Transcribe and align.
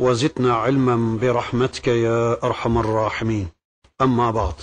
وزدنا 0.00 0.54
علما 0.54 1.18
برحمتك 1.18 1.88
يا 1.88 2.44
أرحم 2.44 2.78
الراحمين. 2.78 3.48
أما 4.02 4.30
بعد. 4.30 4.54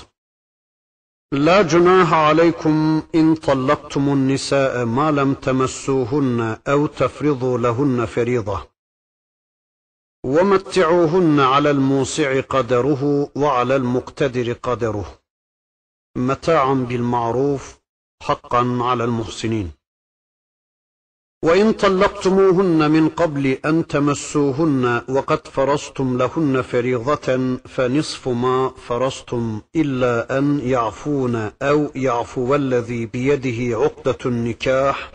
لا 1.32 1.62
جناح 1.62 2.14
عليكم 2.14 3.04
إن 3.16 3.36
طلقتم 3.36 4.10
النساء 4.10 4.86
ما 4.86 5.12
لم 5.12 5.34
تمسوهن 5.34 6.58
أو 6.68 6.88
تفرضوا 6.88 7.58
لهن 7.58 8.06
فريضة. 8.06 8.68
ومتعوهن 10.26 11.40
على 11.40 11.72
الموسع 11.72 12.42
قدره 12.42 13.30
وعلى 13.36 13.76
المقتدر 13.76 14.54
قدره. 14.54 15.20
متاعا 16.18 16.74
بالمعروف 16.74 17.80
حقا 18.24 18.78
على 18.82 19.04
المحسنين. 19.04 19.72
وإن 21.46 21.74
طلقتموهن 21.74 22.92
من 22.92 23.10
قبل 23.10 23.48
أن 23.66 23.88
تمسوهن 23.88 25.02
وقد 25.10 25.48
فرضتم 25.48 26.18
لهن 26.18 26.62
فريضة 26.62 27.58
فنصف 27.58 28.28
ما 28.28 28.70
فرضتم 28.70 29.62
إلا 29.76 30.38
أن 30.38 30.60
يعفون 30.60 31.52
أو 31.62 31.92
يعفو 31.96 32.56
الذي 32.56 33.06
بيده 33.06 33.78
عقدة 33.78 34.18
النكاح 34.26 35.12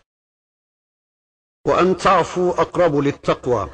وأن 1.67 1.97
تعفوا 1.97 2.61
أقرب 2.61 2.97
للتقوى. 2.97 3.71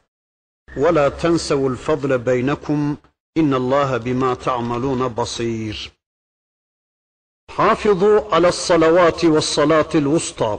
ولا 0.77 1.09
تنسوا 1.09 1.69
الفضل 1.69 2.19
بينكم 2.19 2.97
إن 3.37 3.55
الله 3.55 3.97
بما 3.97 4.35
تعملون 4.35 5.09
بصير. 5.09 5.93
حافظوا 7.51 8.35
على 8.35 8.49
الصلوات 8.49 9.25
والصلاة 9.25 9.89
الوسطى. 9.95 10.59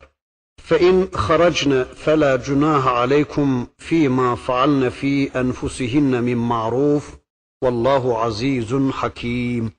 فإن 0.70 1.08
خرجن 1.14 1.84
فلا 1.84 2.36
جناح 2.36 2.86
عليكم 2.86 3.66
فيما 3.78 4.34
فعلن 4.34 4.88
في 4.88 5.40
أنفسهن 5.40 6.24
من 6.24 6.36
معروف 6.36 7.16
والله 7.64 8.18
عزيز 8.18 8.74
حكيم 8.74 9.72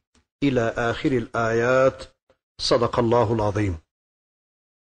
إلى 0.43 0.73
آخر 0.77 1.11
الآيات 1.11 2.03
صدق 2.61 2.99
الله 2.99 3.33
العظيم 3.33 3.75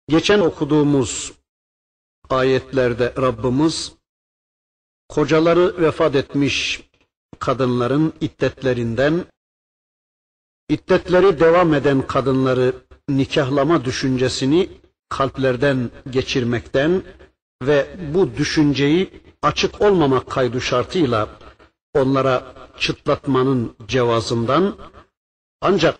Geçen 0.09 0.39
okuduğumuz 0.39 1.33
ayetlerde 2.29 3.13
Rabbimiz 3.17 3.93
kocaları 5.09 5.81
vefat 5.81 6.15
etmiş 6.15 6.81
kadınların 7.39 8.13
iddetlerinden 8.21 9.25
iddetleri 10.69 11.39
devam 11.39 11.73
eden 11.73 12.07
kadınları 12.07 12.73
nikahlama 13.09 13.85
düşüncesini 13.85 14.69
kalplerden 15.16 15.90
geçirmekten 16.10 17.02
ve 17.62 17.86
bu 18.14 18.36
düşünceyi 18.36 19.10
açık 19.42 19.80
olmamak 19.80 20.30
kaydı 20.30 20.60
şartıyla 20.60 21.28
onlara 21.94 22.54
çıtlatmanın 22.78 23.76
cevazından 23.88 24.76
ancak 25.60 25.98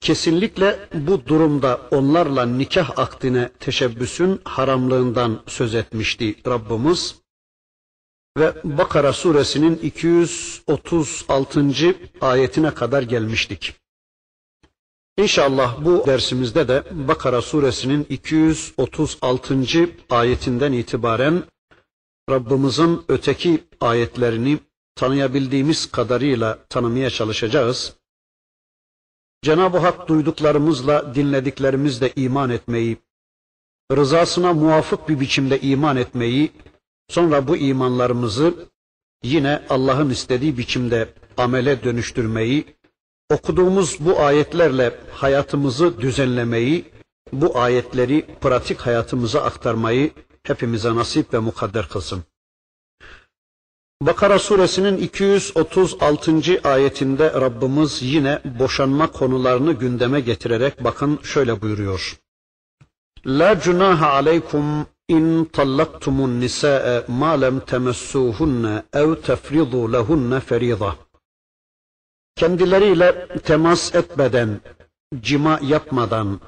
kesinlikle 0.00 0.88
bu 0.94 1.26
durumda 1.26 1.80
onlarla 1.90 2.46
nikah 2.46 2.98
akdine 2.98 3.48
teşebbüsün 3.60 4.40
haramlığından 4.44 5.40
söz 5.46 5.74
etmişti 5.74 6.34
Rabbimiz. 6.46 7.14
Ve 8.38 8.52
Bakara 8.64 9.12
suresinin 9.12 9.76
236. 9.76 11.64
ayetine 12.20 12.74
kadar 12.74 13.02
gelmiştik. 13.02 13.74
İnşallah 15.18 15.84
bu 15.84 16.06
dersimizde 16.06 16.68
de 16.68 16.84
Bakara 16.90 17.42
suresinin 17.42 18.06
236. 18.08 19.58
ayetinden 20.10 20.72
itibaren 20.72 21.42
Rabbimizin 22.30 23.02
öteki 23.08 23.64
ayetlerini 23.80 24.58
tanıyabildiğimiz 24.94 25.90
kadarıyla 25.92 26.58
tanımaya 26.68 27.10
çalışacağız. 27.10 27.96
Cenab-ı 29.42 29.78
Hak 29.78 30.08
duyduklarımızla, 30.08 31.14
dinlediklerimizle 31.14 32.12
iman 32.16 32.50
etmeyi, 32.50 32.96
rızasına 33.92 34.52
muvafık 34.52 35.08
bir 35.08 35.20
biçimde 35.20 35.60
iman 35.60 35.96
etmeyi, 35.96 36.52
sonra 37.08 37.48
bu 37.48 37.56
imanlarımızı 37.56 38.54
yine 39.22 39.62
Allah'ın 39.68 40.10
istediği 40.10 40.58
biçimde 40.58 41.08
amele 41.36 41.84
dönüştürmeyi, 41.84 42.66
okuduğumuz 43.34 43.96
bu 44.00 44.20
ayetlerle 44.20 44.94
hayatımızı 45.12 46.00
düzenlemeyi, 46.00 46.84
bu 47.32 47.58
ayetleri 47.58 48.26
pratik 48.40 48.80
hayatımıza 48.80 49.40
aktarmayı 49.42 50.10
hepimize 50.42 50.94
nasip 50.94 51.34
ve 51.34 51.38
mukadder 51.38 51.88
kılsın. 51.88 52.22
Bakara 54.02 54.38
suresinin 54.38 54.96
236. 54.96 56.32
ayetinde 56.64 57.32
Rabbimiz 57.32 58.02
yine 58.02 58.40
boşanma 58.58 59.06
konularını 59.12 59.72
gündeme 59.72 60.20
getirerek 60.20 60.84
bakın 60.84 61.18
şöyle 61.22 61.62
buyuruyor. 61.62 62.18
La 63.26 63.60
cunaha 63.60 64.10
aleykum 64.10 64.86
in 65.08 65.44
tallaktumun 65.44 66.40
nisae 66.40 67.04
ma 67.08 67.30
lem 67.30 67.60
temessuhunne 67.60 68.82
ev 68.92 69.14
tefridu 69.14 69.92
lehunne 69.92 70.40
ferida 70.40 70.94
kendileriyle 72.35 73.27
temas 73.43 73.95
etmeden, 73.95 74.61
cima 75.21 75.59
yapmadan 75.63 76.39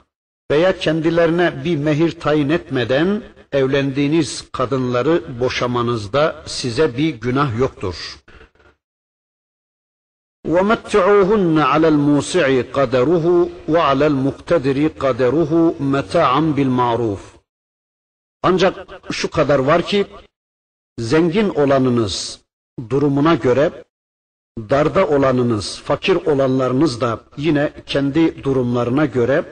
veya 0.52 0.80
kendilerine 0.80 1.64
bir 1.64 1.78
mehir 1.78 2.20
tayin 2.20 2.50
etmeden 2.50 3.24
evlendiğiniz 3.52 4.52
kadınları 4.52 5.40
boşamanızda 5.40 6.44
size 6.46 6.98
bir 6.98 7.10
günah 7.10 7.60
yoktur. 7.60 8.18
وَمَتِّعُوهُنَّ 10.48 11.58
عَلَى 11.72 11.88
الْمُوسِعِ 11.96 12.46
قَدَرُهُ 12.78 13.26
وَعَلَى 13.74 14.06
الْمُقْتَدِرِ 14.14 14.78
قَدَرُهُ 15.04 15.52
مَتَاعًا 15.94 16.42
بِالْمَعْرُوفِ 16.56 17.20
Ancak 18.44 18.88
şu 19.12 19.30
kadar 19.32 19.60
var 19.60 19.82
ki, 19.82 20.08
zengin 21.00 21.50
olanınız 21.50 22.42
durumuna 22.90 23.36
göre 23.36 23.84
darda 24.59 25.09
olanınız, 25.09 25.81
fakir 25.85 26.15
olanlarınız 26.17 27.01
da 27.01 27.21
yine 27.37 27.73
kendi 27.87 28.45
durumlarına 28.45 29.05
göre 29.07 29.45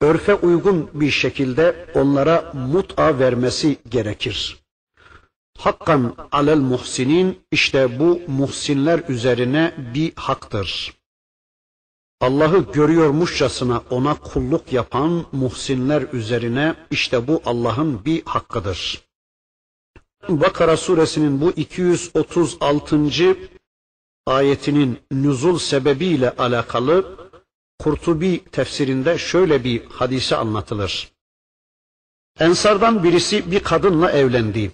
örfe 0.00 0.34
uygun 0.34 0.90
bir 0.94 1.10
şekilde 1.10 1.86
onlara 1.94 2.52
mut'a 2.54 3.18
vermesi 3.18 3.76
gerekir. 3.88 4.58
Hakkan 5.58 6.16
alel 6.32 6.58
muhsinin 6.58 7.38
işte 7.50 7.98
bu 7.98 8.20
muhsinler 8.26 9.00
üzerine 9.08 9.74
bir 9.94 10.12
haktır. 10.16 10.94
Allah'ı 12.20 12.72
görüyormuşçasına 12.72 13.82
ona 13.90 14.14
kulluk 14.14 14.72
yapan 14.72 15.24
muhsinler 15.32 16.02
üzerine 16.12 16.74
işte 16.90 17.26
bu 17.28 17.42
Allah'ın 17.44 18.04
bir 18.04 18.22
hakkıdır. 18.24 19.02
Bakara 20.28 20.76
suresinin 20.76 21.40
bu 21.40 21.50
236 21.50 22.96
ayetinin 24.26 24.98
nüzul 25.12 25.58
sebebiyle 25.58 26.30
alakalı 26.30 27.22
Kurtubi 27.78 28.44
tefsirinde 28.44 29.18
şöyle 29.18 29.64
bir 29.64 29.84
hadise 29.84 30.36
anlatılır. 30.36 31.12
Ensardan 32.38 33.04
birisi 33.04 33.50
bir 33.50 33.60
kadınla 33.60 34.12
evlendi. 34.12 34.72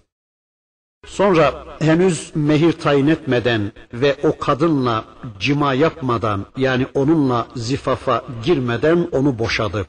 Sonra 1.06 1.76
henüz 1.78 2.32
mehir 2.34 2.72
tayin 2.72 3.06
etmeden 3.06 3.72
ve 3.92 4.16
o 4.22 4.38
kadınla 4.38 5.04
cima 5.40 5.74
yapmadan 5.74 6.46
yani 6.56 6.86
onunla 6.94 7.48
zifafa 7.56 8.24
girmeden 8.44 9.08
onu 9.12 9.38
boşadı. 9.38 9.86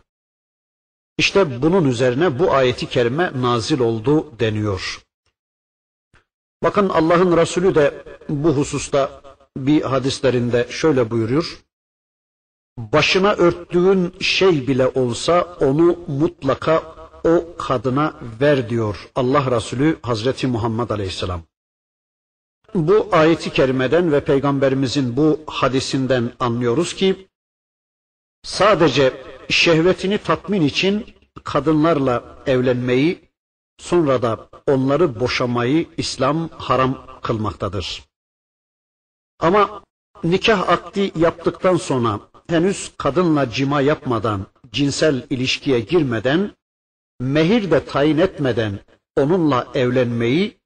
İşte 1.18 1.62
bunun 1.62 1.86
üzerine 1.86 2.40
bu 2.40 2.54
ayeti 2.54 2.90
kerime 2.90 3.32
nazil 3.36 3.80
oldu 3.80 4.40
deniyor. 4.40 5.02
Bakın 6.64 6.90
Allah'ın 6.90 7.38
Resulü 7.38 7.76
de 7.76 8.04
bu 8.30 8.50
hususta 8.50 9.22
bir 9.58 9.82
hadislerinde 9.82 10.68
şöyle 10.70 11.12
buyuruyor. 11.12 11.60
Başına 12.78 13.34
örttüğün 13.34 14.14
şey 14.20 14.68
bile 14.68 14.88
olsa 14.88 15.58
onu 15.60 16.00
mutlaka 16.08 16.84
o 17.24 17.58
kadına 17.58 18.14
ver 18.42 18.70
diyor 18.70 19.10
Allah 19.16 19.52
Resulü 19.52 20.00
Hazreti 20.02 20.48
Muhammed 20.48 20.90
Aleyhisselam. 20.90 21.42
Bu 22.76 23.10
ayeti 23.12 23.54
kerimeden 23.54 24.12
ve 24.12 24.24
peygamberimizin 24.24 25.18
bu 25.18 25.40
hadisinden 25.48 26.32
anlıyoruz 26.40 26.94
ki 26.94 27.28
sadece 28.44 29.14
şehvetini 29.50 30.18
tatmin 30.18 30.62
için 30.62 31.06
kadınlarla 31.44 32.44
evlenmeyi 32.46 33.30
sonra 33.78 34.22
da 34.22 34.50
onları 34.68 35.20
boşamayı 35.20 35.88
İslam 35.98 36.50
haram 36.50 37.06
kılmaktadır. 37.22 38.09
Ama 39.40 39.84
nikah 40.24 40.70
akdi 40.70 41.12
yaptıktan 41.16 41.76
sonra 41.76 42.20
henüz 42.48 42.92
kadınla 42.98 43.50
cima 43.52 43.82
yapmadan, 43.82 44.46
cinsel 44.72 45.26
ilişkiye 45.30 45.80
girmeden, 45.80 46.52
mehir 47.20 47.72
de 47.72 47.86
tayin 47.86 48.18
etmeden 48.18 48.80
onunla 49.18 49.68
evlenmeyi 49.74 50.58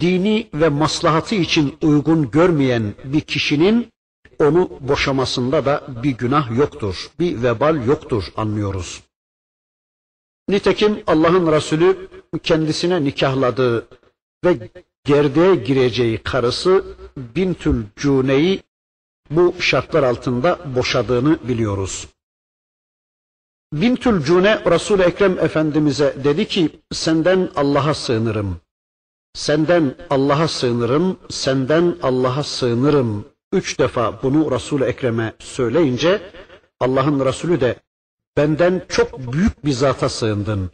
dini 0.00 0.48
ve 0.54 0.68
maslahatı 0.68 1.34
için 1.34 1.76
uygun 1.82 2.30
görmeyen 2.30 2.94
bir 3.04 3.20
kişinin 3.20 3.92
onu 4.38 4.70
boşamasında 4.80 5.64
da 5.64 5.86
bir 6.02 6.10
günah 6.10 6.58
yoktur, 6.58 7.10
bir 7.20 7.42
vebal 7.42 7.86
yoktur 7.86 8.24
anlıyoruz. 8.36 9.02
Nitekim 10.48 11.02
Allah'ın 11.06 11.52
Resulü 11.52 12.08
kendisine 12.42 13.04
nikahladığı 13.04 13.88
ve 14.44 14.70
gerdeğe 15.08 15.54
gireceği 15.54 16.18
karısı 16.18 16.84
Bintül 17.16 17.84
Cune'yi 17.96 18.62
bu 19.30 19.54
şartlar 19.60 20.02
altında 20.02 20.58
boşadığını 20.76 21.38
biliyoruz. 21.48 22.08
Bintül 23.72 24.22
Cune 24.22 24.64
Resul-i 24.70 25.02
Ekrem 25.02 25.38
Efendimiz'e 25.38 26.24
dedi 26.24 26.48
ki 26.48 26.70
senden 26.92 27.50
Allah'a 27.56 27.94
sığınırım. 27.94 28.60
Senden 29.34 29.94
Allah'a 30.10 30.48
sığınırım, 30.48 31.18
senden 31.30 31.96
Allah'a 32.02 32.42
sığınırım. 32.42 33.24
Üç 33.52 33.78
defa 33.78 34.22
bunu 34.22 34.50
Resul-i 34.50 34.84
Ekrem'e 34.84 35.34
söyleyince 35.38 36.22
Allah'ın 36.80 37.24
Resulü 37.24 37.60
de 37.60 37.76
benden 38.36 38.82
çok 38.88 39.32
büyük 39.32 39.64
bir 39.64 39.72
zata 39.72 40.08
sığındın. 40.08 40.70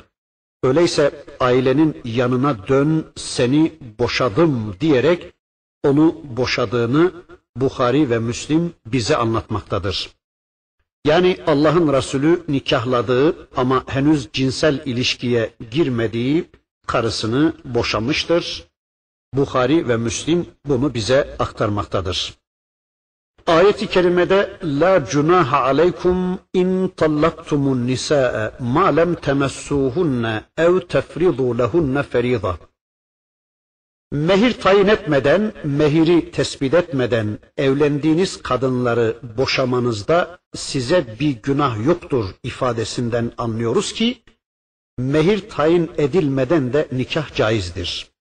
Öyleyse 0.64 1.25
ailenin 1.40 2.00
yanına 2.05 2.69
dön 2.69 3.06
seni 3.16 3.72
boşadım 3.99 4.76
diyerek 4.81 5.32
onu 5.82 6.16
boşadığını 6.25 7.12
Bukhari 7.56 8.11
ve 8.11 8.19
Müslim 8.19 8.72
bize 8.87 9.16
anlatmaktadır. 9.16 10.11
Yani 11.06 11.37
Allah'ın 11.46 11.93
Resulü 11.93 12.44
nikahladığı 12.49 13.49
ama 13.56 13.84
henüz 13.87 14.28
cinsel 14.32 14.82
ilişkiye 14.84 15.50
girmediği 15.70 16.50
karısını 16.87 17.52
boşamıştır. 17.64 18.64
Bukhari 19.34 19.88
ve 19.88 19.96
Müslim 19.96 20.46
bunu 20.66 20.94
bize 20.94 21.37
aktarmaktadır. 21.38 22.34
Ayet-i 23.46 23.87
kerimede 23.87 24.50
la 24.62 25.05
cunaha 25.05 25.58
aleykum 25.64 26.38
in 26.55 26.88
tallaktumun 26.88 27.87
nisaa 27.87 28.52
ma 28.61 28.87
lem 28.96 29.14
temessuhunne 29.14 30.35
ev 30.56 30.81
tefridu 30.81 31.58
lehunne 31.58 32.02
ferida. 32.02 32.58
Mehir 34.12 34.52
tayin 34.61 34.88
etmeden, 34.88 35.52
mehiri 35.64 36.31
tespit 36.31 36.75
etmeden 36.75 37.38
evlendiğiniz 37.56 38.43
kadınları 38.43 39.17
boşamanızda 39.38 40.38
size 40.55 41.17
bir 41.20 41.43
günah 41.43 41.87
yoktur 41.87 42.25
ifadesinden 42.43 43.32
anlıyoruz 43.38 43.93
ki 43.93 44.23
mehir 44.99 45.49
tayin 45.49 45.90
edilmeden 45.99 46.73
de 46.73 46.88
nikah 46.93 47.35
caizdir. 47.35 48.13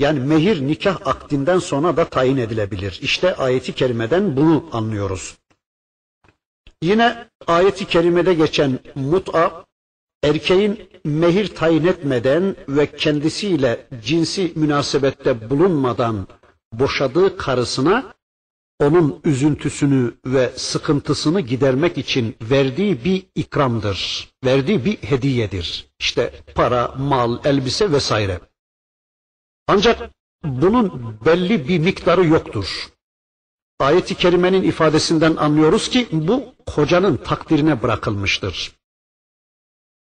Yani 0.00 0.20
mehir 0.20 0.66
nikah 0.66 1.06
akdinden 1.06 1.58
sonra 1.58 1.96
da 1.96 2.04
tayin 2.04 2.36
edilebilir. 2.36 2.98
İşte 3.02 3.34
ayeti 3.36 3.72
kerimeden 3.72 4.36
bunu 4.36 4.68
anlıyoruz. 4.72 5.36
Yine 6.82 7.28
ayeti 7.46 7.84
kerimede 7.84 8.34
geçen 8.34 8.78
mut'a 8.94 9.64
erkeğin 10.22 10.88
mehir 11.04 11.54
tayin 11.54 11.84
etmeden 11.84 12.56
ve 12.68 12.96
kendisiyle 12.96 13.86
cinsi 14.04 14.52
münasebette 14.56 15.50
bulunmadan 15.50 16.26
boşadığı 16.72 17.36
karısına 17.36 18.14
onun 18.80 19.20
üzüntüsünü 19.24 20.14
ve 20.26 20.50
sıkıntısını 20.56 21.40
gidermek 21.40 21.98
için 21.98 22.36
verdiği 22.42 23.04
bir 23.04 23.26
ikramdır. 23.34 24.28
Verdiği 24.44 24.84
bir 24.84 24.96
hediyedir. 24.96 25.86
İşte 25.98 26.32
para, 26.54 26.94
mal, 26.98 27.38
elbise 27.44 27.92
vesaire. 27.92 28.40
Ancak 29.68 30.10
bunun 30.44 31.16
belli 31.24 31.68
bir 31.68 31.78
miktarı 31.78 32.26
yoktur. 32.26 32.88
Ayet-i 33.80 34.14
kerimenin 34.14 34.62
ifadesinden 34.62 35.36
anlıyoruz 35.36 35.88
ki 35.88 36.08
bu 36.12 36.44
kocanın 36.66 37.16
takdirine 37.16 37.82
bırakılmıştır. 37.82 38.72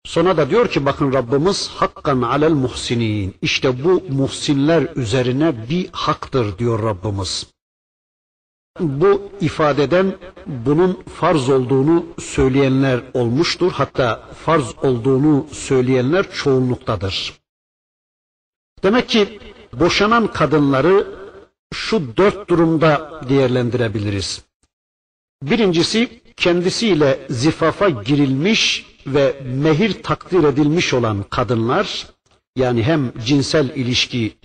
Sonra 0.05 0.37
da 0.37 0.49
diyor 0.49 0.67
ki 0.69 0.85
bakın 0.85 1.13
Rabbimiz 1.13 1.67
hakkan 1.67 2.21
alel 2.21 2.51
muhsinin. 2.51 3.35
İşte 3.41 3.83
bu 3.83 4.03
muhsinler 4.09 4.87
üzerine 4.95 5.69
bir 5.69 5.89
haktır 5.91 6.57
diyor 6.57 6.83
Rabbimiz. 6.83 7.47
Bu 8.79 9.31
ifadeden 9.41 10.17
bunun 10.47 11.03
farz 11.03 11.49
olduğunu 11.49 12.05
söyleyenler 12.19 13.03
olmuştur. 13.13 13.71
Hatta 13.71 14.29
farz 14.45 14.73
olduğunu 14.83 15.47
söyleyenler 15.51 16.31
çoğunluktadır. 16.31 17.44
Demek 18.85 19.09
ki 19.09 19.39
boşanan 19.73 20.27
kadınları 20.33 21.07
şu 21.73 22.17
dört 22.17 22.49
durumda 22.49 23.21
değerlendirebiliriz. 23.29 24.41
Birincisi 25.43 26.21
kendisiyle 26.37 27.27
zifafa 27.29 27.89
girilmiş 27.89 28.85
ve 29.07 29.41
mehir 29.45 30.03
takdir 30.03 30.43
edilmiş 30.43 30.93
olan 30.93 31.23
kadınlar 31.23 32.07
yani 32.55 32.83
hem 32.83 33.11
cinsel 33.25 33.69
ilişki 33.69 34.37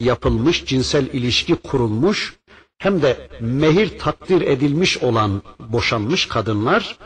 yapılmış, 0.00 0.64
cinsel 0.64 1.06
ilişki 1.06 1.54
kurulmuş 1.54 2.34
hem 2.78 3.02
de 3.02 3.28
mehir 3.40 3.98
takdir 3.98 4.40
edilmiş 4.40 4.98
olan 4.98 5.42
boşanmış 5.58 6.26
kadınlar 6.26 6.98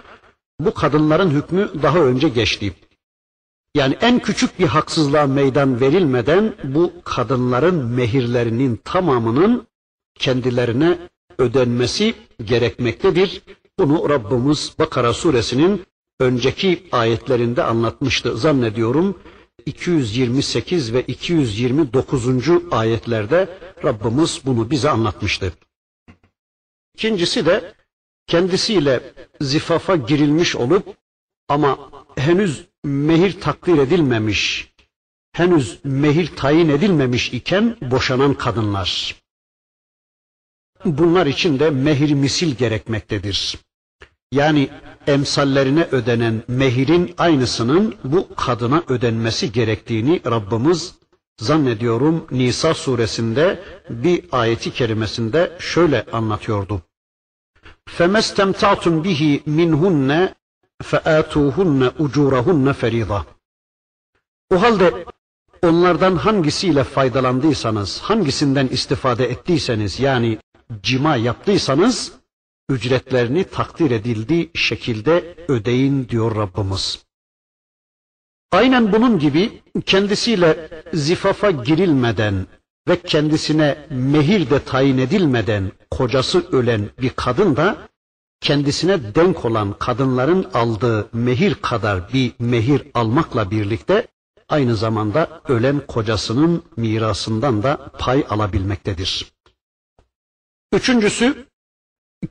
bu 0.60 0.74
kadınların 0.74 1.30
hükmü 1.30 1.70
daha 1.82 1.98
önce 1.98 2.28
geçti. 2.28 2.72
Yani 3.74 3.96
en 4.00 4.18
küçük 4.18 4.58
bir 4.58 4.66
haksızlığa 4.66 5.26
meydan 5.26 5.80
verilmeden 5.80 6.54
bu 6.64 6.92
kadınların 7.04 7.84
mehirlerinin 7.84 8.80
tamamının 8.84 9.66
kendilerine 10.18 10.98
ödenmesi 11.38 12.14
gerekmektedir. 12.44 13.42
Bunu 13.78 14.08
Rabbimiz 14.10 14.74
Bakara 14.78 15.12
suresinin 15.12 15.82
önceki 16.20 16.88
ayetlerinde 16.92 17.62
anlatmıştı 17.62 18.36
zannediyorum. 18.36 19.18
228 19.66 20.92
ve 20.92 21.02
229. 21.02 22.26
ayetlerde 22.70 23.48
Rabbimiz 23.84 24.40
bunu 24.44 24.70
bize 24.70 24.90
anlatmıştı. 24.90 25.52
İkincisi 26.94 27.46
de 27.46 27.74
kendisiyle 28.26 29.00
zifafa 29.40 29.96
girilmiş 29.96 30.56
olup 30.56 30.96
ama 31.48 31.78
henüz 32.17 32.65
mehir 32.83 33.39
takdir 33.41 33.77
edilmemiş, 33.77 34.73
henüz 35.33 35.79
mehir 35.83 36.35
tayin 36.35 36.69
edilmemiş 36.69 37.33
iken 37.33 37.77
boşanan 37.81 38.33
kadınlar. 38.33 39.15
Bunlar 40.85 41.25
için 41.25 41.59
de 41.59 41.69
mehir 41.69 42.13
misil 42.13 42.55
gerekmektedir. 42.55 43.57
Yani 44.31 44.69
emsallerine 45.07 45.83
ödenen 45.91 46.43
mehirin 46.47 47.15
aynısının 47.17 47.95
bu 48.03 48.35
kadına 48.35 48.83
ödenmesi 48.87 49.51
gerektiğini 49.51 50.21
Rabbimiz 50.25 50.95
zannediyorum 51.39 52.27
Nisa 52.31 52.73
suresinde 52.73 53.63
bir 53.89 54.25
ayeti 54.31 54.71
kerimesinde 54.73 55.57
şöyle 55.59 56.05
anlatıyordu. 56.11 56.81
فَمَسْتَمْتَعْتُمْ 57.97 59.03
بِهِ 59.03 59.43
مِنْهُنَّ 59.43 60.33
فَآتُوهُنَّ 60.83 61.81
اُجُورَهُنَّ 62.03 62.73
فَرِيضًا 62.73 63.21
O 64.53 64.61
halde 64.61 65.05
onlardan 65.63 66.15
hangisiyle 66.15 66.83
faydalandıysanız, 66.83 67.99
hangisinden 67.99 68.67
istifade 68.67 69.25
ettiyseniz 69.25 69.99
yani 69.99 70.37
cima 70.83 71.15
yaptıysanız 71.15 72.11
ücretlerini 72.69 73.43
takdir 73.43 73.91
edildiği 73.91 74.51
şekilde 74.55 75.35
ödeyin 75.47 76.09
diyor 76.09 76.35
Rabbimiz. 76.35 77.05
Aynen 78.51 78.93
bunun 78.93 79.19
gibi 79.19 79.61
kendisiyle 79.85 80.69
zifafa 80.93 81.51
girilmeden 81.51 82.47
ve 82.87 83.01
kendisine 83.01 83.77
mehir 83.89 84.49
de 84.49 84.63
tayin 84.63 84.97
edilmeden 84.97 85.71
kocası 85.91 86.47
ölen 86.51 86.89
bir 87.01 87.09
kadın 87.09 87.55
da 87.55 87.89
kendisine 88.40 89.14
denk 89.14 89.44
olan 89.44 89.78
kadınların 89.78 90.46
aldığı 90.54 91.08
mehir 91.12 91.54
kadar 91.54 92.12
bir 92.12 92.32
mehir 92.38 92.82
almakla 92.94 93.50
birlikte 93.50 94.06
aynı 94.48 94.76
zamanda 94.76 95.40
ölen 95.48 95.80
kocasının 95.86 96.62
mirasından 96.76 97.62
da 97.62 97.76
pay 97.98 98.24
alabilmektedir. 98.30 99.32
Üçüncüsü 100.72 101.46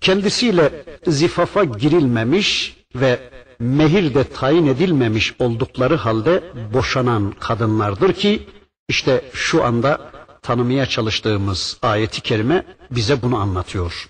kendisiyle 0.02 0.86
zifafa 1.08 1.64
girilmemiş 1.64 2.78
ve 2.96 3.30
mehir 3.60 4.14
de 4.14 4.24
tayin 4.24 4.68
edilmemiş 4.68 5.34
oldukları 5.40 5.96
halde 5.96 6.44
boşanan 6.74 7.32
kadınlardır 7.40 8.14
ki 8.14 8.50
işte 8.90 9.30
şu 9.34 9.64
anda 9.64 10.12
tanımaya 10.42 10.86
çalıştığımız 10.86 11.78
ayeti 11.82 12.22
kerime 12.22 12.66
bize 12.92 13.22
bunu 13.22 13.38
anlatıyor. 13.38 14.10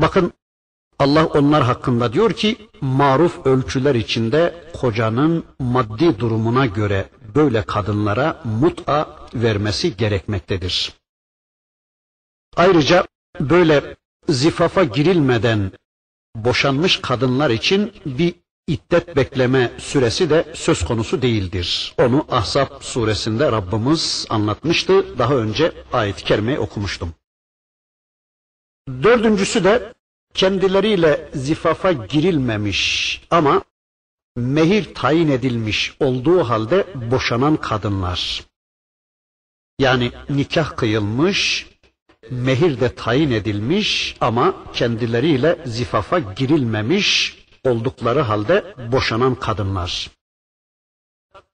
Bakın 0.00 0.32
Allah 0.98 1.26
onlar 1.26 1.62
hakkında 1.62 2.12
diyor 2.12 2.32
ki 2.32 2.68
maruf 2.80 3.46
ölçüler 3.46 3.94
içinde 3.94 4.70
kocanın 4.80 5.44
maddi 5.58 6.18
durumuna 6.18 6.66
göre 6.66 7.08
böyle 7.34 7.62
kadınlara 7.62 8.40
mut'a 8.44 9.26
vermesi 9.34 9.96
gerekmektedir. 9.96 10.92
Ayrıca 12.56 13.06
böyle 13.40 13.96
zifafa 14.28 14.84
girilmeden 14.84 15.72
boşanmış 16.36 17.00
kadınlar 17.00 17.50
için 17.50 17.92
bir 18.06 18.34
iddet 18.66 19.16
bekleme 19.16 19.72
süresi 19.78 20.30
de 20.30 20.52
söz 20.54 20.84
konusu 20.84 21.22
değildir. 21.22 21.94
Onu 21.98 22.26
Ahzab 22.30 22.80
suresinde 22.80 23.52
Rabbimiz 23.52 24.26
anlatmıştı. 24.30 25.18
Daha 25.18 25.34
önce 25.34 25.72
ayet-i 25.92 26.24
kerimeyi 26.24 26.58
okumuştum. 26.58 27.14
Dördüncüsü 28.88 29.64
de 29.64 29.94
kendileriyle 30.34 31.30
zifafa 31.34 31.92
girilmemiş 31.92 33.20
ama 33.30 33.62
mehir 34.36 34.94
tayin 34.94 35.28
edilmiş 35.28 35.96
olduğu 36.00 36.44
halde 36.44 36.86
boşanan 37.10 37.56
kadınlar. 37.56 38.44
Yani 39.78 40.12
nikah 40.30 40.76
kıyılmış, 40.76 41.66
mehir 42.30 42.80
de 42.80 42.94
tayin 42.94 43.30
edilmiş 43.30 44.16
ama 44.20 44.54
kendileriyle 44.72 45.58
zifafa 45.66 46.18
girilmemiş 46.18 47.38
oldukları 47.64 48.20
halde 48.20 48.74
boşanan 48.92 49.34
kadınlar. 49.34 50.10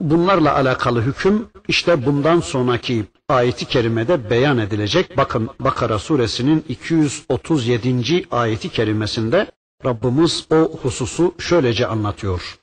Bunlarla 0.01 0.55
alakalı 0.55 1.03
hüküm 1.03 1.49
işte 1.69 2.07
bundan 2.07 2.41
sonraki 2.41 3.05
ayeti 3.30 3.66
kerimede 3.66 4.30
beyan 4.30 4.58
edilecek. 4.58 5.18
Bakın 5.18 5.50
Bakara 5.60 6.00
suresinin 6.00 6.66
237. 6.70 8.26
ayeti 8.32 8.70
kerimesinde 8.70 9.52
Rabbimiz 9.86 10.48
o 10.52 10.72
hususu 10.82 11.36
şöylece 11.40 11.88
anlatıyor. 11.88 12.60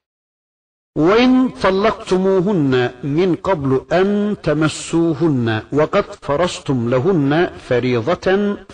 وَاِنْ 0.96 1.32
طَلَّقْتُمُوهُنَّ 1.62 2.74
مِنْ 3.18 3.30
قَبْلُ 3.48 3.70
اَنْ 4.00 4.08
تَمَسُّوهُنَّ 4.46 5.46
وَقَدْ 5.78 6.06
فَرَسْتُمْ 6.26 6.78
لَهُنَّ 6.92 7.32
فَرِيضَةً 7.68 8.26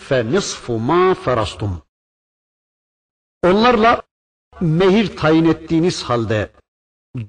فَنِصْفُ 0.07 0.65
مَا 0.89 1.15
فَرَسْتُمْ 1.15 1.71
Onlarla 3.45 4.03
mehir 4.61 5.17
tayin 5.17 5.45
ettiğiniz 5.45 6.03
halde 6.03 6.51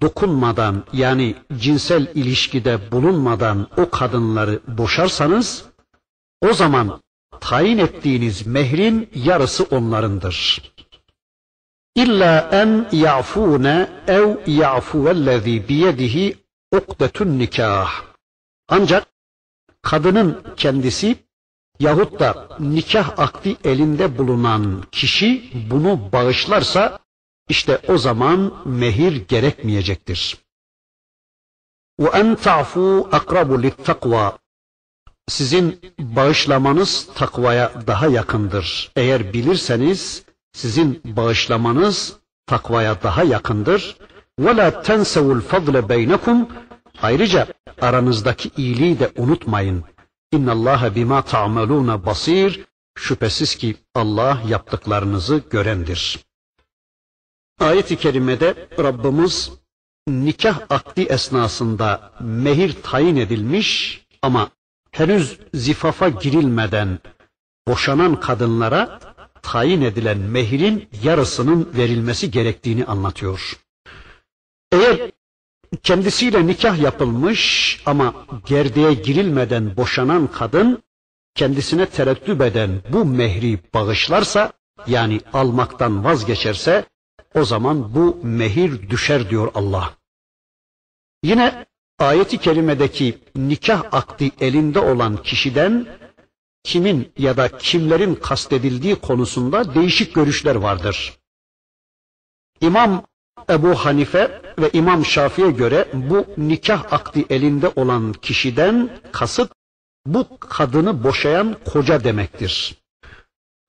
dokunmadan 0.01 0.85
yani 0.93 1.35
cinsel 1.59 2.07
ilişkide 2.15 2.93
bulunmadan 2.93 3.67
o 3.77 3.91
kadınları 3.91 4.61
boşarsanız 4.69 5.65
o 6.43 6.53
zaman 6.53 7.01
tayin 7.41 7.79
ettiğiniz 7.79 8.47
mehrin 8.47 9.11
yarısı 9.15 9.65
onlarındır. 9.65 10.63
İlla 11.97 12.49
en 12.53 12.89
ya'fune 12.93 13.89
ev 14.07 14.37
ya'fuvellezî 14.47 15.69
biyedihi 15.69 16.37
ukdetun 16.73 17.39
nikah. 17.39 17.91
Ancak 18.69 19.07
kadının 19.83 20.43
kendisi 20.57 21.17
yahut 21.81 22.21
da 22.21 22.49
nikah 22.61 23.19
akdi 23.19 23.57
elinde 23.65 24.19
bulunan 24.19 24.83
kişi 24.93 25.51
bunu 25.71 26.13
bağışlarsa 26.13 26.99
işte 27.50 27.82
o 27.88 27.98
zaman 27.98 28.54
mehir 28.66 29.28
gerekmeyecektir. 29.28 30.38
وَاَنْ 32.00 32.36
تَعْفُوا 32.36 33.10
اَقْرَبُ 33.10 33.50
لِلتَّقْوَى 33.68 34.32
Sizin 35.28 35.82
bağışlamanız 36.00 37.08
takvaya 37.16 37.72
daha 37.88 38.08
yakındır. 38.08 38.92
Eğer 38.96 39.34
bilirseniz 39.34 40.24
sizin 40.54 41.02
bağışlamanız 41.06 42.18
takvaya 42.48 43.04
daha 43.04 43.24
yakındır. 43.24 43.98
وَلَا 44.40 44.84
تَنْسَوُ 44.84 45.42
الْفَضْلَ 45.42 45.88
بَيْنَكُمْ 45.88 46.46
Ayrıca 47.02 47.48
aranızdaki 47.82 48.52
iyiliği 48.58 49.00
de 49.00 49.12
unutmayın. 49.18 49.84
İnna 50.32 50.52
Allah 50.52 50.96
bima 50.96 51.22
ta'maluna 51.22 52.06
basir. 52.06 52.66
Şüphesiz 52.96 53.56
ki 53.56 53.76
Allah 53.96 54.42
yaptıklarınızı 54.48 55.44
görendir. 55.50 56.20
Ayet-i 57.61 57.97
kerimede 57.97 58.69
Rabbimiz 58.79 59.53
nikah 60.09 60.61
akdi 60.71 61.03
esnasında 61.03 62.13
mehir 62.21 62.77
tayin 62.83 63.17
edilmiş 63.17 64.01
ama 64.23 64.51
henüz 64.91 65.39
zifafa 65.55 66.09
girilmeden 66.09 66.99
boşanan 67.69 68.21
kadınlara 68.21 69.01
tayin 69.43 69.83
edilen 69.83 70.19
mehirin 70.19 70.89
yarısının 71.03 71.69
verilmesi 71.77 72.31
gerektiğini 72.31 72.85
anlatıyor. 72.85 73.59
Eğer 74.73 75.11
kendisiyle 75.83 76.47
nikah 76.47 76.79
yapılmış 76.79 77.83
ama 77.87 78.15
gerdeğe 78.47 78.95
girilmeden 78.95 79.77
boşanan 79.77 80.27
kadın 80.27 80.83
kendisine 81.35 81.87
tereddüt 81.87 82.41
eden 82.41 82.83
bu 82.93 83.05
mehri 83.05 83.59
bağışlarsa 83.75 84.53
yani 84.87 85.21
almaktan 85.33 86.05
vazgeçerse 86.05 86.85
o 87.39 87.45
zaman 87.45 87.95
bu 87.95 88.19
mehir 88.23 88.91
düşer 88.91 89.31
diyor 89.31 89.53
Allah. 89.55 89.95
Yine 91.23 91.67
ayeti 91.99 92.39
kerimedeki 92.39 93.19
nikah 93.37 93.85
akdi 93.93 94.31
elinde 94.41 94.81
olan 94.81 95.23
kişiden 95.23 95.87
kimin 96.63 97.13
ya 97.19 97.37
da 97.37 97.59
kimlerin 97.59 98.15
kastedildiği 98.15 98.95
konusunda 98.95 99.75
değişik 99.75 100.15
görüşler 100.15 100.55
vardır. 100.55 101.19
İmam 102.61 103.05
Ebu 103.51 103.75
Hanife 103.75 104.43
ve 104.59 104.71
İmam 104.73 105.05
Şafi'ye 105.05 105.51
göre 105.51 105.89
bu 105.93 106.27
nikah 106.37 106.93
akdi 106.93 107.25
elinde 107.31 107.69
olan 107.69 108.13
kişiden 108.13 109.01
kasıt 109.13 109.53
bu 110.07 110.39
kadını 110.41 111.05
boşayan 111.05 111.57
koca 111.65 112.05
demektir. 112.05 112.75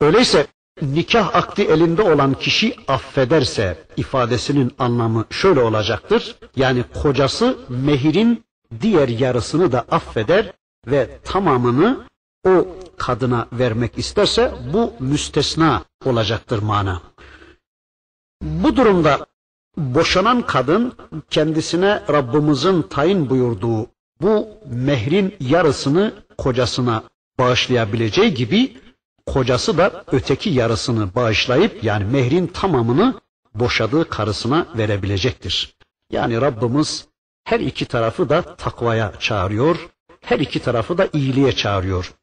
Öyleyse 0.01 0.47
nikah 0.81 1.35
akdi 1.35 1.61
elinde 1.61 2.01
olan 2.01 2.33
kişi 2.33 2.75
affederse 2.87 3.77
ifadesinin 3.97 4.71
anlamı 4.79 5.25
şöyle 5.29 5.59
olacaktır. 5.59 6.35
Yani 6.55 6.83
kocası 7.01 7.57
mehirin 7.69 8.43
diğer 8.81 9.07
yarısını 9.07 9.71
da 9.71 9.79
affeder 9.91 10.51
ve 10.87 11.09
tamamını 11.23 11.99
o 12.47 12.67
kadına 12.97 13.47
vermek 13.53 13.97
isterse 13.97 14.53
bu 14.73 14.93
müstesna 14.99 15.83
olacaktır 16.05 16.61
mana. 16.61 17.01
Bu 18.41 18.75
durumda 18.75 19.25
boşanan 19.77 20.41
kadın 20.41 20.93
kendisine 21.29 22.03
Rabbimizin 22.09 22.81
tayin 22.81 23.29
buyurduğu 23.29 23.87
bu 24.21 24.47
mehrin 24.65 25.35
yarısını 25.39 26.13
kocasına 26.37 27.03
bağışlayabileceği 27.39 28.33
gibi 28.33 28.77
kocası 29.33 29.77
da 29.77 30.03
öteki 30.11 30.49
yarısını 30.49 31.15
bağışlayıp 31.15 31.83
yani 31.83 32.05
mehrin 32.05 32.47
tamamını 32.47 33.21
boşadığı 33.55 34.09
karısına 34.09 34.67
verebilecektir. 34.77 35.75
Yani 36.11 36.41
Rabbimiz 36.41 37.07
her 37.43 37.59
iki 37.59 37.85
tarafı 37.85 38.29
da 38.29 38.55
takvaya 38.55 39.13
çağırıyor, 39.19 39.89
her 40.21 40.39
iki 40.39 40.59
tarafı 40.59 40.97
da 40.97 41.07
iyiliğe 41.13 41.51
çağırıyor. 41.51 42.13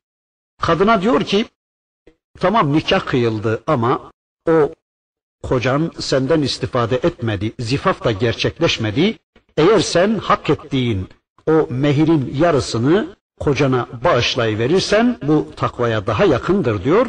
Kadına 0.63 1.03
diyor 1.03 1.25
ki, 1.25 1.45
tamam 2.41 2.73
nikah 2.73 3.07
kıyıldı 3.07 3.63
ama 3.67 4.13
o 4.49 4.73
kocan 5.43 5.93
senden 5.99 6.43
istifade 6.43 6.97
etmedi, 6.97 7.53
zifaf 7.59 8.05
da 8.05 8.13
gerçekleşmedi. 8.13 9.19
Eğer 9.57 9.81
sen 9.81 10.19
hak 10.19 10.51
ettiğin 10.51 11.09
o 11.47 11.67
mehirin 11.71 12.35
yarısını 12.39 13.16
kocana 13.41 13.87
bağışlayıverirsen 14.05 15.19
bu 15.23 15.47
takvaya 15.57 16.07
daha 16.07 16.25
yakındır 16.25 16.85
diyor. 16.85 17.07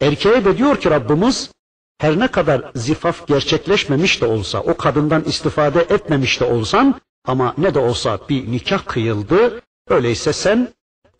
Erkeğe 0.00 0.44
de 0.44 0.58
diyor 0.58 0.76
ki 0.76 0.90
Rabbimiz 0.90 1.50
her 1.98 2.18
ne 2.18 2.28
kadar 2.28 2.62
zifaf 2.74 3.26
gerçekleşmemiş 3.26 4.20
de 4.20 4.26
olsa, 4.26 4.60
o 4.60 4.76
kadından 4.76 5.24
istifade 5.24 5.80
etmemiş 5.80 6.40
de 6.40 6.44
olsan 6.44 7.00
ama 7.24 7.54
ne 7.58 7.74
de 7.74 7.78
olsa 7.78 8.18
bir 8.28 8.52
nikah 8.52 8.84
kıyıldı. 8.86 9.60
Öyleyse 9.88 10.32
sen 10.32 10.68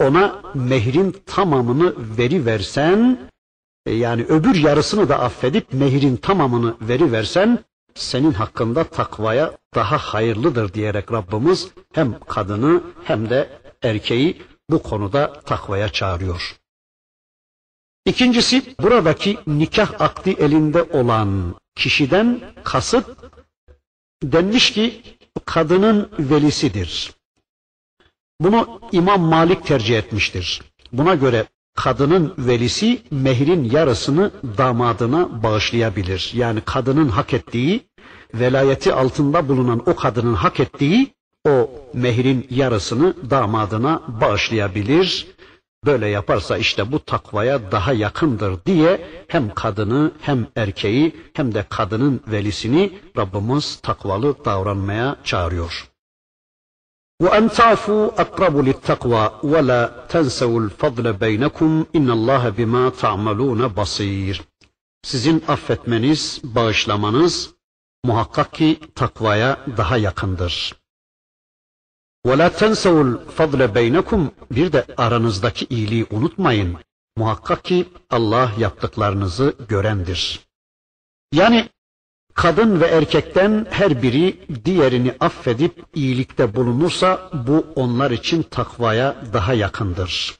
ona 0.00 0.42
mehrin 0.54 1.16
tamamını 1.26 1.94
veri 2.18 2.46
versen, 2.46 3.18
e, 3.86 3.94
yani 3.94 4.24
öbür 4.24 4.54
yarısını 4.54 5.08
da 5.08 5.20
affedip 5.20 5.72
mehrin 5.72 6.16
tamamını 6.16 6.74
veri 6.80 7.12
versen, 7.12 7.58
senin 7.94 8.32
hakkında 8.32 8.84
takvaya 8.84 9.52
daha 9.74 9.98
hayırlıdır 9.98 10.72
diyerek 10.72 11.12
Rabbimiz 11.12 11.68
hem 11.92 12.20
kadını 12.28 12.82
hem 13.04 13.30
de 13.30 13.48
erkeği 13.82 14.42
bu 14.70 14.82
konuda 14.82 15.32
takvaya 15.32 15.88
çağırıyor. 15.88 16.56
İkincisi 18.06 18.75
buradaki 18.82 19.38
nikah 19.46 20.00
akdi 20.00 20.30
elinde 20.30 20.82
olan 20.82 21.54
kişiden 21.76 22.40
kasıt 22.64 23.06
denmiş 24.22 24.72
ki 24.72 25.02
kadının 25.44 26.10
velisidir. 26.18 27.14
Bunu 28.40 28.80
İmam 28.92 29.20
Malik 29.20 29.66
tercih 29.66 29.99
etmiştir. 29.99 30.62
Buna 30.92 31.14
göre 31.14 31.46
kadının 31.75 32.34
velisi 32.38 33.02
mehrin 33.10 33.64
yarısını 33.64 34.30
damadına 34.58 35.42
bağışlayabilir. 35.42 36.30
Yani 36.34 36.60
kadının 36.60 37.08
hak 37.08 37.34
ettiği, 37.34 37.88
velayeti 38.34 38.92
altında 38.92 39.49
bulunan 39.49 39.82
o 39.90 39.96
kadının 39.96 40.34
hak 40.34 40.60
ettiği 40.60 41.14
o 41.47 41.69
mehrin 41.93 42.47
yarısını 42.50 43.29
damadına 43.29 44.01
bağışlayabilir. 44.07 45.27
Böyle 45.85 46.07
yaparsa 46.07 46.57
işte 46.57 46.91
bu 46.91 47.05
takvaya 47.05 47.71
daha 47.71 47.93
yakındır 47.93 48.65
diye 48.65 49.07
hem 49.27 49.53
kadını 49.53 50.12
hem 50.21 50.47
erkeği 50.55 51.15
hem 51.33 51.53
de 51.53 51.65
kadının 51.69 52.21
velisini 52.27 53.00
Rabbimiz 53.17 53.75
takvalı 53.75 54.45
davranmaya 54.45 55.15
çağırıyor. 55.24 55.89
وأن 57.24 57.45
تعفوا 57.59 58.03
أقرب 58.24 58.55
للتقوى 58.67 59.24
ولا 59.43 59.81
تنسوا 60.09 60.59
الفضل 60.63 61.13
بينكم 61.13 61.85
إن 61.95 62.09
الله 62.17 62.50
بما 62.50 62.89
تعملون 62.89 63.67
بصير. 63.67 64.41
Sizin 65.03 65.43
affetmeniz, 65.47 66.41
bağışlamanız 66.43 67.50
muhakkak 68.03 68.53
ki 68.53 68.79
takvaya 68.95 69.57
daha 69.77 69.97
yakındır. 69.97 70.78
وَلَا 72.25 72.47
تَنْسَوُ 72.50 72.95
الْفَضْلَ 73.07 73.74
بَيْنَكُمْ 73.74 74.27
Bir 74.51 74.74
de 74.74 74.85
aranızdaki 74.97 75.65
iyiliği 75.65 76.05
unutmayın. 76.12 76.77
Muhakkak 77.17 77.63
ki 77.63 77.85
Allah 78.09 78.51
yaptıklarınızı 78.57 79.55
görendir. 79.69 80.39
Yani 81.33 81.69
kadın 82.33 82.81
ve 82.81 82.85
erkekten 82.85 83.67
her 83.69 84.03
biri 84.03 84.47
diğerini 84.65 85.13
affedip 85.19 85.83
iyilikte 85.93 86.55
bulunursa 86.55 87.29
bu 87.33 87.65
onlar 87.75 88.12
için 88.12 88.43
takvaya 88.43 89.15
daha 89.33 89.53
yakındır. 89.53 90.35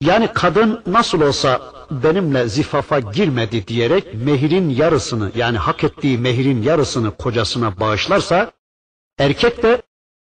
Yani 0.00 0.30
kadın 0.34 0.82
nasıl 0.86 1.20
olsa 1.20 1.72
benimle 1.90 2.48
zifafa 2.48 3.00
girmedi 3.00 3.68
diyerek 3.68 4.14
mehrin 4.14 4.68
yarısını 4.68 5.32
yani 5.34 5.58
hak 5.58 5.84
ettiği 5.84 6.18
mehrin 6.18 6.62
yarısını 6.62 7.16
kocasına 7.16 7.80
bağışlarsa 7.80 8.52
erkek 9.18 9.62
de 9.62 9.82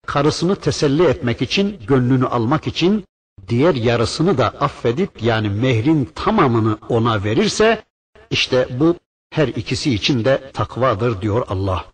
karısını 0.06 0.56
teselli 0.56 1.04
etmek 1.04 1.42
için, 1.42 1.80
gönlünü 1.88 2.26
almak 2.28 2.68
için 2.68 3.06
diğer 3.48 3.76
yarısını 3.76 4.38
da 4.38 4.48
affedip 4.48 5.24
yani 5.24 5.50
mehrin 5.50 6.06
tamamını 6.16 6.78
ona 6.90 7.24
verirse 7.24 7.84
işte 8.30 8.68
bu 8.80 8.96
her 9.30 9.48
ikisi 9.48 9.94
için 9.94 10.26
de 10.26 10.52
takvadır 10.54 11.22
diyor 11.22 11.46
Allah. 11.50 11.86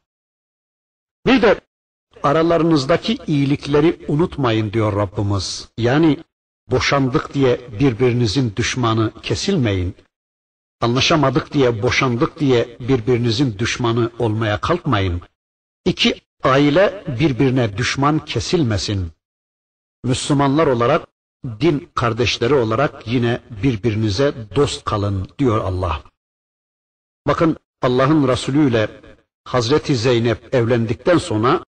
Bir 1.26 1.42
de 1.42 1.62
aralarınızdaki 2.24 3.18
iyilikleri 3.28 4.06
unutmayın 4.08 4.74
diyor 4.74 4.96
Rabbimiz. 4.96 5.70
Yani 5.78 6.18
boşandık 6.72 7.34
diye 7.34 7.62
birbirinizin 7.80 8.54
düşmanı 8.56 9.12
kesilmeyin. 9.22 9.96
Anlaşamadık 10.82 11.54
diye, 11.54 11.82
boşandık 11.84 12.40
diye 12.40 12.78
birbirinizin 12.80 13.60
düşmanı 13.60 14.12
olmaya 14.20 14.62
kalkmayın. 14.62 15.22
İki 15.86 16.22
aile 16.44 17.04
birbirine 17.20 17.78
düşman 17.78 18.26
kesilmesin. 18.26 19.12
Müslümanlar 20.04 20.68
olarak, 20.68 21.08
din 21.60 21.90
kardeşleri 21.96 22.54
olarak 22.54 23.08
yine 23.08 23.42
birbirinize 23.64 24.34
dost 24.56 24.84
kalın 24.86 25.28
diyor 25.40 25.62
Allah. 25.62 26.04
Bakın 27.28 27.58
Allah'ın 27.82 28.28
Resulü 28.28 28.70
ile 28.70 28.90
Hazreti 29.44 29.96
Zeynep 29.96 30.56
evlendikten 30.56 31.18
sonra 31.18 31.64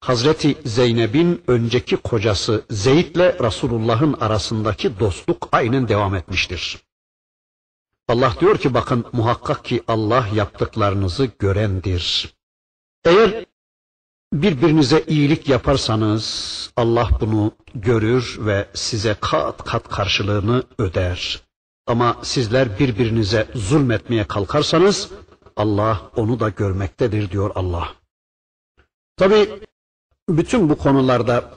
Hazreti 0.00 0.58
Zeynep'in 0.64 1.42
önceki 1.46 1.96
kocası 1.96 2.64
Zeyd 2.70 3.16
ile 3.16 3.38
Resulullah'ın 3.38 4.12
arasındaki 4.12 4.98
dostluk 4.98 5.48
aynen 5.52 5.88
devam 5.88 6.14
etmiştir. 6.14 6.78
Allah 8.08 8.34
diyor 8.40 8.58
ki 8.58 8.74
bakın 8.74 9.04
muhakkak 9.12 9.64
ki 9.64 9.82
Allah 9.88 10.28
yaptıklarınızı 10.34 11.30
görendir. 11.38 12.34
Eğer 13.04 13.44
birbirinize 14.32 15.04
iyilik 15.06 15.48
yaparsanız 15.48 16.70
Allah 16.76 17.08
bunu 17.20 17.52
görür 17.74 18.36
ve 18.40 18.68
size 18.74 19.16
kat 19.20 19.64
kat 19.64 19.88
karşılığını 19.88 20.62
öder. 20.78 21.42
Ama 21.86 22.16
sizler 22.22 22.78
birbirinize 22.78 23.48
zulmetmeye 23.54 24.24
kalkarsanız 24.24 25.10
Allah 25.56 26.10
onu 26.16 26.40
da 26.40 26.48
görmektedir 26.48 27.30
diyor 27.30 27.50
Allah. 27.54 27.88
Tabi 29.16 29.50
bütün 30.28 30.68
bu 30.68 30.78
konularda 30.78 31.50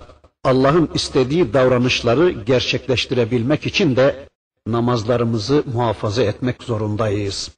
Allah'ın 0.44 0.90
istediği 0.94 1.54
davranışları 1.54 2.32
gerçekleştirebilmek 2.32 3.66
için 3.66 3.96
de 3.96 4.30
namazlarımızı 4.68 5.64
muhafaza 5.74 6.24
etmek 6.24 6.64
zorundayız. 6.64 7.52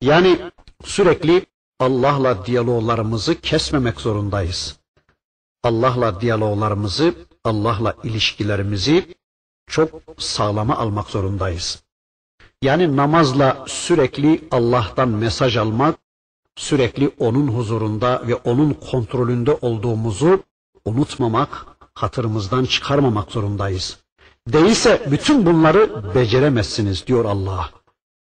Yani 0.00 0.38
sürekli 0.84 1.46
Allah'la 1.82 2.46
diyaloglarımızı 2.46 3.40
kesmemek 3.40 4.00
zorundayız. 4.00 4.76
Allah'la 5.62 6.20
diyaloglarımızı, 6.20 7.14
Allah'la 7.44 7.94
ilişkilerimizi 8.04 9.14
çok 9.66 9.90
sağlama 10.18 10.76
almak 10.76 11.08
zorundayız. 11.08 11.82
Yani 12.62 12.96
namazla 12.96 13.64
sürekli 13.66 14.48
Allah'tan 14.50 15.08
mesaj 15.08 15.56
almak, 15.56 15.98
sürekli 16.56 17.10
onun 17.18 17.48
huzurunda 17.48 18.22
ve 18.26 18.34
onun 18.34 18.72
kontrolünde 18.72 19.58
olduğumuzu 19.60 20.42
unutmamak, 20.84 21.66
hatırımızdan 21.94 22.64
çıkarmamak 22.64 23.32
zorundayız. 23.32 23.98
Değilse 24.48 25.06
bütün 25.10 25.46
bunları 25.46 26.14
beceremezsiniz 26.14 27.06
diyor 27.06 27.24
Allah. 27.24 27.70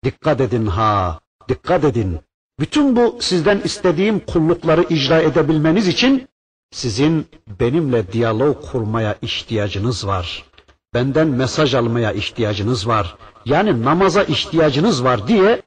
Dikkat 0.04 0.42
edin 0.42 0.66
ha, 0.66 1.20
dikkat 1.50 1.84
edin. 1.84 2.20
Bütün 2.60 2.96
bu 2.96 3.18
sizden 3.22 3.62
istediğim 3.62 4.20
kullukları 4.20 4.84
icra 4.90 5.22
edebilmeniz 5.22 5.88
için 5.88 6.28
sizin 6.72 7.28
benimle 7.60 8.12
diyalog 8.12 8.72
kurmaya 8.72 9.18
ihtiyacınız 9.22 10.08
var. 10.08 10.46
Benden 10.94 11.28
mesaj 11.28 11.74
almaya 11.74 12.12
ihtiyacınız 12.12 12.88
var. 12.88 13.16
Yani 13.46 13.84
namaza 13.84 14.24
ihtiyacınız 14.24 15.04
var 15.04 15.28
diye 15.28 15.62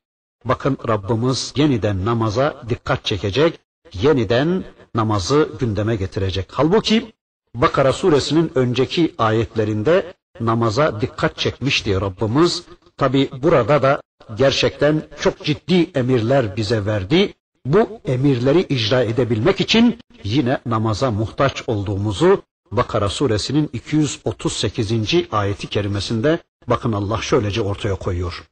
bakın 0.44 0.79
Rabbimiz 0.88 1.53
yeniden 1.57 2.05
namaza 2.05 2.62
dikkat 2.68 3.05
çekecek, 3.05 3.61
yeniden 3.92 4.64
namazı 4.94 5.48
gündeme 5.61 5.96
getirecek. 5.96 6.48
Halbuki 6.53 7.12
Bakara 7.55 7.92
suresinin 7.92 8.53
önceki 8.55 9.14
ayetlerinde 9.18 10.14
namaza 10.40 11.01
dikkat 11.01 11.38
çekmişti 11.38 12.01
Rabbimiz. 12.01 12.64
Tabi 12.96 13.29
burada 13.42 13.83
da 13.83 14.03
gerçekten 14.37 15.03
çok 15.21 15.45
ciddi 15.45 15.91
emirler 15.95 16.57
bize 16.57 16.87
verdi. 16.87 17.35
Bu 17.67 18.01
emirleri 18.05 18.61
icra 18.61 19.03
edebilmek 19.03 19.61
için 19.61 19.99
yine 20.25 20.59
namaza 20.67 21.11
muhtaç 21.11 21.62
olduğumuzu 21.67 22.43
Bakara 22.73 23.09
suresinin 23.09 23.71
238. 23.73 24.93
ayeti 25.33 25.67
kerimesinde 25.67 26.38
bakın 26.67 26.93
Allah 26.93 27.23
şöylece 27.23 27.61
ortaya 27.61 27.95
koyuyor. 27.95 28.49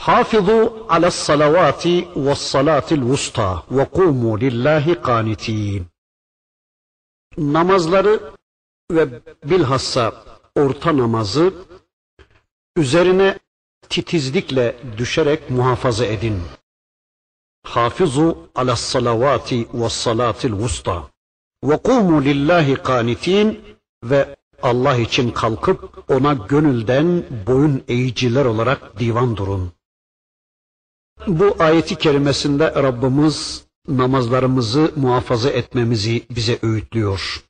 Hafizu 0.00 0.86
ala 0.88 1.10
salavati 1.10 2.08
ve 2.16 2.34
salatil 2.34 3.02
vusta 3.02 3.62
ve 3.70 3.84
kumu 3.84 4.40
lillahi 4.40 5.02
kanitin. 5.02 5.86
Namazları 7.38 8.20
ve 8.90 9.08
bilhassa 9.44 10.24
orta 10.54 10.96
namazı 10.96 11.54
üzerine 12.76 13.38
titizlikle 13.88 14.76
düşerek 14.98 15.50
muhafaza 15.50 16.06
edin. 16.06 16.42
Hafizu 17.62 18.48
ala 18.54 18.76
salavati 18.76 19.68
ve 19.74 19.88
salatil 19.88 20.52
vusta. 20.52 21.10
Ve 21.64 21.76
kumu 21.76 22.24
lillahi 22.24 22.74
kanitin 22.76 23.60
ve 24.04 24.36
Allah 24.62 24.96
için 24.96 25.30
kalkıp 25.30 26.10
ona 26.10 26.32
gönülden 26.32 27.24
boyun 27.46 27.82
eğiciler 27.88 28.44
olarak 28.44 28.98
divan 28.98 29.36
durun. 29.36 29.72
Bu 31.26 31.56
ayeti 31.58 31.96
kerimesinde 31.96 32.74
Rabbimiz 32.74 33.64
namazlarımızı 33.88 34.92
muhafaza 34.96 35.50
etmemizi 35.50 36.26
bize 36.30 36.58
öğütlüyor. 36.62 37.44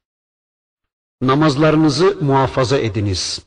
Namazlarınızı 1.22 2.16
muhafaza 2.20 2.78
ediniz. 2.78 3.45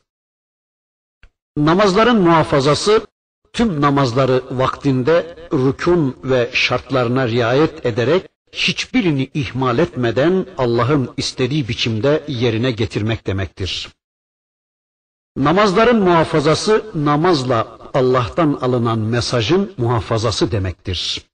Namazların 1.56 2.20
muhafazası 2.20 3.06
tüm 3.52 3.80
namazları 3.80 4.42
vaktinde 4.50 5.36
rükun 5.52 6.16
ve 6.24 6.50
şartlarına 6.52 7.28
riayet 7.28 7.86
ederek 7.86 8.28
hiçbirini 8.52 9.30
ihmal 9.34 9.78
etmeden 9.78 10.46
Allah'ın 10.58 11.10
istediği 11.16 11.68
biçimde 11.68 12.24
yerine 12.28 12.70
getirmek 12.70 13.26
demektir. 13.26 13.88
Namazların 15.36 16.02
muhafazası 16.02 16.84
namazla 16.94 17.78
Allah'tan 17.94 18.58
alınan 18.60 18.98
mesajın 18.98 19.72
muhafazası 19.78 20.52
demektir. 20.52 21.24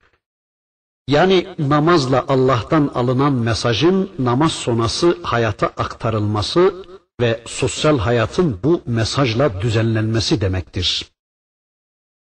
Yani 1.09 1.47
namazla 1.59 2.25
Allah'tan 2.29 2.91
alınan 2.95 3.33
mesajın 3.33 4.11
namaz 4.19 4.53
sonrası 4.53 5.19
hayata 5.23 5.67
aktarılması 5.67 6.75
ve 7.21 7.43
sosyal 7.47 7.99
hayatın 7.99 8.59
bu 8.65 8.83
mesajla 8.87 9.61
düzenlenmesi 9.61 10.41
demektir. 10.41 11.07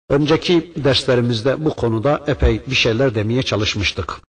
Önceki 0.08 0.72
derslerimizde 0.76 1.64
bu 1.64 1.74
konuda 1.74 2.24
epey 2.26 2.66
bir 2.66 2.74
şeyler 2.74 3.14
demeye 3.14 3.42
çalışmıştık. 3.42 4.20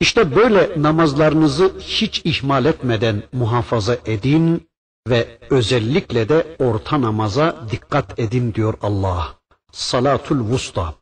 İşte 0.00 0.36
böyle 0.36 0.82
namazlarınızı 0.82 1.72
hiç 1.78 2.22
ihmal 2.24 2.64
etmeden 2.64 3.22
muhafaza 3.32 3.96
edin 4.06 4.68
ve 5.08 5.38
özellikle 5.50 6.28
de 6.28 6.56
orta 6.58 7.00
namaza 7.00 7.66
dikkat 7.70 8.18
edin 8.18 8.54
diyor 8.54 8.74
Allah. 8.82 9.38
Salatul 9.72 10.40
vusta. 10.40 10.94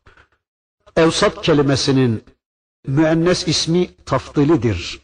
Evsat 0.95 1.41
kelimesinin 1.41 2.23
müennes 2.87 3.47
ismi 3.47 3.95
taftilidir. 4.05 4.99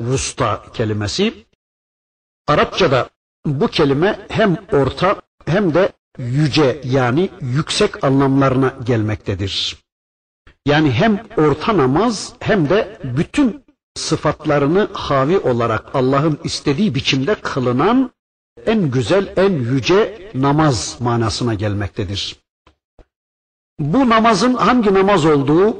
Vusta 0.00 0.64
kelimesi. 0.74 1.45
Arapçada 2.48 3.08
bu 3.46 3.68
kelime 3.68 4.26
hem 4.28 4.56
orta 4.72 5.20
hem 5.46 5.74
de 5.74 5.92
yüce 6.18 6.80
yani 6.84 7.30
yüksek 7.40 8.04
anlamlarına 8.04 8.74
gelmektedir. 8.84 9.76
Yani 10.66 10.90
hem 10.90 11.26
orta 11.36 11.76
namaz 11.76 12.32
hem 12.40 12.68
de 12.68 12.98
bütün 13.04 13.64
sıfatlarını 13.94 14.88
havi 14.92 15.38
olarak 15.38 15.94
Allah'ın 15.94 16.38
istediği 16.44 16.94
biçimde 16.94 17.34
kılınan 17.34 18.10
en 18.66 18.90
güzel, 18.90 19.32
en 19.36 19.52
yüce 19.52 20.30
namaz 20.34 20.96
manasına 21.00 21.54
gelmektedir. 21.54 22.36
Bu 23.78 24.08
namazın 24.08 24.54
hangi 24.54 24.94
namaz 24.94 25.26
olduğu 25.26 25.76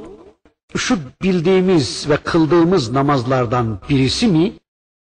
şu 0.75 0.99
bildiğimiz 1.21 2.09
ve 2.09 2.17
kıldığımız 2.17 2.91
namazlardan 2.91 3.79
birisi 3.89 4.27
mi 4.27 4.53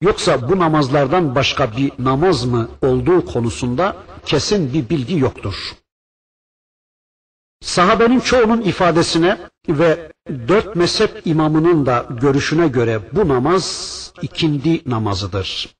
yoksa 0.01 0.49
bu 0.49 0.59
namazlardan 0.59 1.35
başka 1.35 1.77
bir 1.77 1.91
namaz 1.99 2.45
mı 2.45 2.69
olduğu 2.81 3.25
konusunda 3.25 3.95
kesin 4.25 4.73
bir 4.73 4.89
bilgi 4.89 5.17
yoktur. 5.17 5.55
Sahabenin 7.61 8.19
çoğunun 8.19 8.61
ifadesine 8.61 9.37
ve 9.69 10.11
dört 10.27 10.75
mezhep 10.75 11.21
imamının 11.25 11.85
da 11.85 12.05
görüşüne 12.21 12.67
göre 12.67 13.01
bu 13.11 13.27
namaz 13.27 14.13
ikindi 14.21 14.89
namazıdır. 14.89 15.75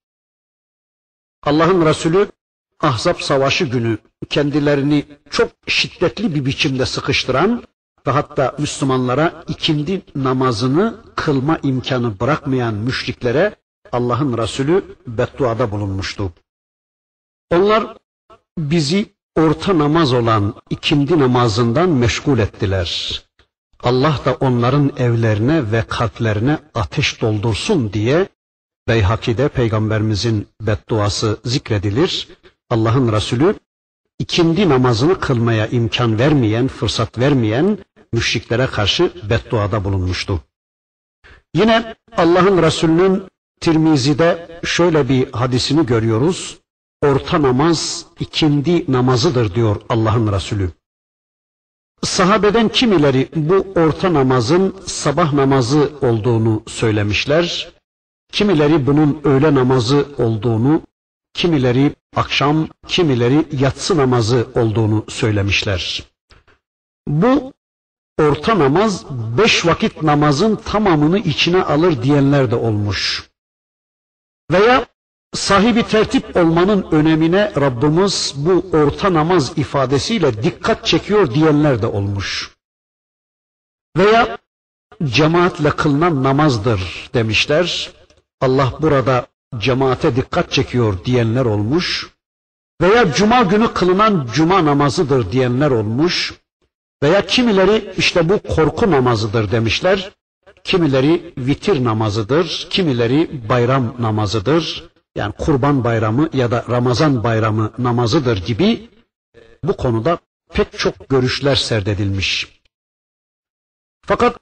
Allah'ın 1.43 1.85
Resulü 1.85 2.27
Ahzab 2.81 3.19
Savaşı 3.19 3.65
günü 3.65 3.97
kendilerini 4.29 5.05
çok 5.29 5.49
şiddetli 5.67 6.35
bir 6.35 6.45
biçimde 6.45 6.85
sıkıştıran 6.85 7.63
ve 8.07 8.11
hatta 8.11 8.55
Müslümanlara 8.59 9.43
ikindi 9.47 10.01
namazını 10.15 10.95
kılma 11.15 11.59
imkanı 11.63 12.19
bırakmayan 12.19 12.73
müşriklere 12.73 13.55
Allah'ın 13.91 14.37
Resulü 14.37 14.95
bedduada 15.07 15.71
bulunmuştu. 15.71 16.33
Onlar 17.51 17.97
bizi 18.57 19.13
orta 19.35 19.77
namaz 19.77 20.13
olan 20.13 20.53
ikindi 20.69 21.19
namazından 21.19 21.89
meşgul 21.89 22.39
ettiler. 22.39 23.21
Allah 23.83 24.19
da 24.25 24.33
onların 24.33 24.91
evlerine 24.97 25.71
ve 25.71 25.83
kalplerine 25.87 26.59
ateş 26.75 27.21
doldursun 27.21 27.93
diye 27.93 28.29
Beyhaki'de 28.87 29.47
peygamberimizin 29.47 30.47
bedduası 30.61 31.39
zikredilir. 31.45 32.27
Allah'ın 32.69 33.11
Resulü 33.11 33.55
ikindi 34.19 34.69
namazını 34.69 35.19
kılmaya 35.19 35.67
imkan 35.67 36.19
vermeyen, 36.19 36.67
fırsat 36.67 37.17
vermeyen 37.19 37.77
müşriklere 38.13 38.67
karşı 38.67 39.11
bedduada 39.29 39.83
bulunmuştu. 39.83 40.41
Yine 41.53 41.95
Allah'ın 42.17 42.63
Resulü'nün 42.63 43.23
Tirmizi'de 43.59 44.59
şöyle 44.63 45.09
bir 45.09 45.31
hadisini 45.31 45.85
görüyoruz. 45.85 46.57
Orta 47.01 47.41
namaz 47.41 48.05
ikindi 48.19 48.91
namazıdır 48.91 49.55
diyor 49.55 49.81
Allah'ın 49.89 50.31
Resulü. 50.31 50.71
Sahabeden 52.03 52.69
kimileri 52.69 53.29
bu 53.35 53.67
orta 53.75 54.13
namazın 54.13 54.75
sabah 54.85 55.33
namazı 55.33 55.91
olduğunu 56.01 56.63
söylemişler. 56.67 57.71
Kimileri 58.31 58.87
bunun 58.87 59.21
öğle 59.23 59.55
namazı 59.55 60.05
olduğunu, 60.17 60.81
kimileri 61.33 61.95
akşam, 62.15 62.67
kimileri 62.87 63.45
yatsı 63.59 63.97
namazı 63.97 64.47
olduğunu 64.55 65.05
söylemişler. 65.09 66.03
Bu 67.07 67.53
orta 68.19 68.59
namaz 68.59 69.05
beş 69.37 69.65
vakit 69.65 70.03
namazın 70.03 70.55
tamamını 70.55 71.19
içine 71.19 71.63
alır 71.63 72.03
diyenler 72.03 72.51
de 72.51 72.55
olmuş. 72.55 73.29
Veya 74.51 74.85
sahibi 75.33 75.83
tertip 75.83 76.37
olmanın 76.37 76.87
önemine 76.91 77.53
Rabbimiz 77.55 78.33
bu 78.35 78.65
orta 78.73 79.13
namaz 79.13 79.57
ifadesiyle 79.57 80.43
dikkat 80.43 80.85
çekiyor 80.85 81.33
diyenler 81.33 81.81
de 81.81 81.87
olmuş. 81.87 82.55
Veya 83.97 84.37
cemaatle 85.03 85.69
kılınan 85.69 86.23
namazdır 86.23 87.09
demişler. 87.13 87.91
Allah 88.41 88.73
burada 88.81 89.27
cemaate 89.57 90.15
dikkat 90.15 90.51
çekiyor 90.51 91.05
diyenler 91.05 91.45
olmuş. 91.45 92.09
Veya 92.81 93.13
cuma 93.13 93.41
günü 93.41 93.73
kılınan 93.73 94.29
cuma 94.33 94.65
namazıdır 94.65 95.31
diyenler 95.31 95.71
olmuş. 95.71 96.33
Veya 97.03 97.25
kimileri 97.25 97.93
işte 97.97 98.29
bu 98.29 98.39
korku 98.39 98.91
namazıdır 98.91 99.51
demişler. 99.51 100.11
Kimileri 100.67 101.33
vitir 101.37 101.83
namazıdır, 101.83 102.67
kimileri 102.69 103.49
bayram 103.49 103.95
namazıdır. 103.99 104.89
Yani 105.15 105.33
kurban 105.33 105.83
bayramı 105.83 106.29
ya 106.33 106.51
da 106.51 106.65
Ramazan 106.69 107.23
bayramı 107.23 107.71
namazıdır 107.77 108.45
gibi 108.45 108.89
bu 109.63 109.77
konuda 109.77 110.17
pek 110.53 110.79
çok 110.79 111.09
görüşler 111.09 111.55
serdedilmiş. 111.55 112.61
Fakat 114.05 114.39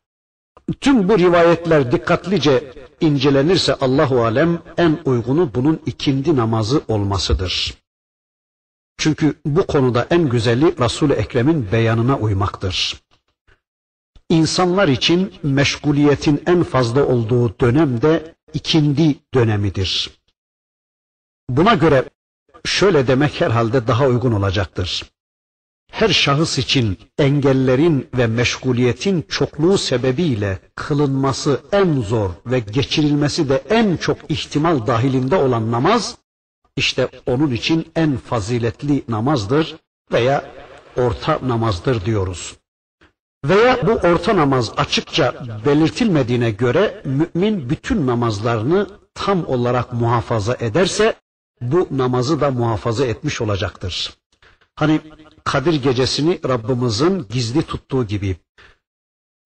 tüm 0.81 1.09
bu 1.09 1.17
rivayetler 1.19 1.91
dikkatlice 1.91 2.73
incelenirse 3.01 3.75
Allahu 3.75 4.23
alem 4.23 4.61
en 4.77 4.99
uygunu 5.05 5.53
bunun 5.55 5.81
ikindi 5.85 6.35
namazı 6.35 6.81
olmasıdır. 6.87 7.73
Çünkü 8.97 9.35
bu 9.45 9.67
konuda 9.67 10.07
en 10.09 10.29
güzeli 10.29 10.79
Resul-i 10.79 11.13
Ekrem'in 11.13 11.71
beyanına 11.71 12.17
uymaktır. 12.17 13.04
İnsanlar 14.29 14.87
için 14.87 15.33
meşguliyetin 15.43 16.43
en 16.47 16.63
fazla 16.63 17.05
olduğu 17.05 17.59
dönem 17.59 18.01
de 18.01 18.35
ikindi 18.53 19.15
dönemidir. 19.33 20.09
Buna 21.49 21.73
göre 21.73 22.05
şöyle 22.65 23.07
demek 23.07 23.41
herhalde 23.41 23.87
daha 23.87 24.07
uygun 24.07 24.31
olacaktır. 24.31 25.03
Her 25.91 26.09
şahıs 26.09 26.57
için 26.57 26.97
engellerin 27.17 28.09
ve 28.17 28.27
meşguliyetin 28.27 29.21
çokluğu 29.21 29.77
sebebiyle 29.77 30.59
kılınması 30.75 31.61
en 31.71 32.01
zor 32.01 32.29
ve 32.45 32.59
geçirilmesi 32.59 33.49
de 33.49 33.63
en 33.69 33.97
çok 33.97 34.17
ihtimal 34.31 34.87
dahilinde 34.87 35.35
olan 35.35 35.71
namaz, 35.71 36.17
işte 36.75 37.09
onun 37.25 37.51
için 37.51 37.91
en 37.95 38.17
faziletli 38.17 39.03
namazdır 39.07 39.75
veya 40.11 40.53
orta 40.97 41.39
namazdır 41.43 42.05
diyoruz. 42.05 42.55
Veya 43.49 43.87
bu 43.87 43.91
orta 43.91 44.35
namaz 44.35 44.71
açıkça 44.77 45.33
belirtilmediğine 45.65 46.51
göre 46.51 47.01
mümin 47.05 47.69
bütün 47.69 48.07
namazlarını 48.07 48.87
tam 49.13 49.47
olarak 49.47 49.93
muhafaza 49.93 50.57
ederse 50.59 51.15
bu 51.61 51.87
namazı 51.91 52.41
da 52.41 52.51
muhafaza 52.51 53.05
etmiş 53.05 53.41
olacaktır. 53.41 54.13
Hani 54.75 55.01
Kadir 55.43 55.73
gecesini 55.83 56.39
Rabbimizin 56.47 57.25
gizli 57.29 57.61
tuttuğu 57.61 58.07
gibi 58.07 58.35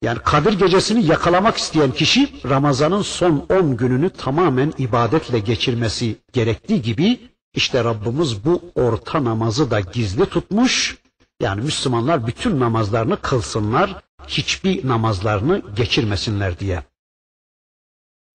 Yani 0.02 0.20
Kadir 0.20 0.54
gecesini 0.54 1.06
yakalamak 1.06 1.58
isteyen 1.58 1.92
kişi 1.92 2.50
Ramazan'ın 2.50 3.02
son 3.02 3.46
10 3.50 3.78
gününü 3.78 4.10
tamamen 4.10 4.74
ibadetle 4.78 5.40
geçirmesi 5.40 6.16
gerektiği 6.34 6.82
gibi 6.82 7.20
işte 7.54 7.84
Rabbimiz 7.84 8.46
bu 8.46 8.62
orta 8.76 9.24
namazı 9.24 9.72
da 9.72 9.80
gizli 9.80 10.26
tutmuş. 10.26 10.98
Yani 11.40 11.62
Müslümanlar 11.62 12.28
bütün 12.28 12.60
namazlarını 12.60 13.22
kılsınlar, 13.22 14.02
hiçbir 14.28 14.88
namazlarını 14.88 15.62
geçirmesinler 15.76 16.60
diye. 16.60 16.84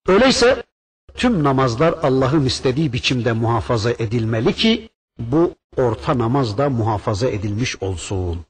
Öyleyse 0.07 0.63
tüm 1.15 1.45
namazlar 1.45 1.95
Allah'ın 2.03 2.45
istediği 2.45 2.93
biçimde 2.93 3.33
muhafaza 3.33 3.91
edilmeli 3.91 4.53
ki 4.53 4.89
bu 5.19 5.55
orta 5.77 6.19
namaz 6.19 6.59
da 6.59 6.71
muhafaza 6.71 7.29
edilmiş 7.29 7.83
olsun. 7.83 8.47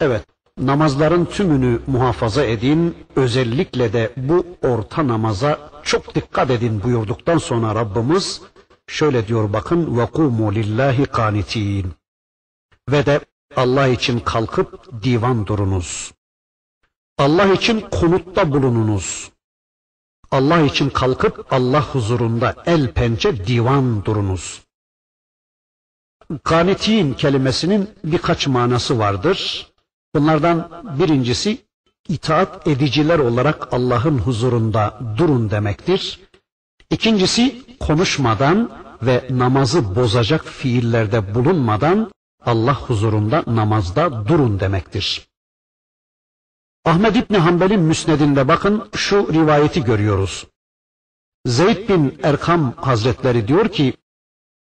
Evet, 0.00 0.26
namazların 0.58 1.24
tümünü 1.24 1.80
muhafaza 1.86 2.44
edin, 2.44 2.96
özellikle 3.16 3.92
de 3.92 4.12
bu 4.16 4.46
orta 4.62 5.08
namaza 5.08 5.70
çok 5.82 6.14
dikkat 6.14 6.50
edin 6.50 6.82
buyurduktan 6.82 7.38
sonra 7.38 7.74
Rabbimiz 7.74 8.42
şöyle 8.86 9.28
diyor 9.28 9.52
bakın 9.52 9.98
ve 9.98 10.06
kumu 10.06 10.54
lillahi 10.54 11.04
kanitin. 11.04 11.99
Ve 12.92 13.06
de 13.06 13.20
Allah 13.56 13.88
için 13.88 14.20
kalkıp 14.20 15.02
divan 15.02 15.46
durunuz. 15.46 16.12
Allah 17.18 17.52
için 17.52 17.80
kunutta 17.80 18.52
bulununuz. 18.52 19.30
Allah 20.30 20.60
için 20.60 20.90
kalkıp 20.90 21.52
Allah 21.52 21.82
huzurunda 21.82 22.54
el 22.66 22.92
pençe 22.92 23.46
divan 23.46 24.04
durunuz. 24.04 24.62
Kanitin 26.44 27.14
kelimesinin 27.14 27.90
birkaç 28.04 28.46
manası 28.46 28.98
vardır. 28.98 29.70
Bunlardan 30.14 30.84
birincisi 30.98 31.58
itaat 32.08 32.66
ediciler 32.68 33.18
olarak 33.18 33.72
Allah'ın 33.72 34.18
huzurunda 34.18 35.00
durun 35.18 35.50
demektir. 35.50 36.20
İkincisi 36.90 37.62
konuşmadan 37.80 38.70
ve 39.02 39.26
namazı 39.30 39.94
bozacak 39.94 40.44
fiillerde 40.44 41.34
bulunmadan 41.34 42.10
Allah 42.46 42.80
huzurunda 42.80 43.44
namazda 43.46 44.28
durun 44.28 44.60
demektir. 44.60 45.28
Ahmed 46.84 47.14
İbni 47.14 47.38
Hanbel'in 47.38 47.80
müsnedinde 47.80 48.48
bakın 48.48 48.88
şu 48.94 49.32
rivayeti 49.32 49.84
görüyoruz. 49.84 50.46
Zeyd 51.46 51.88
bin 51.88 52.18
Erkam 52.22 52.72
Hazretleri 52.76 53.48
diyor 53.48 53.68
ki, 53.68 53.94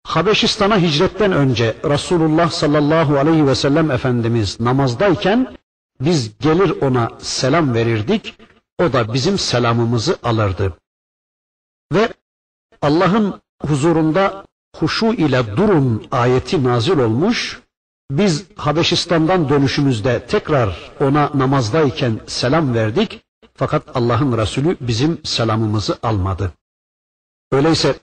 Habeşistan'a 0.03 0.79
hicretten 0.79 1.31
önce 1.31 1.75
Resulullah 1.83 2.49
sallallahu 2.49 3.17
aleyhi 3.17 3.47
ve 3.47 3.55
sellem 3.55 3.91
Efendimiz 3.91 4.59
namazdayken 4.59 5.57
biz 6.01 6.37
gelir 6.37 6.81
ona 6.81 7.11
selam 7.19 7.73
verirdik, 7.73 8.37
o 8.79 8.93
da 8.93 9.13
bizim 9.13 9.37
selamımızı 9.37 10.17
alırdı. 10.23 10.77
Ve 11.93 12.13
Allah'ın 12.81 13.41
huzurunda 13.61 14.46
huşu 14.75 15.05
ile 15.05 15.57
durun 15.57 16.07
ayeti 16.11 16.63
nazil 16.63 16.97
olmuş, 16.97 17.61
biz 18.11 18.45
Habeşistan'dan 18.55 19.49
dönüşümüzde 19.49 20.25
tekrar 20.25 20.91
ona 20.99 21.31
namazdayken 21.33 22.19
selam 22.27 22.73
verdik 22.73 23.21
fakat 23.53 23.83
Allah'ın 23.95 24.37
Resulü 24.37 24.77
bizim 24.81 25.21
selamımızı 25.23 25.97
almadı. 26.03 26.53
Öyleyse 27.51 27.95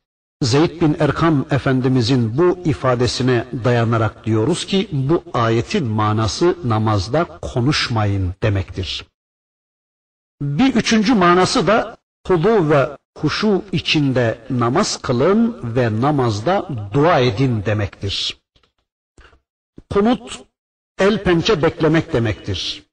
Zeyd 0.42 0.80
bin 0.80 0.96
Erkam 0.98 1.46
Efendimizin 1.50 2.38
bu 2.38 2.58
ifadesine 2.64 3.44
dayanarak 3.64 4.26
diyoruz 4.26 4.66
ki 4.66 4.88
bu 4.92 5.24
ayetin 5.34 5.86
manası 5.86 6.56
namazda 6.64 7.24
konuşmayın 7.24 8.34
demektir. 8.42 9.06
Bir 10.42 10.74
üçüncü 10.74 11.14
manası 11.14 11.66
da 11.66 11.96
hudu 12.26 12.70
ve 12.70 12.96
huşu 13.18 13.62
içinde 13.72 14.38
namaz 14.50 14.96
kılın 15.02 15.60
ve 15.76 16.00
namazda 16.00 16.68
dua 16.92 17.20
edin 17.20 17.64
demektir. 17.66 18.38
Kunut 19.90 20.42
el 20.98 21.22
pençe 21.22 21.62
beklemek 21.62 22.12
demektir. 22.12 22.84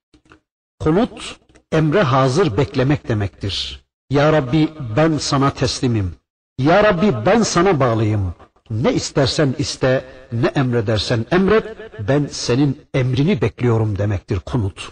Kunut 0.80 1.36
emre 1.72 2.02
hazır 2.02 2.58
beklemek 2.58 3.08
demektir. 3.08 3.86
Ya 4.10 4.34
Rabbi 4.34 4.70
ben 4.98 5.18
sana 5.18 5.50
teslimim. 5.50 6.16
Ya 6.58 6.84
Rabbi 6.84 7.26
ben 7.26 7.44
sana 7.44 7.80
bağlıyım. 7.80 8.34
Ne 8.70 8.94
istersen 8.94 9.56
iste, 9.58 10.06
ne 10.32 10.48
emredersen 10.48 11.26
emret, 11.32 11.66
ben 12.08 12.28
senin 12.32 12.82
emrini 12.94 13.42
bekliyorum 13.42 13.98
demektir 13.98 14.40
kunut. 14.40 14.92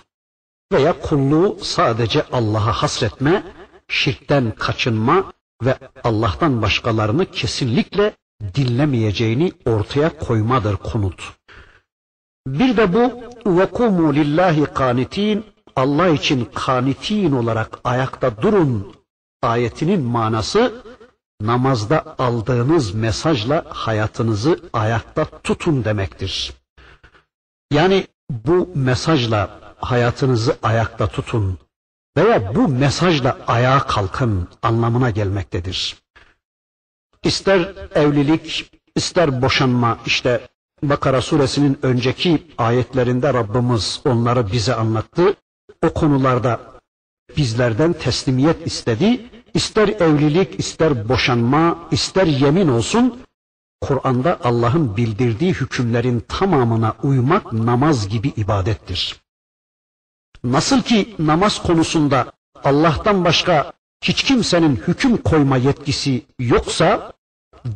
Veya 0.72 1.02
kulluğu 1.02 1.58
sadece 1.62 2.24
Allah'a 2.32 2.72
hasretme, 2.72 3.44
şirkten 3.90 4.52
kaçınma 4.52 5.34
ve 5.64 5.78
Allah'tan 6.04 6.62
başkalarını 6.62 7.26
kesinlikle 7.26 8.14
dinlemeyeceğini 8.56 9.52
ortaya 9.66 10.18
koymadır 10.18 10.76
kunut. 10.76 11.34
Bir 12.48 12.78
de 12.78 12.94
bu 12.94 13.12
vekumu 13.46 14.16
lillahi 14.16 14.66
kanitin 14.66 15.46
Allah 15.76 16.08
için 16.08 16.50
kanitin 16.54 17.32
olarak 17.32 17.80
ayakta 17.84 18.42
durun 18.42 18.96
ayetinin 19.42 20.02
manası 20.02 20.84
namazda 21.42 22.16
aldığınız 22.18 22.94
mesajla 22.94 23.66
hayatınızı 23.70 24.60
ayakta 24.74 25.26
tutun 25.26 25.86
demektir. 25.86 26.54
Yani 27.72 28.08
bu 28.30 28.70
mesajla 28.76 29.60
hayatınızı 29.78 30.58
ayakta 30.64 31.08
tutun 31.08 31.58
veya 32.18 32.56
bu 32.56 32.68
mesajla 32.68 33.38
ayağa 33.48 33.80
kalkın 33.80 34.48
anlamına 34.62 35.10
gelmektedir. 35.10 35.98
İster 37.24 37.76
evlilik, 37.96 38.72
ister 38.96 39.42
boşanma 39.42 39.98
işte 40.06 40.48
Bakara 40.84 41.22
suresinin 41.22 41.80
önceki 41.82 42.48
ayetlerinde 42.58 43.34
Rabbimiz 43.34 44.02
onları 44.06 44.52
bize 44.52 44.76
anlattı. 44.76 45.36
O 45.84 45.94
konularda 45.94 46.60
bizlerden 47.38 47.94
teslimiyet 47.94 48.68
istedi. 48.68 49.26
İster 49.54 49.88
evlilik, 49.88 50.60
ister 50.60 51.10
boşanma, 51.10 51.88
ister 51.92 52.28
yemin 52.28 52.68
olsun, 52.68 53.20
Kur'an'da 53.82 54.40
Allah'ın 54.44 54.98
bildirdiği 54.98 55.54
hükümlerin 55.54 56.20
tamamına 56.20 56.96
uymak 57.04 57.54
namaz 57.54 58.10
gibi 58.10 58.28
ibadettir. 58.28 59.22
Nasıl 60.44 60.82
ki 60.82 61.16
namaz 61.20 61.64
konusunda 61.64 62.32
Allah'tan 62.64 63.26
başka 63.26 63.74
hiç 64.04 64.24
kimsenin 64.24 64.76
hüküm 64.88 65.18
koyma 65.18 65.58
yetkisi 65.58 66.26
yoksa, 66.40 67.14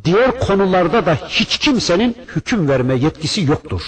diğer 0.04 0.40
konularda 0.40 1.06
da 1.06 1.14
hiç 1.14 1.58
kimsenin 1.58 2.16
hüküm 2.36 2.68
verme 2.68 2.94
yetkisi 2.94 3.42
yoktur. 3.44 3.82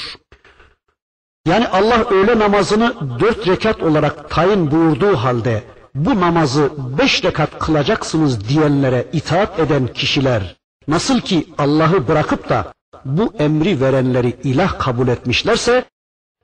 Yani 1.46 1.68
Allah 1.68 2.04
öğle 2.10 2.38
namazını 2.38 3.20
dört 3.20 3.48
rekat 3.48 3.82
olarak 3.82 4.30
tayin 4.30 4.70
buyurduğu 4.70 5.16
halde 5.16 5.64
bu 5.94 6.20
namazı 6.20 6.70
beş 6.98 7.24
rekat 7.24 7.58
kılacaksınız 7.58 8.48
diyenlere 8.48 9.06
itaat 9.12 9.60
eden 9.60 9.86
kişiler 9.86 10.56
nasıl 10.88 11.20
ki 11.20 11.46
Allah'ı 11.58 12.08
bırakıp 12.08 12.48
da 12.48 12.72
bu 13.04 13.32
emri 13.38 13.80
verenleri 13.80 14.36
ilah 14.44 14.78
kabul 14.78 15.08
etmişlerse 15.08 15.84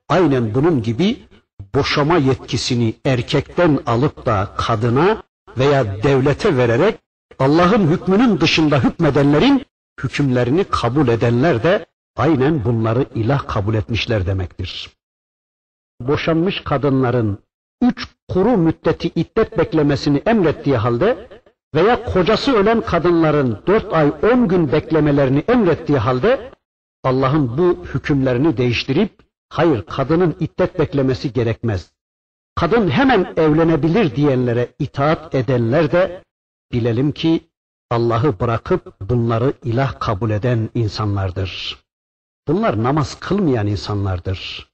aynen 0.09 0.55
bunun 0.55 0.83
gibi 0.83 1.27
boşama 1.75 2.17
yetkisini 2.17 2.95
erkekten 3.05 3.79
alıp 3.87 4.27
da 4.27 4.49
kadına 4.57 5.23
veya 5.59 6.03
devlete 6.03 6.57
vererek 6.57 6.99
Allah'ın 7.39 7.87
hükmünün 7.91 8.41
dışında 8.41 8.85
hükmedenlerin 8.85 9.67
hükümlerini 10.01 10.65
kabul 10.65 11.09
edenler 11.09 11.63
de 11.63 11.87
aynen 12.17 12.65
bunları 12.65 13.07
ilah 13.15 13.49
kabul 13.49 13.75
etmişler 13.75 14.27
demektir. 14.27 14.91
Boşanmış 16.01 16.61
kadınların 16.61 17.39
üç 17.83 18.09
kuru 18.29 18.57
müddeti 18.57 19.09
iddet 19.09 19.59
beklemesini 19.59 20.23
emrettiği 20.27 20.77
halde 20.77 21.29
veya 21.75 22.05
kocası 22.05 22.53
ölen 22.53 22.81
kadınların 22.81 23.63
dört 23.67 23.95
ay 23.95 24.13
on 24.23 24.49
gün 24.49 24.73
beklemelerini 24.73 25.45
emrettiği 25.49 25.99
halde 25.99 26.53
Allah'ın 27.05 27.59
bu 27.59 27.85
hükümlerini 27.95 28.57
değiştirip 28.57 29.13
hayır 29.53 29.83
kadının 29.87 30.37
iddet 30.41 30.79
beklemesi 30.79 31.33
gerekmez. 31.33 31.93
Kadın 32.55 32.89
hemen 32.91 33.35
evlenebilir 33.37 34.17
diyenlere 34.17 34.75
itaat 34.79 35.35
edenler 35.35 35.93
de 35.93 36.23
bilelim 36.73 37.13
ki 37.13 37.49
Allah'ı 37.91 38.41
bırakıp 38.41 39.01
bunları 39.01 39.53
ilah 39.65 40.01
kabul 40.01 40.31
eden 40.31 40.71
insanlardır. 40.75 41.79
Bunlar 42.49 42.83
namaz 42.83 43.21
kılmayan 43.21 43.67
insanlardır. 43.67 44.71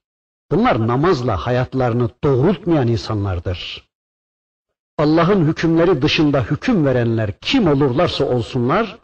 Bunlar 0.51 0.87
namazla 0.87 1.37
hayatlarını 1.37 2.09
doğrultmayan 2.23 2.87
insanlardır. 2.87 3.89
Allah'ın 4.97 5.47
hükümleri 5.47 6.01
dışında 6.01 6.43
hüküm 6.43 6.85
verenler 6.85 7.39
kim 7.41 7.67
olurlarsa 7.67 8.25
olsunlar 8.25 8.97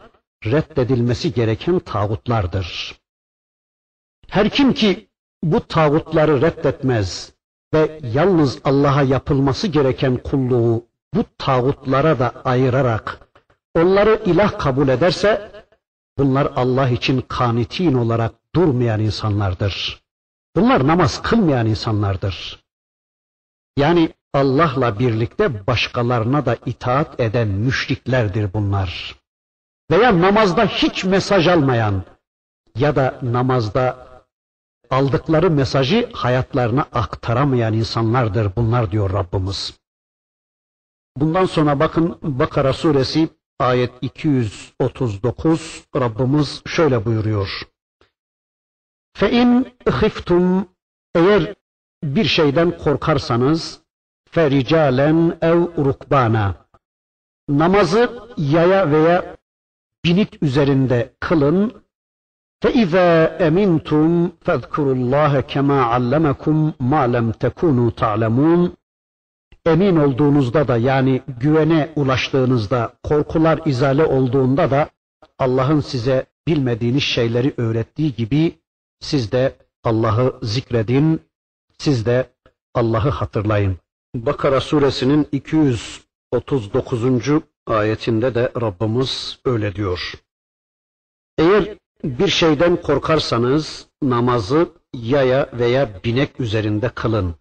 reddedilmesi 0.44 1.34
gereken 1.34 1.78
tağutlardır. 1.78 2.96
Her 4.28 4.50
kim 4.50 4.72
ki 4.72 5.08
bu 5.42 5.66
tağutları 5.66 6.40
reddetmez 6.42 7.32
ve 7.74 8.00
yalnız 8.02 8.58
Allah'a 8.64 9.02
yapılması 9.02 9.66
gereken 9.66 10.16
kulluğu 10.16 10.84
bu 11.14 11.24
tağutlara 11.38 12.18
da 12.18 12.32
ayırarak 12.44 13.28
onları 13.74 14.22
ilah 14.26 14.58
kabul 14.58 14.88
ederse 14.88 15.50
bunlar 16.18 16.52
Allah 16.56 16.88
için 16.88 17.20
kanitin 17.20 17.94
olarak 17.94 18.32
durmayan 18.54 19.00
insanlardır. 19.00 20.02
Bunlar 20.56 20.86
namaz 20.86 21.22
kılmayan 21.22 21.66
insanlardır. 21.66 22.64
Yani 23.76 24.10
Allah'la 24.34 24.98
birlikte 24.98 25.66
başkalarına 25.66 26.46
da 26.46 26.56
itaat 26.66 27.20
eden 27.20 27.48
müşriklerdir 27.48 28.52
bunlar. 28.52 29.16
Veya 29.90 30.20
namazda 30.20 30.66
hiç 30.66 31.04
mesaj 31.04 31.48
almayan 31.48 32.04
ya 32.78 32.96
da 32.96 33.18
namazda 33.22 34.06
aldıkları 34.90 35.50
mesajı 35.50 36.10
hayatlarına 36.12 36.82
aktaramayan 36.82 37.74
insanlardır 37.74 38.56
bunlar 38.56 38.90
diyor 38.90 39.12
Rabbimiz. 39.12 39.78
Bundan 41.16 41.44
sonra 41.44 41.80
bakın 41.80 42.18
Bakara 42.22 42.72
suresi 42.72 43.28
ayet 43.58 43.92
239 44.00 45.84
Rabbimiz 45.96 46.62
şöyle 46.66 47.04
buyuruyor. 47.04 47.62
Fe 49.16 49.64
khiftum 50.00 50.68
eğer 51.14 51.54
bir 52.04 52.24
şeyden 52.24 52.78
korkarsanız 52.78 53.80
fericalen 54.30 55.38
ev 55.42 55.84
rukbana 55.84 56.54
namazı 57.48 58.28
yaya 58.36 58.90
veya 58.90 59.36
binit 60.04 60.42
üzerinde 60.42 61.14
kılın 61.20 61.85
فَإِذَا 62.63 63.09
أَمِنْتُمْ 63.47 64.07
فَاذْكُرُوا 64.45 64.95
اللّٰهَ 64.99 65.33
كَمَا 65.53 65.79
عَلَّمَكُمْ 65.93 66.55
مَا 66.91 67.03
لَمْ 67.15 67.27
تَكُونُوا 67.43 67.91
تَعْلَمُونَ 68.01 68.71
Emin 69.65 69.95
olduğunuzda 69.95 70.67
da 70.67 70.77
yani 70.77 71.21
güvene 71.39 71.89
ulaştığınızda, 71.95 72.93
korkular 73.03 73.59
izale 73.65 74.05
olduğunda 74.05 74.71
da 74.71 74.89
Allah'ın 75.39 75.79
size 75.79 76.25
bilmediğiniz 76.47 77.03
şeyleri 77.03 77.53
öğrettiği 77.57 78.15
gibi 78.15 78.59
siz 78.99 79.31
de 79.31 79.55
Allah'ı 79.83 80.39
zikredin, 80.43 81.21
siz 81.77 82.05
de 82.05 82.29
Allah'ı 82.73 83.09
hatırlayın. 83.09 83.77
Bakara 84.15 84.61
suresinin 84.61 85.27
239. 85.31 87.03
ayetinde 87.67 88.35
de 88.35 88.51
Rabbimiz 88.61 89.39
öyle 89.45 89.75
diyor. 89.75 90.13
Eğer 91.37 91.77
bir 92.04 92.28
şeyden 92.28 92.76
korkarsanız 92.76 93.86
namazı 94.02 94.68
yaya 94.94 95.50
veya 95.52 95.88
binek 96.04 96.40
üzerinde 96.40 96.88
kılın. 96.88 97.34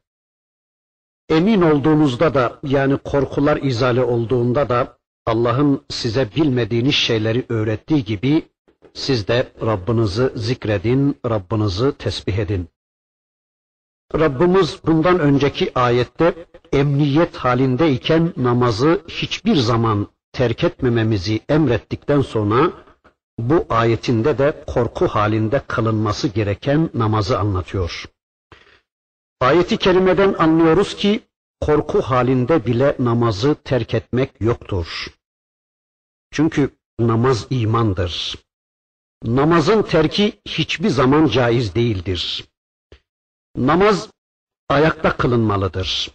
Emin 1.30 1.62
olduğunuzda 1.62 2.34
da 2.34 2.60
yani 2.63 2.98
korkular 2.98 3.58
izale 3.58 4.04
olduğunda 4.04 4.70
da 4.70 4.98
Allah'ın 5.26 5.86
size 5.89 6.30
bilmediğiniz 6.36 6.96
şeyleri 6.96 7.46
öğrettiği 7.50 8.04
gibi 8.04 8.48
siz 8.94 9.28
de 9.28 9.52
Rabbinizi 9.62 10.32
zikredin, 10.36 11.18
Rabbinizi 11.30 11.91
tesbih 11.91 12.38
edin. 12.38 12.68
Rabbimiz 14.13 14.80
bundan 14.86 15.20
önceki 15.20 15.80
ayette 15.80 16.34
emniyet 16.74 17.36
halindeyken 17.36 18.34
namazı 18.38 19.02
hiçbir 19.08 19.56
zaman 19.56 20.08
terk 20.32 20.63
etmememizi 20.63 21.39
emrettikten 21.50 22.22
sonra 22.22 22.72
bu 23.39 23.65
ayetinde 23.69 24.38
de 24.38 24.63
korku 24.67 25.08
halinde 25.08 25.62
kılınması 25.67 26.28
gereken 26.28 26.89
namazı 26.93 27.39
anlatıyor. 27.39 28.06
Ayeti 29.41 29.78
kerimeden 29.78 30.34
anlıyoruz 30.34 30.95
ki 30.95 31.21
korku 31.62 32.02
halinde 32.02 32.65
bile 32.65 32.95
namazı 33.00 33.56
terk 33.56 33.93
etmek 33.93 34.41
yoktur. 34.41 35.08
Çünkü 36.32 36.69
namaz 37.00 37.48
imandır. 37.50 38.36
Namazın 39.24 39.82
terki 39.82 40.41
hiçbir 40.48 40.89
zaman 40.89 41.28
caiz 41.28 41.76
değildir. 41.76 42.45
Namaz 43.58 44.10
ayakta 44.69 45.17
kılınmalıdır. 45.17 46.12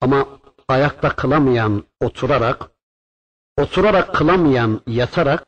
Ama 0.00 0.28
ayakta 0.68 1.16
kılamayan 1.16 1.84
oturarak, 2.00 2.70
oturarak 3.58 4.14
kılamayan 4.14 4.80
yatarak, 4.86 5.46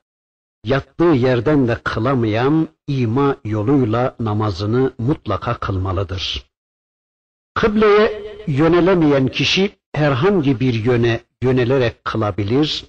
yattığı 0.66 1.04
yerden 1.04 1.68
de 1.68 1.78
kılamayan 1.84 2.68
ima 2.86 3.36
yoluyla 3.44 4.16
namazını 4.20 4.92
mutlaka 4.98 5.58
kılmalıdır. 5.58 6.46
Kıbleye 7.54 8.22
yönelemeyen 8.46 9.28
kişi 9.28 9.76
herhangi 9.92 10.60
bir 10.60 10.74
yöne 10.74 11.20
yönelerek 11.42 12.04
kılabilir. 12.04 12.84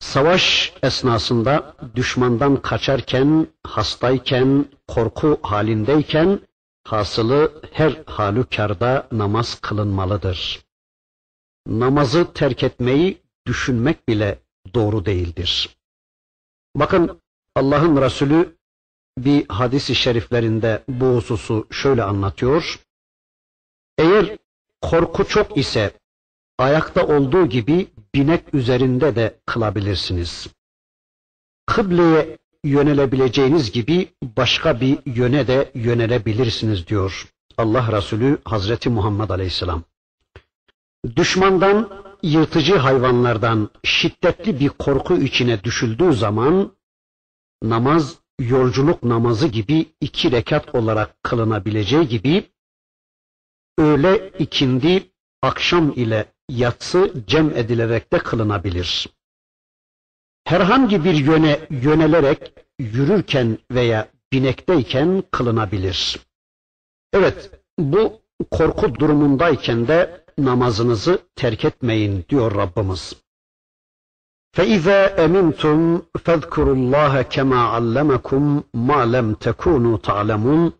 Savaş 0.00 0.72
esnasında 0.82 1.76
düşmandan 1.96 2.62
kaçarken, 2.62 3.46
hastayken, 3.62 4.64
korku 4.88 5.40
halindeyken 5.42 6.40
hasılı 6.84 7.62
her 7.72 8.02
halükarda 8.06 9.08
namaz 9.12 9.60
kılınmalıdır. 9.60 10.60
Namazı 11.66 12.32
terk 12.32 12.62
etmeyi 12.62 13.22
düşünmek 13.46 14.08
bile 14.08 14.38
doğru 14.74 15.06
değildir. 15.06 15.77
Bakın 16.78 17.20
Allah'ın 17.54 18.02
Resulü 18.02 18.56
bir 19.18 19.48
hadis-i 19.48 19.94
şeriflerinde 19.94 20.84
bu 20.88 21.06
hususu 21.06 21.66
şöyle 21.70 22.02
anlatıyor. 22.02 22.80
Eğer 23.98 24.36
korku 24.82 25.24
çok 25.24 25.56
ise 25.56 25.92
ayakta 26.58 27.06
olduğu 27.06 27.46
gibi 27.46 27.88
binek 28.14 28.54
üzerinde 28.54 29.16
de 29.16 29.40
kılabilirsiniz. 29.46 30.48
Kıbleye 31.66 32.38
yönelebileceğiniz 32.64 33.72
gibi 33.72 34.08
başka 34.22 34.80
bir 34.80 34.98
yöne 35.06 35.46
de 35.46 35.70
yönelebilirsiniz 35.74 36.86
diyor 36.86 37.28
Allah 37.56 37.92
Resulü 37.92 38.38
Hazreti 38.44 38.90
Muhammed 38.90 39.30
Aleyhisselam. 39.30 39.82
Düşmandan 41.16 42.07
yırtıcı 42.22 42.76
hayvanlardan 42.76 43.70
şiddetli 43.84 44.60
bir 44.60 44.68
korku 44.68 45.16
içine 45.16 45.64
düşüldüğü 45.64 46.12
zaman 46.12 46.72
namaz 47.62 48.18
yolculuk 48.40 49.02
namazı 49.02 49.48
gibi 49.48 49.86
iki 50.00 50.32
rekat 50.32 50.74
olarak 50.74 51.22
kılınabileceği 51.22 52.08
gibi 52.08 52.50
öğle 53.78 54.32
ikindi 54.38 55.10
akşam 55.42 55.92
ile 55.96 56.32
yatsı 56.48 57.12
cem 57.26 57.50
edilerek 57.50 58.12
de 58.12 58.18
kılınabilir. 58.18 59.08
Herhangi 60.44 61.04
bir 61.04 61.14
yöne 61.14 61.60
yönelerek 61.70 62.52
yürürken 62.78 63.58
veya 63.70 64.08
binekteyken 64.32 65.22
kılınabilir. 65.30 66.18
Evet, 67.12 67.50
bu 67.78 68.20
korku 68.50 68.94
durumundayken 68.94 69.88
de 69.88 70.24
namazınızı 70.37 71.19
terk 71.35 71.65
etmeyin 71.65 72.25
diyor 72.29 72.55
Rabbimiz. 72.55 73.23
فَإِذَا 74.55 74.99
أَمِنْتُمْ 75.25 75.77
فَاذْكُرُوا 76.25 76.75
اللّٰهَ 76.79 77.13
كَمَا 77.35 77.61
عَلَّمَكُمْ 77.73 78.43
مَا 78.89 79.01
لَمْ 79.15 79.27
تَكُونُوا 79.45 79.97
تَعْلَمُونَ 80.07 80.71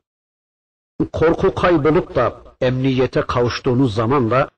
Korku 1.14 1.56
kaybolup 1.56 2.16
da 2.16 2.42
emniyete 2.62 3.22
kavuştuğunuz 3.22 3.96
zaman 3.96 4.32
da 4.32 4.50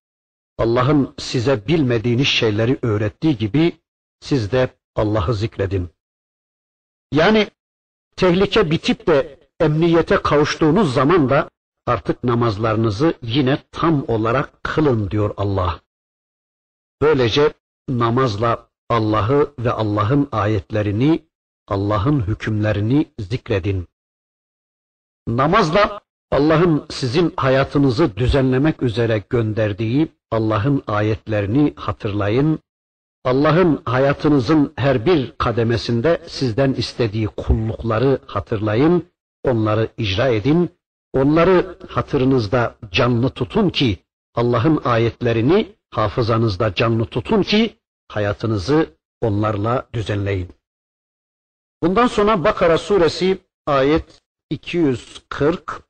Allah'ın 0.58 1.14
size 1.18 1.68
bilmediğiniz 1.68 2.28
şeyleri 2.28 2.80
öğrettiği 2.82 3.38
gibi 3.38 3.72
siz 4.20 4.52
de 4.52 4.70
Allah'ı 4.96 5.34
zikredin. 5.34 5.90
Yani 7.12 7.48
tehlike 8.16 8.72
bitip 8.72 9.08
de 9.08 9.40
emniyete 9.60 10.16
kavuştuğunuz 10.16 10.94
zaman 10.94 11.30
da 11.30 11.50
artık 11.91 12.25
namazlarınızı 12.25 13.15
yine 13.23 13.59
tam 13.73 14.05
olarak 14.09 14.65
kılın 14.65 15.11
diyor 15.11 15.35
Allah. 15.37 15.81
Böylece 17.03 17.53
namazla 17.89 18.69
Allah'ı 18.89 19.55
ve 19.59 19.71
Allah'ın 19.71 20.29
ayetlerini, 20.33 21.27
Allah'ın 21.69 22.21
hükümlerini 22.21 23.07
zikredin. 23.19 23.89
Namazla 25.29 26.01
Allah'ın 26.31 26.87
sizin 26.91 27.33
hayatınızı 27.37 28.17
düzenlemek 28.17 28.83
üzere 28.83 29.23
gönderdiği 29.31 30.09
Allah'ın 30.31 30.83
ayetlerini 30.87 31.73
hatırlayın. 31.77 32.59
Allah'ın 33.25 33.83
hayatınızın 33.85 34.73
her 34.77 35.07
bir 35.07 35.33
kademesinde 35.39 36.23
sizden 36.27 36.73
istediği 36.73 37.27
kullukları 37.27 38.19
hatırlayın, 38.27 39.07
onları 39.45 39.89
icra 39.99 40.29
edin 40.29 40.71
Onları 41.13 41.79
hatırınızda 41.89 42.75
canlı 42.93 43.31
tutun 43.31 43.71
ki 43.71 43.99
Allah'ın 44.35 44.81
ayetlerini 44.85 45.77
hafızanızda 45.91 46.75
canlı 46.75 47.05
tutun 47.07 47.43
ki 47.43 47.77
hayatınızı 48.09 48.95
onlarla 49.21 49.89
düzenleyin. 49.93 50.49
Bundan 51.83 52.07
sonra 52.07 52.45
Bakara 52.45 52.79
suresi 52.79 53.39
ayet 53.67 54.21
240 54.51 55.83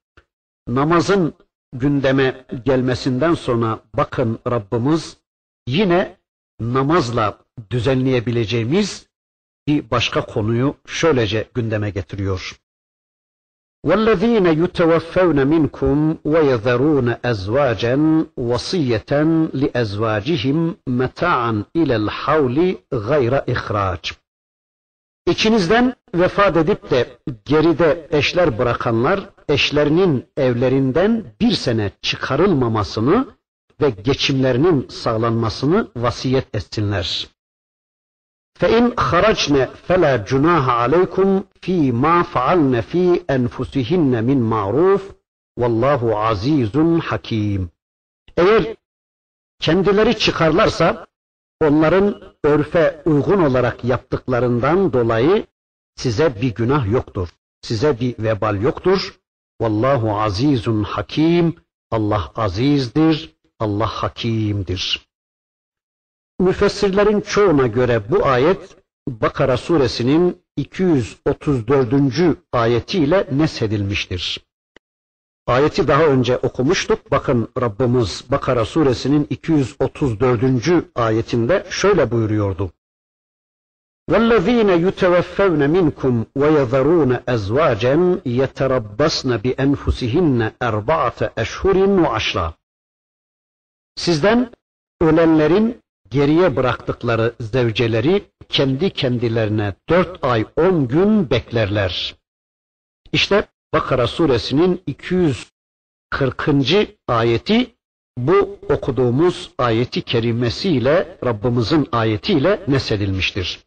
namazın 0.68 1.34
gündeme 1.72 2.46
gelmesinden 2.64 3.34
sonra 3.34 3.80
bakın 3.96 4.38
Rabbimiz 4.50 5.16
yine 5.66 6.16
namazla 6.60 7.38
düzenleyebileceğimiz 7.70 9.06
bir 9.68 9.90
başka 9.90 10.26
konuyu 10.26 10.76
şöylece 10.86 11.48
gündeme 11.54 11.90
getiriyor. 11.90 12.60
وَالَّذ۪ينَ 13.87 14.47
يُتَوَفَّوْنَ 14.61 15.47
مِنْكُمْ 15.53 16.17
وَيَذَرُونَ 16.33 17.07
أَزْوَاجًا 17.31 17.95
وَصِيَّةً 18.49 19.11
لِأَزْوَاجِهِمْ 19.61 20.57
مَتَاعًا 21.01 21.53
إِلَى 21.79 21.95
الْحَوْلِ 21.95 22.57
غَيْرَ 23.09 23.33
إِخْرَاجٍ 23.53 24.13
İçinizden 25.27 25.93
vefat 26.15 26.57
edip 26.57 26.91
de 26.91 27.07
geride 27.45 28.07
eşler 28.11 28.57
bırakanlar 28.57 29.29
eşlerinin 29.49 30.25
evlerinden 30.37 31.23
bir 31.41 31.51
sene 31.51 31.91
çıkarılmamasını 32.01 33.27
ve 33.81 33.89
geçimlerinin 33.89 34.87
sağlanmasını 34.89 35.87
vasiyet 35.95 36.55
etsinler. 36.55 37.27
فَاِنْ 38.59 38.83
خَرَجْنَ 39.07 39.55
فَلَا 39.87 40.13
جُنَاهَ 40.29 40.65
عَلَيْكُمْ 40.81 41.43
ف۪ي 41.61 41.91
مَا 42.03 42.23
فَعَلْنَ 42.33 42.81
ف۪ي 42.91 43.25
أَنْفُسِهِنَّ 43.35 44.13
مِنْ 44.29 44.39
مَعْرُوفٍ 44.53 45.03
وَاللّٰهُ 45.59 46.01
عَز۪يزٌ 46.25 46.99
hakim. 46.99 47.69
Eğer 48.37 48.75
kendileri 49.59 50.17
çıkarlarsa 50.17 51.07
onların 51.61 52.21
örfe 52.43 53.01
uygun 53.05 53.41
olarak 53.41 53.83
yaptıklarından 53.83 54.93
dolayı 54.93 55.45
size 55.95 56.41
bir 56.41 56.55
günah 56.55 56.91
yoktur. 56.91 57.29
Size 57.61 57.99
bir 57.99 58.15
vebal 58.19 58.61
yoktur. 58.61 59.19
Vallahu 59.61 60.19
azizun 60.19 60.83
hakim. 60.83 61.55
Allah 61.91 62.31
azizdir. 62.35 63.35
Allah 63.59 63.87
hakimdir. 63.87 65.07
Müfessirlerin 66.39 67.21
çoğuna 67.21 67.67
göre 67.67 68.01
bu 68.09 68.25
ayet 68.25 68.77
Bakara 69.07 69.57
suresinin 69.57 70.41
234. 70.57 72.37
ayetiyle 72.51 73.27
nesedilmiştir. 73.31 74.45
Ayeti 75.47 75.87
daha 75.87 76.03
önce 76.05 76.37
okumuştuk. 76.37 77.11
Bakın 77.11 77.47
Rabbimiz 77.61 78.23
Bakara 78.29 78.65
suresinin 78.65 79.27
234. 79.29 80.43
ayetinde 80.95 81.65
şöyle 81.69 82.11
buyuruyordu. 82.11 82.71
وَالَّذ۪ينَ 84.11 84.69
يُتَوَفَّوْنَ 84.85 85.61
مِنْكُمْ 85.77 86.13
وَيَذَرُونَ 86.41 87.11
أَزْوَاجًا 87.35 87.95
يَتَرَبَّصْنَ 88.39 89.29
بِأَنْفُسِهِنَّ 89.43 90.51
اَرْبَعَةَ 90.61 91.19
اَشْهُرٍ 91.43 91.77
وَعَشْرًا 92.03 92.53
Sizden 93.95 94.51
ölenlerin 95.01 95.81
geriye 96.10 96.56
bıraktıkları 96.56 97.34
zevceleri 97.40 98.22
kendi 98.48 98.90
kendilerine 98.90 99.74
dört 99.88 100.24
ay 100.24 100.46
on 100.56 100.88
gün 100.88 101.30
beklerler. 101.30 102.14
İşte 103.12 103.46
Bakara 103.74 104.06
suresinin 104.06 104.82
240. 104.86 105.48
ayeti 107.08 107.74
bu 108.18 108.58
okuduğumuz 108.68 109.50
ayeti 109.58 110.02
kerimesiyle 110.02 111.18
Rabbimizin 111.24 111.88
ayetiyle 111.92 112.60
nesedilmiştir. 112.68 113.60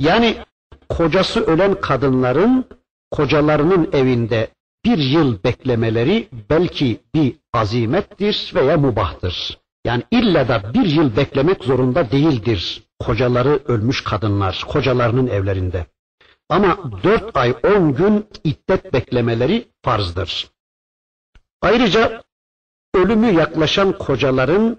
Yani 0.00 0.36
kocası 0.88 1.40
ölen 1.40 1.80
kadınların 1.80 2.64
kocalarının 3.10 3.90
evinde 3.92 4.48
bir 4.84 4.98
yıl 4.98 5.42
beklemeleri 5.44 6.28
belki 6.50 7.00
bir 7.14 7.36
azimettir 7.52 8.52
veya 8.54 8.76
mubahtır. 8.76 9.61
Yani 9.84 10.02
illa 10.10 10.48
da 10.48 10.74
bir 10.74 10.86
yıl 10.86 11.16
beklemek 11.16 11.64
zorunda 11.64 12.10
değildir 12.10 12.82
kocaları 12.98 13.60
ölmüş 13.66 14.04
kadınlar 14.04 14.64
kocalarının 14.68 15.26
evlerinde. 15.26 15.86
Ama 16.48 16.78
dört 17.02 17.36
ay 17.36 17.54
on 17.64 17.94
gün 17.94 18.26
iddet 18.44 18.92
beklemeleri 18.92 19.68
farzdır. 19.82 20.50
Ayrıca 21.62 22.22
ölümü 22.94 23.32
yaklaşan 23.32 23.98
kocaların 23.98 24.78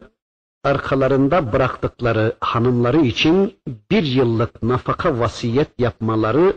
arkalarında 0.64 1.54
bıraktıkları 1.54 2.36
hanımları 2.40 3.02
için 3.02 3.60
bir 3.92 4.04
yıllık 4.04 4.64
nafaka 4.64 5.20
vasiyet 5.20 5.80
yapmaları 5.80 6.56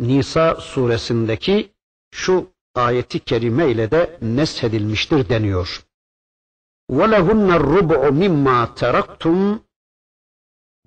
Nisa 0.00 0.54
suresindeki 0.54 1.72
şu 2.14 2.50
ayeti 2.74 3.20
kerime 3.20 3.70
ile 3.70 3.90
de 3.90 4.18
neshedilmiştir 4.22 5.28
deniyor. 5.28 5.82
وَلَهُنَّ 6.91 7.49
الرُّبُعُ 7.59 8.01
مِمَّا 8.21 8.57
تَرَكْتُمْ 8.75 9.59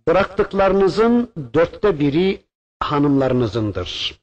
Bıraktıklarınızın 0.08 1.32
dörtte 1.54 2.00
biri 2.00 2.44
hanımlarınızındır. 2.80 4.20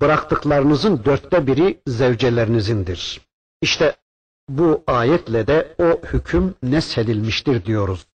Bıraktıklarınızın 0.00 1.04
dörtte 1.04 1.46
biri 1.46 1.80
zevcelerinizin,dir. 1.86 3.20
İşte 3.62 3.96
bu 4.48 4.84
ayetle 4.86 5.46
de 5.46 5.74
o 5.78 6.06
hüküm 6.06 6.54
neshedilmiştir 6.62 7.64
diyoruz. 7.64 8.06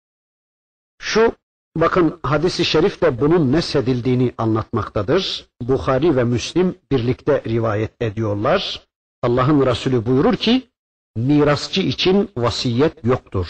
Şu 0.98 1.32
bakın 1.76 2.20
hadisi 2.22 2.64
şerif 2.64 3.02
de 3.02 3.20
bunun 3.20 3.52
neshedildiğini 3.52 4.34
anlatmaktadır. 4.38 5.48
Bukhari 5.62 6.16
ve 6.16 6.24
Müslim 6.24 6.78
birlikte 6.92 7.42
rivayet 7.46 8.02
ediyorlar. 8.02 8.88
Allah'ın 9.22 9.66
Resulü 9.66 10.06
buyurur 10.06 10.36
ki 10.36 10.68
mirasçı 11.15 11.81
için 11.81 12.31
vasiyet 12.37 13.05
yoktur. 13.05 13.47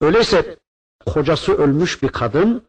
Öyleyse 0.00 0.56
kocası 1.06 1.52
ölmüş 1.54 2.02
bir 2.02 2.08
kadın 2.08 2.62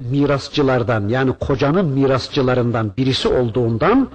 mirasçılardan 0.00 1.08
yani 1.08 1.32
kocanın 1.38 1.86
mirasçılarından 1.86 2.96
birisi 2.96 3.28
olduğundan 3.28 4.10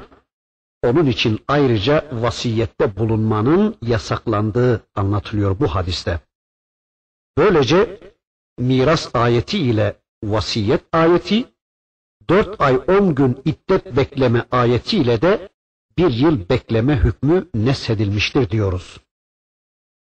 onun 0.84 1.06
için 1.06 1.40
ayrıca 1.48 2.06
vasiyette 2.12 2.98
bulunmanın 2.98 3.76
yasaklandığı 3.82 4.88
anlatılıyor 4.96 5.60
bu 5.60 5.68
hadiste. 5.68 6.20
Böylece 7.38 8.00
miras 8.58 9.16
ayeti 9.16 9.58
ile 9.60 9.96
vasiyet 10.24 10.82
ayeti, 10.92 11.46
dört 12.30 12.62
ay 12.62 12.80
on 12.88 13.16
gün 13.16 13.42
iddet 13.46 13.98
bekleme 13.98 14.46
ayeti 14.52 14.98
ile 14.98 15.22
de 15.22 15.50
bir 15.98 16.12
yıl 16.12 16.50
bekleme 16.50 16.96
hükmü 16.96 17.50
nesedilmiştir 17.56 18.50
diyoruz. 18.50 18.98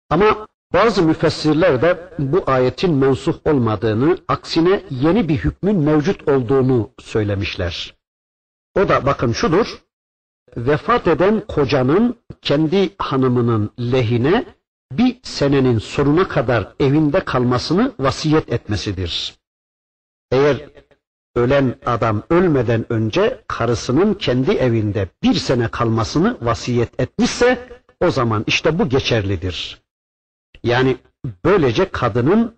Ama 0.09 0.47
bazı 0.73 1.03
müfessirler 1.03 1.81
de 1.81 2.13
bu 2.19 2.43
ayetin 2.47 2.93
mensuh 2.93 3.35
olmadığını, 3.45 4.17
aksine 4.27 4.83
yeni 4.89 5.29
bir 5.29 5.37
hükmün 5.37 5.79
mevcut 5.79 6.27
olduğunu 6.27 6.91
söylemişler. 6.99 7.95
O 8.75 8.89
da 8.89 9.05
bakın 9.05 9.31
şudur, 9.31 9.83
vefat 10.57 11.07
eden 11.07 11.41
kocanın 11.47 12.19
kendi 12.41 12.95
hanımının 12.97 13.71
lehine 13.79 14.45
bir 14.91 15.19
senenin 15.23 15.77
sonuna 15.77 16.27
kadar 16.27 16.73
evinde 16.79 17.25
kalmasını 17.25 17.93
vasiyet 17.99 18.53
etmesidir. 18.53 19.35
Eğer 20.31 20.69
ölen 21.37 21.75
adam 21.85 22.23
ölmeden 22.29 22.85
önce 22.89 23.41
karısının 23.47 24.13
kendi 24.13 24.51
evinde 24.51 25.07
bir 25.23 25.33
sene 25.33 25.67
kalmasını 25.67 26.37
vasiyet 26.41 26.99
etmişse 27.01 27.69
o 28.01 28.11
zaman 28.11 28.43
işte 28.47 28.79
bu 28.79 28.89
geçerlidir. 28.89 29.81
Yani 30.63 30.97
böylece 31.45 31.89
kadının 31.89 32.57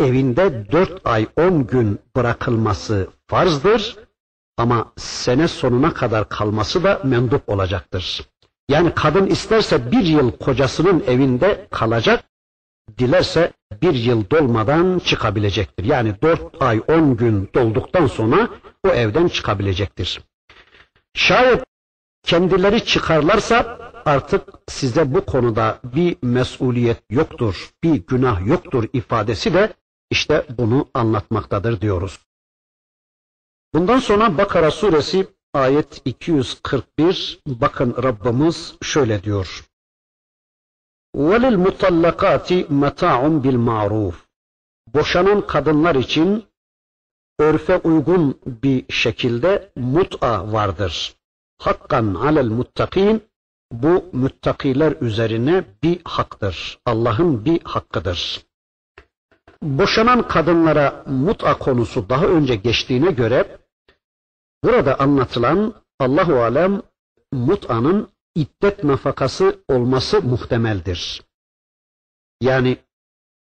evinde 0.00 0.72
dört 0.72 1.00
ay 1.06 1.26
on 1.36 1.66
gün 1.66 1.98
bırakılması 2.16 3.08
farzdır 3.26 3.96
ama 4.56 4.92
sene 4.96 5.48
sonuna 5.48 5.94
kadar 5.94 6.28
kalması 6.28 6.84
da 6.84 7.00
mendup 7.04 7.48
olacaktır. 7.48 8.28
Yani 8.68 8.92
kadın 8.94 9.26
isterse 9.26 9.92
bir 9.92 10.02
yıl 10.04 10.30
kocasının 10.30 11.04
evinde 11.06 11.66
kalacak, 11.70 12.24
dilerse 12.98 13.52
bir 13.82 13.94
yıl 13.94 14.30
dolmadan 14.30 14.98
çıkabilecektir. 14.98 15.84
Yani 15.84 16.14
dört 16.22 16.62
ay 16.62 16.82
on 16.88 17.16
gün 17.16 17.50
dolduktan 17.54 18.06
sonra 18.06 18.48
o 18.84 18.88
evden 18.88 19.28
çıkabilecektir. 19.28 20.20
Şayet 21.14 21.64
kendileri 22.22 22.84
çıkarlarsa 22.84 23.78
artık 24.04 24.42
size 24.68 25.14
bu 25.14 25.24
konuda 25.24 25.80
bir 25.84 26.16
mesuliyet 26.22 27.02
yoktur, 27.10 27.70
bir 27.84 28.06
günah 28.06 28.46
yoktur 28.46 28.84
ifadesi 28.92 29.54
de 29.54 29.72
işte 30.10 30.46
bunu 30.58 30.88
anlatmaktadır 30.94 31.80
diyoruz. 31.80 32.18
Bundan 33.74 33.98
sonra 33.98 34.38
Bakara 34.38 34.70
suresi 34.70 35.26
ayet 35.54 36.02
241 36.04 37.40
bakın 37.46 37.94
Rabbimiz 38.02 38.74
şöyle 38.82 39.22
diyor. 39.22 39.67
وَلِلْمُطَلَّقَاتِ 41.15 42.49
مَتَاعٌ 42.81 43.41
بِالْمَعْرُوفِ 43.43 44.13
Boşanan 44.93 45.47
kadınlar 45.47 45.95
için 45.95 46.43
örfe 47.39 47.77
uygun 47.77 48.39
bir 48.45 48.93
şekilde 48.93 49.71
mut'a 49.75 50.53
vardır. 50.53 51.15
Hakkan 51.59 52.15
alel 52.15 52.47
muttakin 52.47 53.23
bu 53.71 54.05
müttakiler 54.13 54.95
üzerine 55.01 55.63
bir 55.83 56.01
haktır. 56.03 56.79
Allah'ın 56.85 57.45
bir 57.45 57.61
hakkıdır. 57.63 58.45
Boşanan 59.61 60.27
kadınlara 60.27 61.03
mut'a 61.07 61.57
konusu 61.57 62.09
daha 62.09 62.25
önce 62.25 62.55
geçtiğine 62.55 63.11
göre 63.11 63.57
burada 64.63 64.99
anlatılan 64.99 65.73
Allahu 65.99 66.35
alem 66.41 66.81
mut'anın 67.31 68.09
iddet 68.42 68.84
nafakası 68.84 69.64
olması 69.68 70.22
muhtemeldir. 70.22 71.22
Yani 72.40 72.78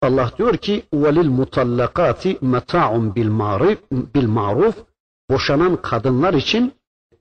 Allah 0.01 0.31
diyor 0.37 0.57
ki 0.57 0.83
velil 0.93 1.29
mutallakati 1.29 2.37
meta'un 2.41 3.15
bil 3.15 3.29
maruf 3.29 3.79
bil 3.91 4.27
maruf 4.27 4.75
boşanan 5.29 5.81
kadınlar 5.81 6.33
için 6.33 6.73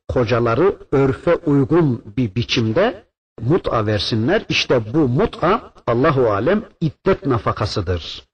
kocaları 0.08 0.78
örfe 0.92 1.34
uygun 1.34 2.02
bir 2.16 2.34
biçimde 2.34 3.04
mut'a 3.40 3.86
versinler. 3.86 4.44
İşte 4.48 4.94
bu 4.94 4.98
mut'a 4.98 5.72
Allahu 5.86 6.30
alem 6.30 6.64
iddet 6.80 7.26
nafakasıdır. 7.26 8.24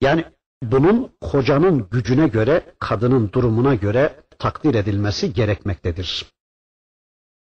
Yani 0.00 0.24
bunun 0.62 1.10
kocanın 1.20 1.88
gücüne 1.90 2.28
göre, 2.28 2.74
kadının 2.78 3.32
durumuna 3.32 3.74
göre 3.74 4.20
takdir 4.38 4.74
edilmesi 4.74 5.32
gerekmektedir. 5.32 6.35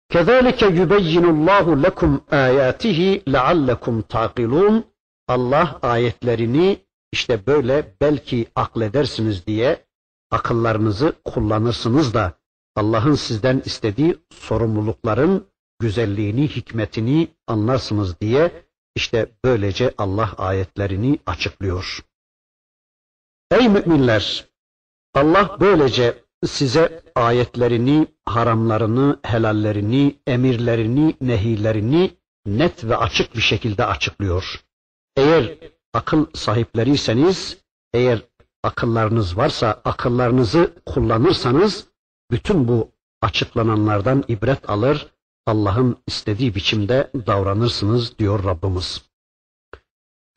Kezalike 0.09 0.65
yubeyyinullahu 0.65 1.83
lekum 1.83 2.21
ayatihi 2.31 3.23
leallekum 3.33 4.01
taqilun. 4.01 4.85
Allah 5.27 5.79
ayetlerini 5.81 6.85
işte 7.11 7.45
böyle 7.47 7.95
belki 8.01 8.47
akledersiniz 8.55 9.47
diye 9.47 9.85
akıllarınızı 10.31 11.13
kullanırsınız 11.25 12.13
da 12.13 12.33
Allah'ın 12.75 13.15
sizden 13.15 13.61
istediği 13.65 14.17
sorumlulukların 14.33 15.47
güzelliğini, 15.79 16.47
hikmetini 16.47 17.27
anlarsınız 17.47 18.19
diye 18.21 18.51
işte 18.95 19.31
böylece 19.45 19.93
Allah 19.97 20.33
ayetlerini 20.37 21.19
açıklıyor. 21.25 21.99
Ey 23.51 23.69
müminler! 23.69 24.49
Allah 25.13 25.57
böylece 25.59 26.23
size 26.45 27.03
ayetlerini, 27.15 28.07
haramlarını, 28.25 29.19
helallerini, 29.23 30.15
emirlerini, 30.27 31.15
nehilerini 31.21 32.11
net 32.45 32.83
ve 32.83 32.97
açık 32.97 33.35
bir 33.35 33.41
şekilde 33.41 33.85
açıklıyor. 33.85 34.63
Eğer 35.15 35.57
akıl 35.93 36.25
sahipleriyseniz, 36.33 37.57
eğer 37.93 38.21
akıllarınız 38.63 39.37
varsa 39.37 39.81
akıllarınızı 39.85 40.73
kullanırsanız 40.85 41.87
bütün 42.31 42.67
bu 42.67 42.91
açıklananlardan 43.21 44.23
ibret 44.27 44.69
alır, 44.69 45.11
Allah'ın 45.45 45.97
istediği 46.07 46.55
biçimde 46.55 47.11
davranırsınız 47.13 48.19
diyor 48.19 48.43
Rabbimiz. 48.43 49.09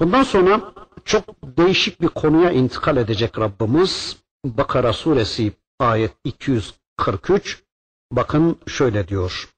Bundan 0.00 0.22
sonra 0.22 0.74
çok 1.04 1.24
değişik 1.44 2.00
bir 2.00 2.08
konuya 2.08 2.50
intikal 2.50 2.96
edecek 2.96 3.38
Rabbimiz. 3.38 4.22
Bakara 4.44 4.92
suresi 4.92 5.52
ayet 5.81 6.13
243 6.23 7.63
bakın 8.11 8.59
şöyle 8.67 9.07
diyor. 9.07 9.49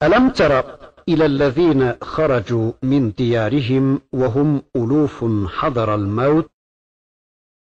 Elem 0.00 0.32
tera 0.32 0.80
ilellezine 1.06 1.96
haracu 2.00 2.74
min 2.82 3.14
diyarihim 3.16 4.00
ve 4.14 4.26
hum 4.26 4.62
ulufun 4.74 5.44
hadaral 5.44 6.06
mevt 6.18 6.54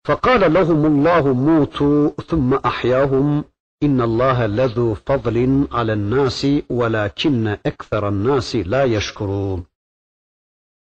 فقال 0.07 0.53
لهم 0.53 0.85
الله 0.85 1.33
موتوا 1.33 2.09
ثم 2.29 2.53
أحياهم 2.53 3.43
إن 3.83 4.01
الله 4.01 4.45
لذو 4.45 4.93
فضل 4.93 5.67
على 5.71 5.93
الناس 5.93 6.47
ولكن 6.69 7.47
أكثر 7.47 8.07
الناس 8.07 8.55
لا 8.55 8.83
يشكرون 8.83 9.65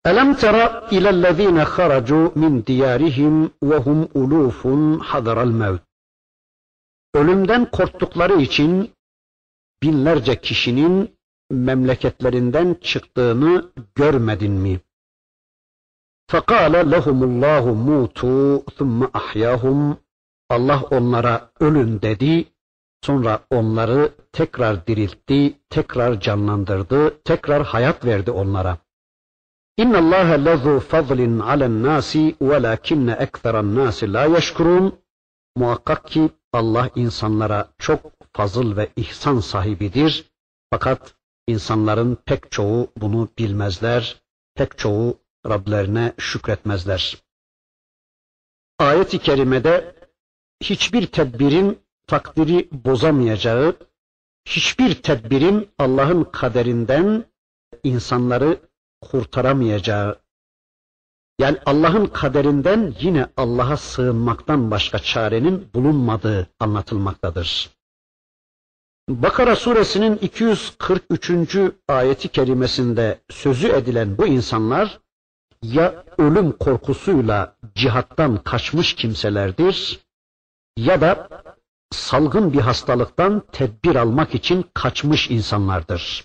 ألم 0.08 0.34
تر 0.34 0.88
إلى 0.92 1.10
الذين 1.10 1.66
خرجوا 1.66 2.30
من 2.36 2.62
ديارهم 2.62 3.52
وهم 3.62 4.08
ألوف 4.16 4.68
حذر 5.02 5.42
الموت 5.42 5.82
Ölümden 7.14 7.72
korktukları 7.72 8.42
için 8.42 8.92
binlerce 9.84 10.42
kişinin 10.42 11.16
memleketlerinden 11.52 12.74
çıktığını 12.74 13.72
görmedin 13.96 14.52
mi? 14.52 14.80
فَقَالَ 16.32 16.74
لَهُمُ 16.94 17.20
اللّٰهُ 17.30 17.66
مُوتُوا 17.88 18.64
ثُمَّ 18.78 19.12
أَحْيَاهُمْ 19.12 19.96
Allah 20.50 20.84
onlara 20.92 21.52
ölün 21.60 22.02
dedi, 22.02 22.46
sonra 23.02 23.40
onları 23.50 24.12
tekrar 24.32 24.88
diriltti, 24.88 25.60
tekrar 25.70 26.20
canlandırdı, 26.20 27.24
tekrar 27.24 27.64
hayat 27.64 28.06
verdi 28.06 28.32
onlara. 28.32 28.78
İnna 29.78 29.98
Allah 29.98 30.34
lezu 30.34 30.80
fadlin 30.80 31.40
alen 31.40 31.84
nasi 31.84 32.36
velakinne 32.42 33.12
ekseran 33.12 33.76
nasi 33.76 34.14
la 34.14 34.26
yeşkurun. 34.26 35.00
Muhakkak 35.56 36.06
ki 36.06 36.30
Allah 36.53 36.91
insanlara 36.97 37.69
çok 37.79 38.13
fazıl 38.33 38.77
ve 38.77 38.89
ihsan 38.97 39.41
sahibidir. 39.41 40.31
Fakat 40.71 41.15
insanların 41.47 42.19
pek 42.25 42.51
çoğu 42.51 42.93
bunu 42.97 43.29
bilmezler, 43.39 44.23
pek 44.55 44.79
çoğu 44.79 45.19
Rablerine 45.47 46.13
şükretmezler. 46.19 47.19
Ayet-i 48.79 49.19
kerimede 49.19 49.95
hiçbir 50.63 51.07
tedbirin 51.07 51.79
takdiri 52.07 52.69
bozamayacağı, 52.73 53.77
hiçbir 54.45 55.03
tedbirin 55.03 55.71
Allah'ın 55.79 56.25
kaderinden 56.25 57.25
insanları 57.85 58.61
kurtaramayacağı, 59.01 60.21
yani 61.41 61.59
Allah'ın 61.67 62.07
kaderinden 62.07 62.95
yine 63.01 63.27
Allah'a 63.37 63.77
sığınmaktan 63.77 64.71
başka 64.71 64.99
çarenin 64.99 65.69
bulunmadığı 65.75 66.47
anlatılmaktadır. 66.61 67.71
Bakara 69.09 69.57
suresinin 69.57 70.17
243. 70.17 71.57
ayeti 71.89 72.29
kerimesinde 72.29 73.21
sözü 73.31 73.69
edilen 73.69 74.19
bu 74.19 74.27
insanlar 74.27 75.01
ya 75.63 76.05
ölüm 76.19 76.53
korkusuyla 76.53 77.57
cihattan 77.75 78.37
kaçmış 78.37 78.95
kimselerdir 78.95 80.01
ya 80.77 81.01
da 81.01 81.29
salgın 81.91 82.53
bir 82.53 82.61
hastalıktan 82.61 83.43
tedbir 83.53 83.97
almak 83.97 84.35
için 84.35 84.65
kaçmış 84.75 85.31
insanlardır. 85.31 86.25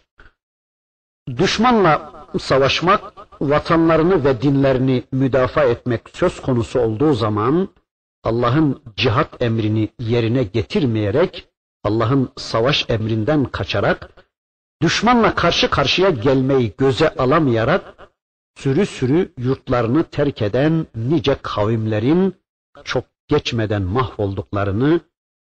Düşmanla 1.38 2.14
savaşmak, 2.40 3.25
vatanlarını 3.42 4.26
ve 4.26 4.42
dinlerini 4.42 5.04
müdafaa 5.12 5.64
etmek 5.64 6.02
söz 6.14 6.42
konusu 6.42 6.80
olduğu 6.80 7.14
zaman 7.14 7.70
Allah'ın 8.24 8.82
cihat 8.96 9.42
emrini 9.42 9.90
yerine 10.00 10.44
getirmeyerek, 10.44 11.48
Allah'ın 11.84 12.30
savaş 12.38 12.86
emrinden 12.90 13.46
kaçarak, 13.46 14.10
düşmanla 14.82 15.36
karşı 15.36 15.70
karşıya 15.70 16.10
gelmeyi 16.10 16.74
göze 16.78 17.10
alamayarak 17.10 18.10
sürü 18.56 18.86
sürü 18.86 19.34
yurtlarını 19.38 20.04
terk 20.04 20.42
eden 20.42 20.88
nice 20.96 21.36
kavimlerin 21.42 22.36
çok 22.84 23.06
geçmeden 23.28 23.82
mahvolduklarını, 23.82 25.00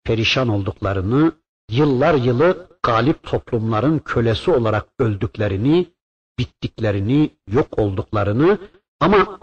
perişan 0.05 0.49
olduklarını, 0.49 1.33
yıllar 1.71 2.15
yılı 2.15 2.69
galip 2.83 3.23
toplumların 3.23 3.99
kölesi 3.99 4.51
olarak 4.51 4.87
öldüklerini, 4.99 5.87
bittiklerini, 6.39 7.31
yok 7.53 7.79
olduklarını 7.79 8.59
ama 9.01 9.39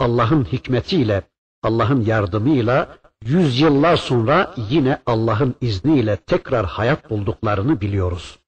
Allah'ın 0.00 0.44
hikmetiyle, 0.44 1.22
Allah'ın 1.62 2.00
yardımıyla 2.00 2.98
yüzyıllar 3.24 3.96
sonra 3.96 4.54
yine 4.70 5.02
Allah'ın 5.06 5.54
izniyle 5.60 6.16
tekrar 6.16 6.66
hayat 6.66 7.10
bulduklarını 7.10 7.80
biliyoruz. 7.80 8.38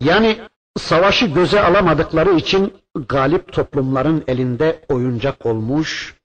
Yani 0.00 0.38
savaşı 0.78 1.26
göze 1.26 1.60
alamadıkları 1.60 2.36
için 2.36 2.74
galip 3.08 3.52
toplumların 3.52 4.24
elinde 4.26 4.84
oyuncak 4.88 5.46
olmuş, 5.46 6.16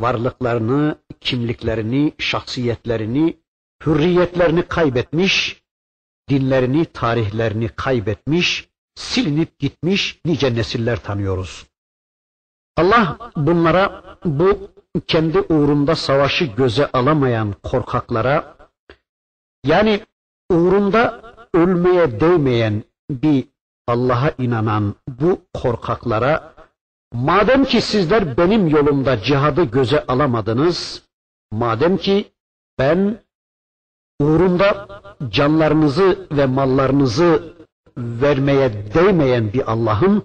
varlıklarını, 0.00 0.98
kimliklerini, 1.20 2.12
şahsiyetlerini, 2.18 3.36
hürriyetlerini 3.86 4.62
kaybetmiş, 4.62 5.62
dinlerini, 6.28 6.84
tarihlerini 6.84 7.68
kaybetmiş, 7.68 8.68
silinip 8.94 9.58
gitmiş 9.58 10.20
nice 10.24 10.54
nesiller 10.54 11.02
tanıyoruz. 11.02 11.66
Allah 12.76 13.18
bunlara 13.36 14.02
bu 14.24 14.70
kendi 15.06 15.40
uğrunda 15.40 15.96
savaşı 15.96 16.44
göze 16.44 16.86
alamayan 16.92 17.54
korkaklara 17.62 18.56
yani 19.64 20.00
uğrunda 20.50 21.34
ölmeye 21.54 22.20
değmeyen 22.20 22.84
bir 23.10 23.44
Allah'a 23.86 24.30
inanan 24.38 24.94
bu 25.08 25.40
korkaklara 25.54 26.54
madem 27.12 27.64
ki 27.64 27.80
sizler 27.80 28.36
benim 28.36 28.68
yolumda 28.68 29.22
cihadı 29.22 29.64
göze 29.64 30.06
alamadınız, 30.06 31.02
madem 31.50 31.96
ki 31.96 32.32
ben 32.78 33.18
uğrunda 34.20 34.88
canlarınızı 35.28 36.26
ve 36.32 36.46
mallarınızı 36.46 37.51
vermeye 37.96 38.94
değmeyen 38.94 39.52
bir 39.52 39.72
Allah'ın 39.72 40.22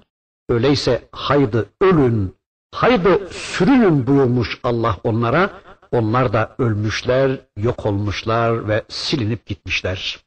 öyleyse 0.50 1.10
haydi 1.12 1.66
ölün, 1.82 2.36
haydi 2.76 3.28
sürünün 3.32 4.08
buyurmuş 4.08 4.60
Allah 4.64 4.98
onlara. 5.04 5.50
Onlar 5.92 6.34
da 6.34 6.56
ölmüşler, 6.60 7.40
yok 7.58 7.86
olmuşlar 7.86 8.68
ve 8.68 8.84
silinip 8.88 9.46
gitmişler. 9.46 10.20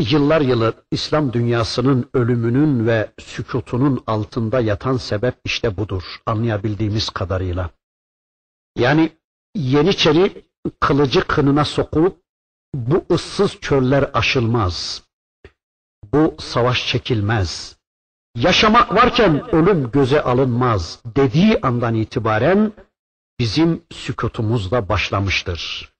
Yıllar 0.00 0.40
yılı 0.40 0.74
İslam 0.90 1.32
dünyasının 1.32 2.10
ölümünün 2.14 2.86
ve 2.86 3.10
sükutunun 3.18 4.02
altında 4.06 4.60
yatan 4.60 4.96
sebep 4.96 5.34
işte 5.44 5.76
budur 5.76 6.02
anlayabildiğimiz 6.26 7.10
kadarıyla. 7.10 7.70
Yani 8.76 9.12
Yeniçeri 9.54 10.44
kılıcı 10.80 11.26
kınına 11.26 11.64
sokup 11.64 12.22
bu 12.74 13.04
ıssız 13.10 13.60
çöller 13.60 14.10
aşılmaz. 14.14 15.03
Bu 16.14 16.34
savaş 16.38 16.88
çekilmez. 16.88 17.76
Yaşamak 18.36 18.94
varken 18.94 19.54
ölüm 19.54 19.90
göze 19.90 20.22
alınmaz 20.22 20.98
dediği 21.16 21.60
andan 21.60 21.94
itibaren 21.94 22.72
bizim 23.40 23.82
sükutumuz 23.92 24.70
da 24.70 24.88
başlamıştır. 24.88 25.92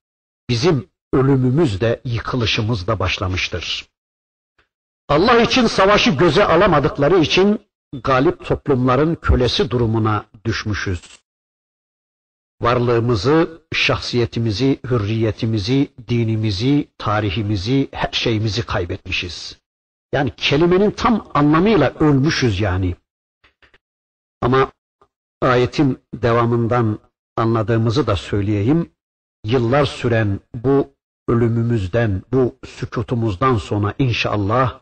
Bizim 0.50 0.88
ölümümüz 1.12 1.80
de 1.80 2.00
yıkılışımız 2.04 2.86
da 2.86 2.98
başlamıştır. 2.98 3.88
Allah 5.08 5.40
için 5.40 5.66
savaşı 5.66 6.10
göze 6.10 6.44
alamadıkları 6.44 7.18
için 7.18 7.60
galip 8.02 8.44
toplumların 8.44 9.14
kölesi 9.14 9.70
durumuna 9.70 10.24
düşmüşüz. 10.44 11.02
Varlığımızı, 12.60 13.62
şahsiyetimizi, 13.72 14.80
hürriyetimizi, 14.84 15.88
dinimizi, 16.08 16.88
tarihimizi, 16.98 17.88
her 17.92 18.12
şeyimizi 18.12 18.62
kaybetmişiz. 18.62 19.63
Yani 20.14 20.32
kelimenin 20.36 20.90
tam 20.90 21.26
anlamıyla 21.34 21.94
ölmüşüz 22.00 22.60
yani. 22.60 22.96
Ama 24.40 24.72
ayetin 25.42 25.98
devamından 26.14 26.98
anladığımızı 27.36 28.06
da 28.06 28.16
söyleyeyim. 28.16 28.90
Yıllar 29.44 29.84
süren 29.84 30.40
bu 30.54 30.94
ölümümüzden, 31.28 32.22
bu 32.32 32.56
sükutumuzdan 32.66 33.56
sonra 33.56 33.94
inşallah 33.98 34.80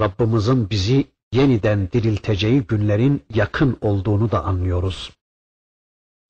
Rabbimizin 0.00 0.70
bizi 0.70 1.04
yeniden 1.32 1.92
dirilteceği 1.92 2.60
günlerin 2.60 3.24
yakın 3.34 3.78
olduğunu 3.80 4.30
da 4.30 4.44
anlıyoruz. 4.44 5.12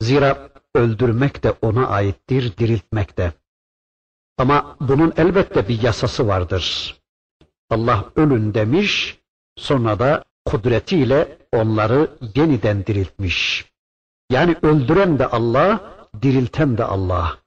Zira 0.01 0.49
öldürmek 0.75 1.43
de 1.43 1.51
ona 1.63 1.87
aittir, 1.89 2.57
diriltmek 2.57 3.19
de. 3.19 3.33
Ama 4.39 4.77
bunun 4.81 5.13
elbette 5.17 5.69
bir 5.69 5.83
yasası 5.83 6.27
vardır. 6.27 6.96
Allah 7.71 8.05
ölün 8.17 8.55
demiş, 8.55 9.19
sonra 9.57 9.99
da 9.99 10.25
kudretiyle 10.45 11.39
onları 11.53 12.11
yeniden 12.35 12.87
diriltmiş. 12.87 13.67
Yani 14.31 14.57
öldüren 14.63 15.19
de 15.19 15.27
Allah, 15.27 15.81
dirilten 16.23 16.79
de 16.79 16.85
Allah. 16.85 17.39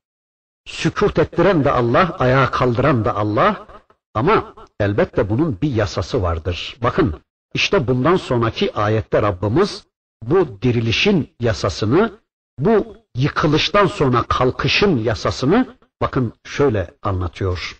Sükut 0.65 1.20
ettiren 1.20 1.63
de 1.63 1.72
Allah, 1.72 2.15
ayağa 2.20 2.51
kaldıran 2.51 3.05
da 3.05 3.15
Allah. 3.15 3.67
Ama 4.13 4.53
elbette 4.80 5.30
bunun 5.30 5.57
bir 5.61 5.72
yasası 5.72 6.22
vardır. 6.22 6.78
Bakın 6.84 7.22
işte 7.53 7.88
bundan 7.88 8.15
sonraki 8.15 8.74
ayette 8.74 9.22
Rabbimiz 9.22 9.84
bu 10.24 10.61
dirilişin 10.61 11.36
yasasını, 11.39 12.11
bu 12.59 12.95
yıkılıştan 13.15 13.86
sonra 13.86 14.24
kalkışın 14.24 14.97
yasasını 14.97 15.78
bakın 16.01 16.34
şöyle 16.45 16.91
anlatıyor. 17.03 17.80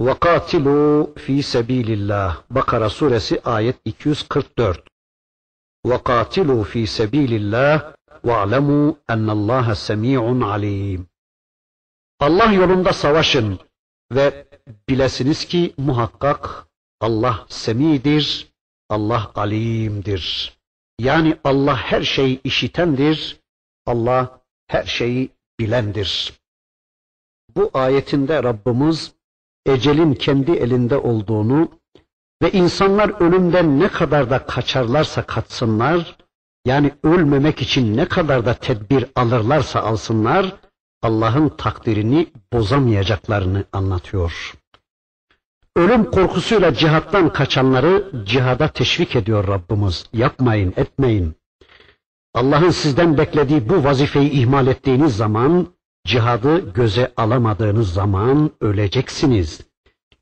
وَقَاتِلُوا 0.00 1.14
ف۪ي 1.24 1.42
سَب۪يلِ 1.42 1.88
اللّٰهِ 1.98 2.32
Bakara 2.50 2.88
suresi 2.90 3.40
ayet 3.44 3.76
244 3.84 4.88
وَقَاتِلُوا 5.86 6.64
ف۪ي 6.64 6.86
سَب۪يلِ 6.86 7.32
اللّٰهِ 7.40 7.94
وَاعْلَمُوا 8.24 8.94
اَنَّ 9.10 9.26
اللّٰهَ 9.36 9.66
سَم۪يعٌ 9.74 10.22
عَل۪يمٌ 10.52 11.00
Allah 12.20 12.52
yolunda 12.52 12.92
savaşın 12.92 13.58
ve 14.12 14.46
bilesiniz 14.88 15.44
ki 15.44 15.74
muhakkak 15.78 16.66
Allah 17.00 17.46
semidir, 17.48 18.52
Allah 18.88 19.32
alimdir. 19.34 20.54
Yani 20.98 21.38
Allah 21.44 21.76
her 21.76 22.02
şeyi 22.02 22.40
işitendir, 22.44 23.40
Allah 23.86 24.40
her 24.66 24.84
şeyi 24.84 25.30
bilendir. 25.60 26.32
Bu 27.56 27.70
ayetinde 27.74 28.42
Rabbimiz 28.42 29.13
ecelin 29.65 30.13
kendi 30.13 30.51
elinde 30.51 30.97
olduğunu 30.97 31.69
ve 32.43 32.51
insanlar 32.51 33.21
ölümden 33.21 33.79
ne 33.79 33.87
kadar 33.87 34.29
da 34.29 34.45
kaçarlarsa 34.45 35.23
kaçsınlar, 35.23 36.17
yani 36.65 36.91
ölmemek 37.03 37.61
için 37.61 37.97
ne 37.97 38.05
kadar 38.05 38.45
da 38.45 38.53
tedbir 38.53 39.05
alırlarsa 39.15 39.81
alsınlar, 39.81 40.55
Allah'ın 41.01 41.49
takdirini 41.49 42.27
bozamayacaklarını 42.53 43.63
anlatıyor. 43.73 44.53
Ölüm 45.75 46.11
korkusuyla 46.11 46.73
cihattan 46.73 47.33
kaçanları 47.33 48.11
cihada 48.25 48.67
teşvik 48.67 49.15
ediyor 49.15 49.47
Rabbimiz. 49.47 50.05
Yapmayın, 50.13 50.73
etmeyin. 50.77 51.35
Allah'ın 52.33 52.69
sizden 52.69 53.17
beklediği 53.17 53.69
bu 53.69 53.83
vazifeyi 53.83 54.29
ihmal 54.31 54.67
ettiğiniz 54.67 55.17
zaman, 55.17 55.67
cihadı 56.05 56.73
göze 56.73 57.13
alamadığınız 57.17 57.93
zaman 57.93 58.51
öleceksiniz. 58.61 59.61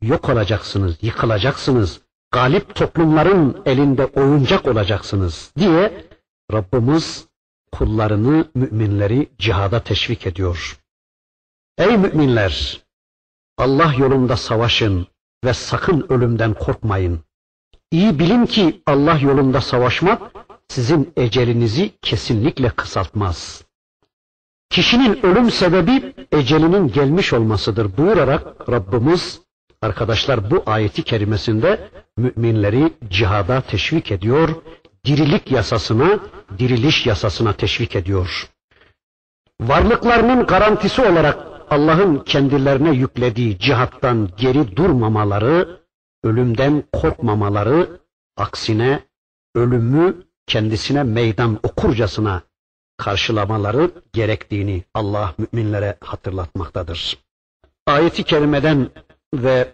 Yok 0.02 0.30
olacaksınız, 0.30 0.98
yıkılacaksınız. 1.02 2.02
Galip 2.32 2.76
toplumların 2.76 3.62
elinde 3.66 4.06
oyuncak 4.06 4.68
olacaksınız 4.68 5.52
diye 5.58 6.06
Rabbimiz 6.54 7.28
kullarını, 7.72 8.46
müminleri 8.56 9.30
cihada 9.38 9.80
teşvik 9.80 10.28
ediyor. 10.28 10.80
Ey 11.78 11.98
müminler! 11.98 12.82
Allah 13.58 13.94
yolunda 13.98 14.38
savaşın 14.38 15.08
ve 15.46 15.54
sakın 15.54 16.06
ölümden 16.10 16.54
korkmayın. 16.54 17.20
İyi 17.92 18.20
bilin 18.20 18.46
ki 18.46 18.82
Allah 18.86 19.20
yolunda 19.20 19.62
savaşmak 19.62 20.22
sizin 20.68 21.14
ecelinizi 21.18 21.92
kesinlikle 22.02 22.70
kısaltmaz. 22.70 23.64
Kişinin 24.74 25.26
ölüm 25.26 25.52
sebebi 25.52 26.14
ecelinin 26.32 26.88
gelmiş 26.88 27.34
olmasıdır 27.34 27.98
buyurarak 27.98 28.70
Rabbimiz 28.70 29.42
arkadaşlar 29.82 30.52
bu 30.52 30.64
ayeti 30.66 31.04
kerimesinde 31.04 31.90
müminleri 32.18 32.94
cihada 33.10 33.62
teşvik 33.62 34.12
ediyor, 34.12 34.50
dirilik 35.06 35.52
yasasına, 35.52 36.20
diriliş 36.60 37.06
yasasına 37.06 37.54
teşvik 37.54 37.96
ediyor. 37.96 38.50
Varlıklarının 39.62 40.46
garantisi 40.46 41.02
olarak 41.02 41.38
Allah'ın 41.70 42.20
kendilerine 42.20 42.92
yüklediği 42.92 43.60
cihattan 43.60 44.30
geri 44.38 44.76
durmamaları, 44.76 45.80
ölümden 46.24 46.84
korkmamaları, 46.94 47.88
aksine 48.38 49.00
ölümü 49.56 50.16
kendisine 50.48 51.04
meydan 51.04 51.60
okurcasına 51.64 52.42
karşılamaları 52.98 53.92
gerektiğini 54.14 54.84
Allah 54.94 55.36
müminlere 55.38 55.98
hatırlatmaktadır. 56.02 57.18
Ayeti 57.88 58.24
kerimeden 58.24 58.90
ve 59.34 59.74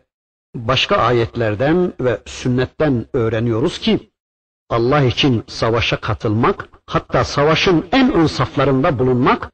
başka 0.55 0.97
ayetlerden 0.97 1.93
ve 1.99 2.21
sünnetten 2.25 3.05
öğreniyoruz 3.13 3.79
ki 3.79 4.09
Allah 4.69 5.01
için 5.01 5.43
savaşa 5.47 5.99
katılmak, 6.01 6.69
hatta 6.85 7.23
savaşın 7.23 7.87
en 7.91 8.13
ön 8.13 8.25
saflarında 8.25 8.99
bulunmak 8.99 9.51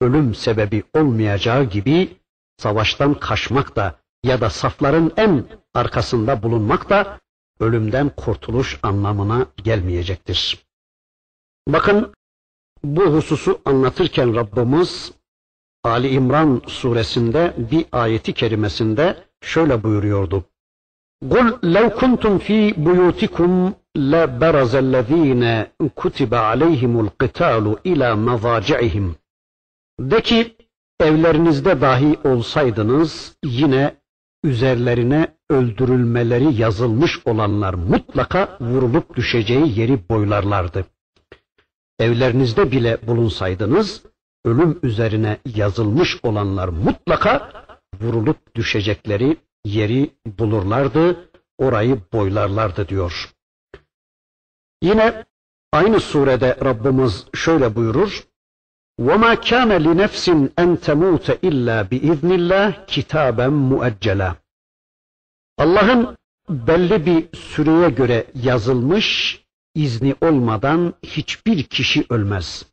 ölüm 0.00 0.34
sebebi 0.34 0.82
olmayacağı 0.94 1.64
gibi 1.64 2.16
savaştan 2.58 3.14
kaçmak 3.14 3.76
da 3.76 3.98
ya 4.24 4.40
da 4.40 4.50
safların 4.50 5.12
en 5.16 5.44
arkasında 5.74 6.42
bulunmak 6.42 6.90
da 6.90 7.20
ölümden 7.60 8.08
kurtuluş 8.08 8.78
anlamına 8.82 9.46
gelmeyecektir. 9.56 10.66
Bakın 11.68 12.14
bu 12.83 13.01
hususu 13.01 13.59
anlatırken 13.65 14.35
Rabbimiz 14.35 15.11
Ali 15.83 16.09
İmran 16.09 16.61
suresinde 16.67 17.53
bir 17.71 17.85
ayeti 17.91 18.33
kerimesinde 18.33 19.17
şöyle 19.41 19.83
buyuruyordu. 19.83 20.43
قُلْ 21.29 21.47
لَوْ 21.75 21.87
كُنْتُمْ 21.99 22.39
ف۪ي 22.45 22.59
بُيُوتِكُمْ 22.85 23.71
لَبَرَزَ 24.13 24.73
الَّذ۪ينَ 24.85 25.43
كُتِبَ 25.99 26.31
عَلَيْهِمُ 26.47 26.93
الْقِتَالُ 27.05 27.65
اِلَى 27.85 28.09
مَضَاجِعِهِمْ 28.27 29.07
De 29.99 30.21
ki 30.21 30.55
evlerinizde 30.99 31.81
dahi 31.81 32.17
olsaydınız 32.23 33.37
yine 33.43 33.95
üzerlerine 34.43 35.27
öldürülmeleri 35.49 36.61
yazılmış 36.61 37.19
olanlar 37.25 37.73
mutlaka 37.73 38.57
vurulup 38.61 39.15
düşeceği 39.15 39.79
yeri 39.79 40.09
boylarlardı. 40.09 40.85
Evlerinizde 41.99 42.71
bile 42.71 43.07
bulunsaydınız 43.07 44.03
ölüm 44.45 44.79
üzerine 44.83 45.37
yazılmış 45.55 46.19
olanlar 46.23 46.67
mutlaka 46.67 47.51
vurulup 48.01 48.55
düşecekleri 48.55 49.37
yeri 49.65 50.09
bulurlardı. 50.25 51.31
orayı 51.61 51.99
boylarlardı 52.13 52.87
diyor. 52.87 53.33
Yine 54.81 55.25
aynı 55.71 55.99
surede 55.99 56.57
Rabbimiz 56.63 57.25
şöyle 57.33 57.75
buyurur. 57.75 58.27
وَمَا 58.99 59.33
كَانَ 59.35 59.69
لِنَفْسٍ 59.87 60.25
أَنْ 60.61 60.69
تَمُوتَ 60.87 61.27
إِلَّا 61.47 61.77
بِإِذْنِ 61.89 62.29
اللّٰهِ 62.39 62.85
كِتَابًا 62.85 63.47
مُؤَجَّلًا 63.71 64.35
Allah'ın 65.57 66.17
belli 66.49 67.05
bir 67.05 67.37
süreye 67.37 67.89
göre 67.89 68.27
yazılmış 68.43 69.39
izni 69.76 70.14
olmadan 70.20 70.94
hiçbir 71.02 71.62
kişi 71.62 72.06
ölmez. 72.10 72.66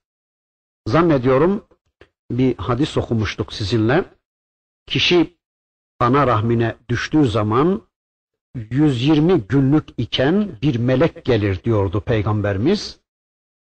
Zannediyorum 0.88 1.66
bir 2.32 2.58
hadis 2.58 2.98
okumuştuk 2.98 3.54
sizinle. 3.54 4.06
Kişi 4.88 5.38
ana 6.00 6.28
rahmine 6.28 6.76
düştüğü 6.90 7.28
zaman 7.28 7.82
120 8.56 9.42
günlük 9.42 9.90
iken 9.98 10.58
bir 10.62 10.76
melek 10.76 11.26
gelir 11.26 11.64
diyordu 11.64 12.02
peygamberimiz. 12.02 13.00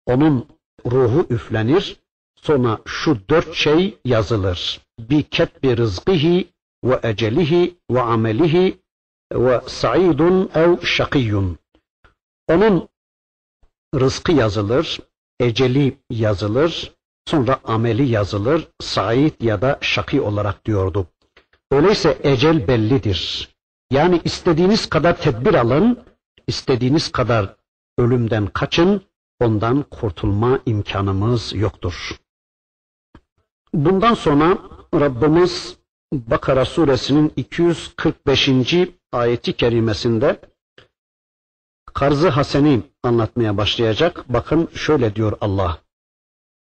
Onun 0.06 0.48
ruhu 0.86 1.26
üflenir. 1.30 1.96
Sonra 2.36 2.78
şu 2.86 3.28
dört 3.28 3.54
şey 3.54 3.98
yazılır. 4.04 4.80
Bi 4.98 5.22
ketbi 5.22 5.76
rızkihi 5.76 6.48
ve 6.84 7.00
ecelihi 7.02 7.78
ve 7.90 8.00
amelihi 8.00 8.80
ve 9.32 9.60
sa'idun 9.66 10.50
ev 10.54 10.80
şakiyun. 10.82 11.58
Onun 12.48 12.88
rızkı 14.00 14.32
yazılır, 14.32 15.00
eceli 15.40 15.98
yazılır, 16.10 16.92
sonra 17.26 17.60
ameli 17.64 18.08
yazılır, 18.08 18.68
said 18.80 19.40
ya 19.40 19.62
da 19.62 19.78
şaki 19.80 20.20
olarak 20.20 20.64
diyordu. 20.66 21.06
Öyleyse 21.70 22.18
ecel 22.22 22.68
bellidir. 22.68 23.48
Yani 23.90 24.20
istediğiniz 24.24 24.88
kadar 24.88 25.20
tedbir 25.20 25.54
alın, 25.54 25.98
istediğiniz 26.46 27.12
kadar 27.12 27.56
ölümden 27.98 28.46
kaçın, 28.46 29.02
ondan 29.40 29.82
kurtulma 29.82 30.58
imkanımız 30.66 31.54
yoktur. 31.54 32.20
Bundan 33.74 34.14
sonra 34.14 34.58
Rabbimiz 34.94 35.76
Bakara 36.12 36.64
suresinin 36.64 37.32
245. 37.36 38.50
ayeti 39.12 39.52
kerimesinde 39.52 40.40
karzı 41.94 42.28
haseni 42.28 42.82
anlatmaya 43.02 43.56
başlayacak. 43.56 44.24
Bakın 44.28 44.68
şöyle 44.74 45.14
diyor 45.14 45.32
Allah. 45.40 45.78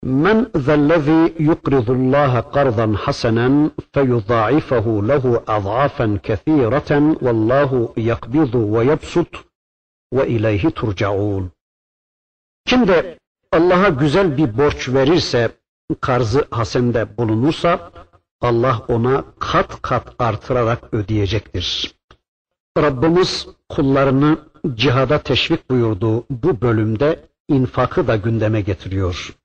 Men 0.02 0.50
zellezî 0.54 1.34
yukridullâhe 1.38 2.50
kardan 2.52 2.92
hasenen 2.92 3.70
feyudâ'ifahu 3.94 5.08
lehu 5.08 5.42
az'afen 5.46 6.18
kethîreten 6.18 7.16
vallahu 7.22 7.92
yakbidu 7.96 8.74
ve 8.74 8.84
yabsut 8.84 9.44
ve 10.12 10.28
ileyhi 10.28 10.70
turcaun. 10.70 11.50
Kim 12.66 12.88
de 12.88 13.18
Allah'a 13.52 13.88
güzel 13.88 14.36
bir 14.36 14.58
borç 14.58 14.88
verirse, 14.88 15.50
karzı 16.00 16.46
hasende 16.50 17.16
bulunursa, 17.18 17.90
Allah 18.40 18.82
ona 18.88 19.24
kat 19.38 19.82
kat 19.82 20.14
artırarak 20.18 20.94
ödeyecektir. 20.94 21.94
Rabbimiz 22.78 23.46
kullarını 23.68 24.38
cihada 24.74 25.18
teşvik 25.18 25.70
buyurduğu 25.70 26.24
bu 26.30 26.60
bölümde 26.60 27.24
infakı 27.48 28.06
da 28.08 28.16
gündeme 28.16 28.60
getiriyor. 28.60 29.36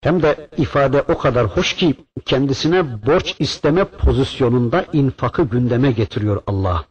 Hem 0.00 0.22
de 0.22 0.48
ifade 0.56 1.02
o 1.02 1.18
kadar 1.18 1.46
hoş 1.46 1.76
ki 1.76 1.94
kendisine 2.24 3.06
borç 3.06 3.36
isteme 3.38 3.84
pozisyonunda 3.84 4.84
infakı 4.92 5.42
gündeme 5.42 5.92
getiriyor 5.92 6.42
Allah. 6.46 6.84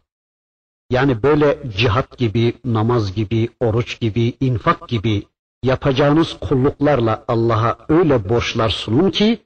Yani 0.90 1.22
böyle 1.22 1.58
cihat 1.76 2.18
gibi, 2.18 2.52
namaz 2.64 3.14
gibi, 3.14 3.48
oruç 3.60 4.00
gibi, 4.00 4.34
infak 4.40 4.88
gibi 4.88 5.22
yapacağınız 5.62 6.36
kulluklarla 6.40 7.24
Allah'a 7.28 7.78
öyle 7.88 8.28
borçlar 8.28 8.68
sunun 8.68 9.10
ki 9.10 9.38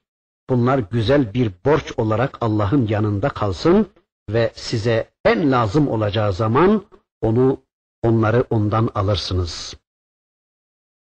bunlar 0.50 0.78
güzel 0.78 1.34
bir 1.34 1.50
borç 1.64 1.92
olarak 1.96 2.38
Allah'ın 2.40 2.86
yanında 2.86 3.28
kalsın 3.28 3.86
ve 4.30 4.52
size 4.54 5.10
en 5.24 5.52
lazım 5.52 5.88
olacağı 5.88 6.32
zaman 6.32 6.84
onu 7.20 7.58
onları 8.02 8.44
ondan 8.50 8.88
alırsınız. 8.94 9.76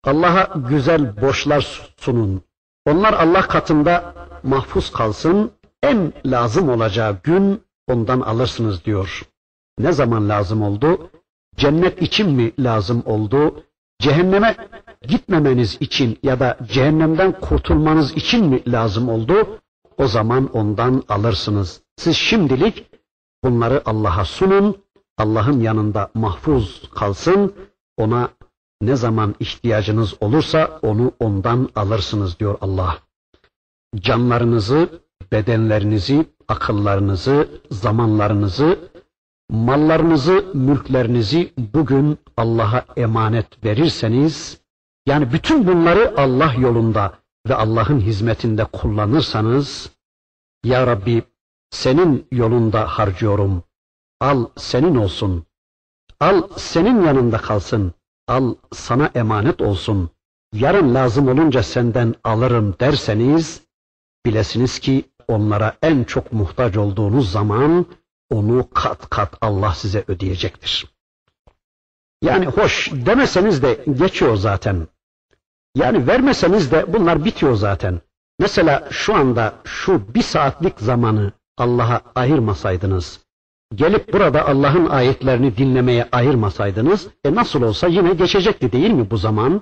Allah'a 0.04 0.60
güzel 0.70 1.22
borçlar 1.22 1.94
sunun. 1.98 2.42
Onlar 2.86 3.14
Allah 3.14 3.42
katında 3.42 4.14
mahfuz 4.44 4.92
kalsın. 4.92 5.52
En 5.84 6.14
lazım 6.26 6.70
olacağı 6.70 7.18
gün 7.24 7.64
ondan 7.88 8.22
alırsınız 8.22 8.86
diyor. 8.86 9.22
Ne 9.80 9.92
zaman 9.92 10.30
lazım 10.30 10.62
oldu? 10.62 11.10
Cennet 11.56 12.02
için 12.02 12.30
mi 12.32 12.52
lazım 12.60 13.04
oldu? 13.06 13.64
Cehenneme 14.00 14.56
gitmemeniz 15.02 15.78
için 15.80 16.20
ya 16.24 16.40
da 16.40 16.58
cehennemden 16.64 17.40
kurtulmanız 17.40 18.12
için 18.12 18.46
mi 18.46 18.72
lazım 18.72 19.10
oldu? 19.10 19.60
O 19.98 20.08
zaman 20.08 20.50
ondan 20.54 21.04
alırsınız. 21.10 21.82
Siz 21.98 22.18
şimdilik 22.18 22.91
bunları 23.44 23.82
Allah'a 23.86 24.26
sunun. 24.26 24.78
Allah'ın 25.18 25.60
yanında 25.60 26.12
mahfuz 26.14 26.90
kalsın. 26.96 27.54
Ona 27.98 28.30
ne 28.82 28.96
zaman 28.96 29.36
ihtiyacınız 29.40 30.14
olursa 30.22 30.80
onu 30.82 31.12
ondan 31.20 31.70
alırsınız 31.76 32.40
diyor 32.40 32.58
Allah. 32.62 32.98
Canlarınızı, 33.96 34.90
bedenlerinizi, 35.32 36.26
akıllarınızı, 36.48 37.48
zamanlarınızı, 37.72 38.80
mallarınızı, 39.50 40.46
mülklerinizi 40.54 41.54
bugün 41.58 42.18
Allah'a 42.38 42.86
emanet 42.98 43.66
verirseniz, 43.66 44.62
yani 45.06 45.34
bütün 45.34 45.68
bunları 45.68 46.14
Allah 46.18 46.54
yolunda 46.54 47.14
ve 47.48 47.56
Allah'ın 47.56 48.00
hizmetinde 48.00 48.66
kullanırsanız, 48.66 49.92
Ya 50.64 50.88
Rabbi 50.88 51.24
senin 51.72 52.28
yolunda 52.32 52.88
harcıyorum, 52.88 53.64
al 54.20 54.46
senin 54.58 54.96
olsun, 54.96 55.46
al 56.20 56.44
senin 56.58 57.02
yanında 57.06 57.38
kalsın, 57.38 57.94
al 58.28 58.56
sana 58.74 59.12
emanet 59.16 59.62
olsun, 59.62 60.10
yarın 60.54 60.96
lazım 60.96 61.28
olunca 61.28 61.64
senden 61.64 62.16
alırım 62.24 62.76
derseniz, 62.80 63.62
bilesiniz 64.26 64.80
ki 64.80 65.06
onlara 65.28 65.78
en 65.82 66.04
çok 66.04 66.34
muhtaç 66.34 66.78
olduğunuz 66.78 67.32
zaman, 67.32 67.86
onu 68.30 68.70
kat 68.74 69.10
kat 69.10 69.38
Allah 69.42 69.74
size 69.74 70.04
ödeyecektir. 70.08 70.88
Yani 72.22 72.46
hoş 72.46 72.92
demeseniz 72.92 73.64
de 73.64 73.86
geçiyor 73.98 74.36
zaten. 74.36 74.88
Yani 75.76 76.08
vermeseniz 76.08 76.72
de 76.72 76.94
bunlar 76.94 77.26
bitiyor 77.26 77.56
zaten. 77.56 78.02
Mesela 78.40 78.88
şu 78.92 79.16
anda 79.16 79.54
şu 79.64 80.14
bir 80.14 80.22
saatlik 80.22 80.80
zamanı 80.80 81.32
Allah'a 81.62 82.02
ayırmasaydınız, 82.16 83.20
gelip 83.76 84.14
burada 84.14 84.48
Allah'ın 84.48 84.86
ayetlerini 84.90 85.58
dinlemeye 85.58 86.10
ayırmasaydınız, 86.12 87.08
e 87.24 87.36
nasıl 87.36 87.62
olsa 87.62 87.88
yine 87.88 88.14
geçecekti 88.14 88.72
değil 88.72 88.92
mi 88.92 89.12
bu 89.12 89.18
zaman? 89.18 89.62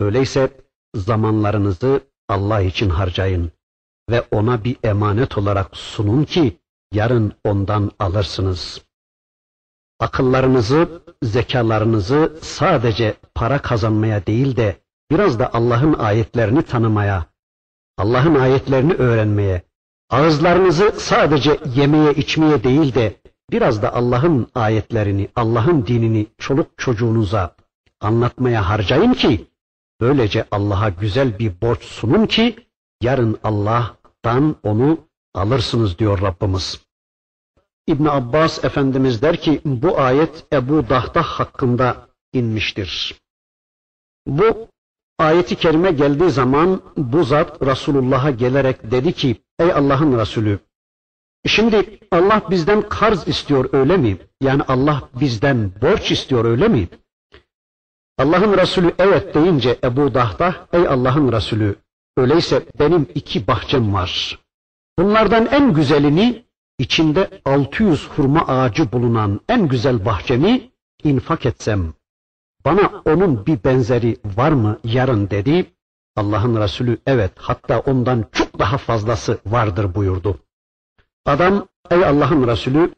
Öyleyse 0.00 0.50
zamanlarınızı 0.94 2.00
Allah 2.28 2.60
için 2.60 2.90
harcayın 2.90 3.52
ve 4.10 4.24
ona 4.30 4.64
bir 4.64 4.76
emanet 4.82 5.38
olarak 5.38 5.76
sunun 5.76 6.24
ki 6.24 6.56
yarın 6.92 7.32
ondan 7.44 7.90
alırsınız. 7.98 8.82
Akıllarınızı, 10.00 11.02
zekalarınızı 11.22 12.38
sadece 12.42 13.14
para 13.34 13.58
kazanmaya 13.62 14.26
değil 14.26 14.56
de 14.56 14.80
biraz 15.10 15.38
da 15.38 15.54
Allah'ın 15.54 15.92
ayetlerini 15.92 16.62
tanımaya, 16.62 17.26
Allah'ın 17.98 18.34
ayetlerini 18.34 18.94
öğrenmeye, 18.94 19.69
ağızlarınızı 20.10 20.92
sadece 20.96 21.58
yemeye 21.74 22.14
içmeye 22.14 22.64
değil 22.64 22.94
de 22.94 23.20
biraz 23.50 23.82
da 23.82 23.94
Allah'ın 23.94 24.48
ayetlerini, 24.54 25.28
Allah'ın 25.36 25.86
dinini 25.86 26.26
çoluk 26.38 26.78
çocuğunuza 26.78 27.56
anlatmaya 28.00 28.68
harcayın 28.68 29.12
ki 29.12 29.46
böylece 30.00 30.44
Allah'a 30.50 30.88
güzel 30.88 31.38
bir 31.38 31.60
borç 31.60 31.82
sunun 31.82 32.26
ki 32.26 32.56
yarın 33.02 33.38
Allah'tan 33.44 34.56
onu 34.62 34.98
alırsınız 35.34 35.98
diyor 35.98 36.20
Rabbimiz. 36.22 36.80
İbn 37.86 38.06
Abbas 38.06 38.64
Efendimiz 38.64 39.22
der 39.22 39.40
ki 39.40 39.60
bu 39.64 40.00
ayet 40.00 40.44
Ebu 40.52 40.88
Dahdah 40.88 41.24
hakkında 41.24 42.08
inmiştir. 42.32 43.20
Bu 44.26 44.68
ayeti 45.20 45.56
kerime 45.56 45.90
geldiği 45.90 46.30
zaman 46.30 46.80
bu 46.96 47.24
zat 47.24 47.62
Resulullah'a 47.62 48.30
gelerek 48.30 48.90
dedi 48.90 49.12
ki 49.12 49.36
ey 49.58 49.72
Allah'ın 49.72 50.18
Resulü 50.18 50.58
şimdi 51.46 51.98
Allah 52.12 52.42
bizden 52.50 52.88
karz 52.88 53.28
istiyor 53.28 53.68
öyle 53.72 53.96
mi? 53.96 54.16
Yani 54.40 54.62
Allah 54.62 55.08
bizden 55.20 55.72
borç 55.82 56.10
istiyor 56.10 56.44
öyle 56.44 56.68
mi? 56.68 56.88
Allah'ın 58.18 58.56
Resulü 58.56 58.92
evet 58.98 59.34
deyince 59.34 59.78
Ebu 59.84 60.14
Dahdah 60.14 60.54
ey 60.72 60.88
Allah'ın 60.88 61.32
Resulü 61.32 61.76
öyleyse 62.16 62.62
benim 62.78 63.06
iki 63.14 63.46
bahçem 63.46 63.94
var. 63.94 64.38
Bunlardan 64.98 65.46
en 65.46 65.72
güzelini 65.72 66.44
içinde 66.78 67.30
600 67.44 68.08
hurma 68.08 68.46
ağacı 68.48 68.92
bulunan 68.92 69.40
en 69.48 69.68
güzel 69.68 70.04
bahçemi 70.04 70.70
infak 71.04 71.46
etsem, 71.46 71.94
bana 72.64 73.02
onun 73.04 73.46
bir 73.46 73.64
benzeri 73.64 74.16
var 74.36 74.52
mı 74.52 74.78
yarın 74.84 75.30
dedi. 75.30 75.66
Allah'ın 76.16 76.60
Resulü 76.60 76.98
evet 77.06 77.32
hatta 77.36 77.80
ondan 77.80 78.24
çok 78.32 78.58
daha 78.58 78.78
fazlası 78.78 79.38
vardır 79.46 79.94
buyurdu. 79.94 80.38
Adam 81.26 81.68
ey 81.90 82.04
Allah'ın 82.04 82.48
Resulü 82.48 82.94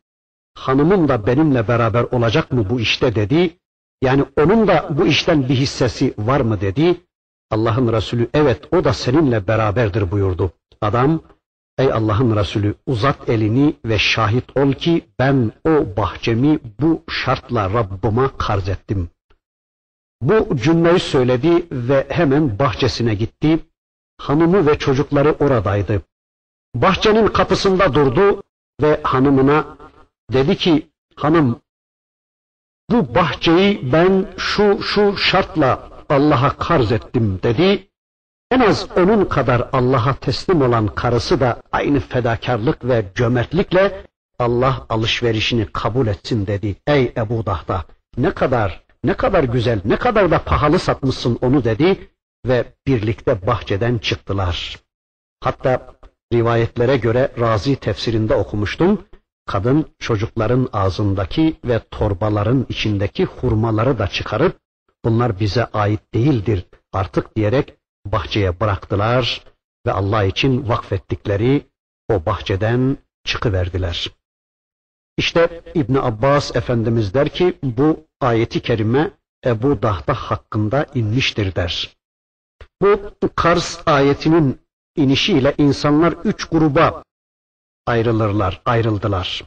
hanımım 0.54 1.08
da 1.08 1.26
benimle 1.26 1.68
beraber 1.68 2.02
olacak 2.02 2.52
mı 2.52 2.70
bu 2.70 2.80
işte 2.80 3.14
dedi. 3.14 3.56
Yani 4.02 4.24
onun 4.40 4.68
da 4.68 4.88
bu 4.90 5.06
işten 5.06 5.48
bir 5.48 5.54
hissesi 5.54 6.14
var 6.18 6.40
mı 6.40 6.60
dedi. 6.60 7.00
Allah'ın 7.50 7.92
Resulü 7.92 8.28
evet 8.34 8.72
o 8.72 8.84
da 8.84 8.92
seninle 8.92 9.46
beraberdir 9.46 10.10
buyurdu. 10.10 10.52
Adam 10.80 11.20
ey 11.78 11.92
Allah'ın 11.92 12.36
Resulü 12.36 12.74
uzat 12.86 13.28
elini 13.28 13.76
ve 13.84 13.98
şahit 13.98 14.56
ol 14.56 14.72
ki 14.72 15.04
ben 15.18 15.52
o 15.64 15.96
bahçemi 15.96 16.58
bu 16.80 17.02
şartla 17.08 17.70
Rabbıma 17.70 18.30
karz 18.38 18.68
ettim. 18.68 19.10
Bu 20.22 20.56
cümleyi 20.56 20.98
söyledi 20.98 21.66
ve 21.72 22.06
hemen 22.08 22.58
bahçesine 22.58 23.14
gitti. 23.14 23.58
Hanımı 24.18 24.66
ve 24.66 24.78
çocukları 24.78 25.32
oradaydı. 25.32 26.02
Bahçenin 26.74 27.26
kapısında 27.26 27.94
durdu 27.94 28.42
ve 28.82 29.00
hanımına 29.02 29.64
dedi 30.32 30.56
ki 30.56 30.88
hanım 31.16 31.60
bu 32.90 33.14
bahçeyi 33.14 33.92
ben 33.92 34.26
şu 34.36 34.82
şu 34.82 35.16
şartla 35.16 35.88
Allah'a 36.08 36.56
karz 36.56 36.92
ettim 36.92 37.40
dedi. 37.42 37.88
En 38.50 38.60
az 38.60 38.88
onun 38.96 39.24
kadar 39.24 39.68
Allah'a 39.72 40.14
teslim 40.14 40.62
olan 40.62 40.86
karısı 40.86 41.40
da 41.40 41.62
aynı 41.72 42.00
fedakarlık 42.00 42.84
ve 42.84 43.04
cömertlikle 43.14 44.04
Allah 44.38 44.86
alışverişini 44.88 45.66
kabul 45.66 46.06
etsin 46.06 46.46
dedi. 46.46 46.76
Ey 46.86 47.12
Ebu 47.16 47.46
Dahda 47.46 47.84
ne 48.16 48.30
kadar 48.30 48.82
ne 49.04 49.14
kadar 49.14 49.44
güzel 49.44 49.80
ne 49.84 49.96
kadar 49.96 50.30
da 50.30 50.38
pahalı 50.44 50.78
satmışsın 50.78 51.38
onu 51.40 51.64
dedi 51.64 52.10
ve 52.46 52.64
birlikte 52.86 53.46
bahçeden 53.46 53.98
çıktılar. 53.98 54.78
Hatta 55.40 55.94
rivayetlere 56.32 56.96
göre 56.96 57.32
Razi 57.40 57.76
tefsirinde 57.76 58.34
okumuştum. 58.34 59.04
Kadın 59.46 59.86
çocukların 59.98 60.68
ağzındaki 60.72 61.56
ve 61.64 61.80
torbaların 61.90 62.66
içindeki 62.68 63.24
hurmaları 63.24 63.98
da 63.98 64.08
çıkarıp 64.08 64.58
bunlar 65.04 65.40
bize 65.40 65.64
ait 65.64 66.14
değildir 66.14 66.66
artık 66.92 67.36
diyerek 67.36 67.74
bahçeye 68.06 68.60
bıraktılar 68.60 69.44
ve 69.86 69.92
Allah 69.92 70.24
için 70.24 70.68
vakfettikleri 70.68 71.66
o 72.08 72.26
bahçeden 72.26 72.98
çıkıverdiler. 73.24 74.10
İşte 75.16 75.62
İbn 75.74 75.94
Abbas 75.94 76.56
Efendimiz 76.56 77.14
der 77.14 77.28
ki 77.28 77.58
bu 77.62 78.06
ayeti 78.20 78.60
kerime 78.60 79.10
Ebu 79.46 79.82
Dahda 79.82 80.14
hakkında 80.14 80.86
inmiştir 80.94 81.54
der. 81.54 81.96
Bu 82.82 83.00
Kars 83.36 83.80
ayetinin 83.86 84.60
inişiyle 84.96 85.54
insanlar 85.58 86.12
üç 86.12 86.44
gruba 86.44 87.02
ayrılırlar, 87.86 88.62
ayrıldılar. 88.64 89.44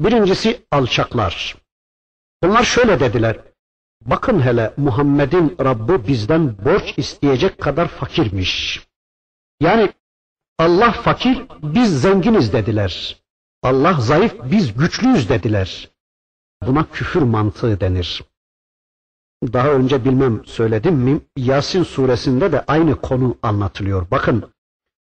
Birincisi 0.00 0.66
alçaklar. 0.70 1.56
Bunlar 2.42 2.64
şöyle 2.64 3.00
dediler. 3.00 3.36
Bakın 4.06 4.40
hele 4.40 4.74
Muhammed'in 4.76 5.56
Rabbi 5.60 6.08
bizden 6.08 6.64
borç 6.64 6.94
isteyecek 6.96 7.60
kadar 7.60 7.88
fakirmiş. 7.88 8.82
Yani 9.60 9.92
Allah 10.58 10.92
fakir, 10.92 11.42
biz 11.62 12.00
zenginiz 12.02 12.52
dediler. 12.52 13.23
Allah 13.64 13.96
zayıf, 14.00 14.34
biz 14.50 14.74
güçlüyüz 14.74 15.28
dediler. 15.28 15.90
Buna 16.66 16.86
küfür 16.92 17.22
mantığı 17.22 17.80
denir. 17.80 18.24
Daha 19.52 19.68
önce 19.68 20.04
bilmem 20.04 20.44
söyledim 20.44 20.94
mi? 20.94 21.20
Yasin 21.36 21.82
suresinde 21.82 22.52
de 22.52 22.64
aynı 22.66 22.96
konu 22.96 23.36
anlatılıyor. 23.42 24.06
Bakın 24.10 24.44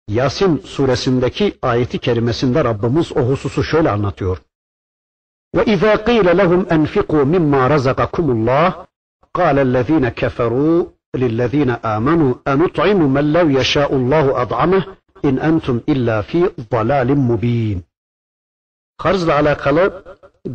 Yasin 0.08 0.58
suresindeki 0.58 1.58
ayeti 1.62 2.00
kerimesinde 2.00 2.64
Rabbimiz 2.64 3.18
o 3.18 3.22
hususu 3.30 3.64
şöyle 3.64 3.92
anlatıyor. 3.92 4.38
Ve 5.56 5.66
izâ 5.66 6.04
qîle 6.06 6.38
lehum 6.38 6.62
enfikû 6.62 7.26
mimmâ 7.26 7.70
razakakumullah 7.70 8.86
kâlellezîne 9.34 10.10
keferû 10.10 10.88
lillezîne 11.16 11.72
âmenû 11.72 12.36
enut'imu 12.46 13.08
men 13.10 13.34
lev 13.34 13.50
yeşâullâhu 13.50 14.38
ad'ameh 14.38 14.84
in 15.24 15.38
entum 15.38 15.84
illa 15.88 16.22
fi 16.22 16.50
dalalim 16.72 17.20
mubin. 17.20 17.84
Karzla 18.98 19.36
alakalı 19.36 20.04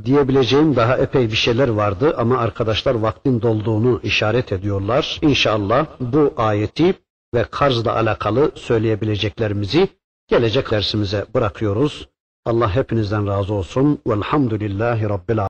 diyebileceğim 0.05 0.77
daha 0.77 0.97
epey 0.97 1.31
bir 1.31 1.37
şeyler 1.37 1.69
vardı 1.69 2.15
ama 2.17 2.39
arkadaşlar 2.39 2.95
vaktin 2.95 3.43
dolduğunu 3.43 4.01
işaret 4.03 4.53
ediyorlar. 4.53 5.19
İnşallah 5.23 5.87
bu 6.01 6.35
ayeti 6.37 6.95
ve 7.35 7.45
karzla 7.51 7.95
alakalı 7.95 8.51
söyleyebileceklerimizi 8.55 9.89
gelecek 10.29 10.71
dersimize 10.71 11.27
bırakıyoruz. 11.35 12.09
Allah 12.47 12.75
hepinizden 12.75 13.27
razı 13.27 13.55
olsun. 13.55 13.99
Velhamdülillahi 14.07 15.09
Rabbil 15.09 15.39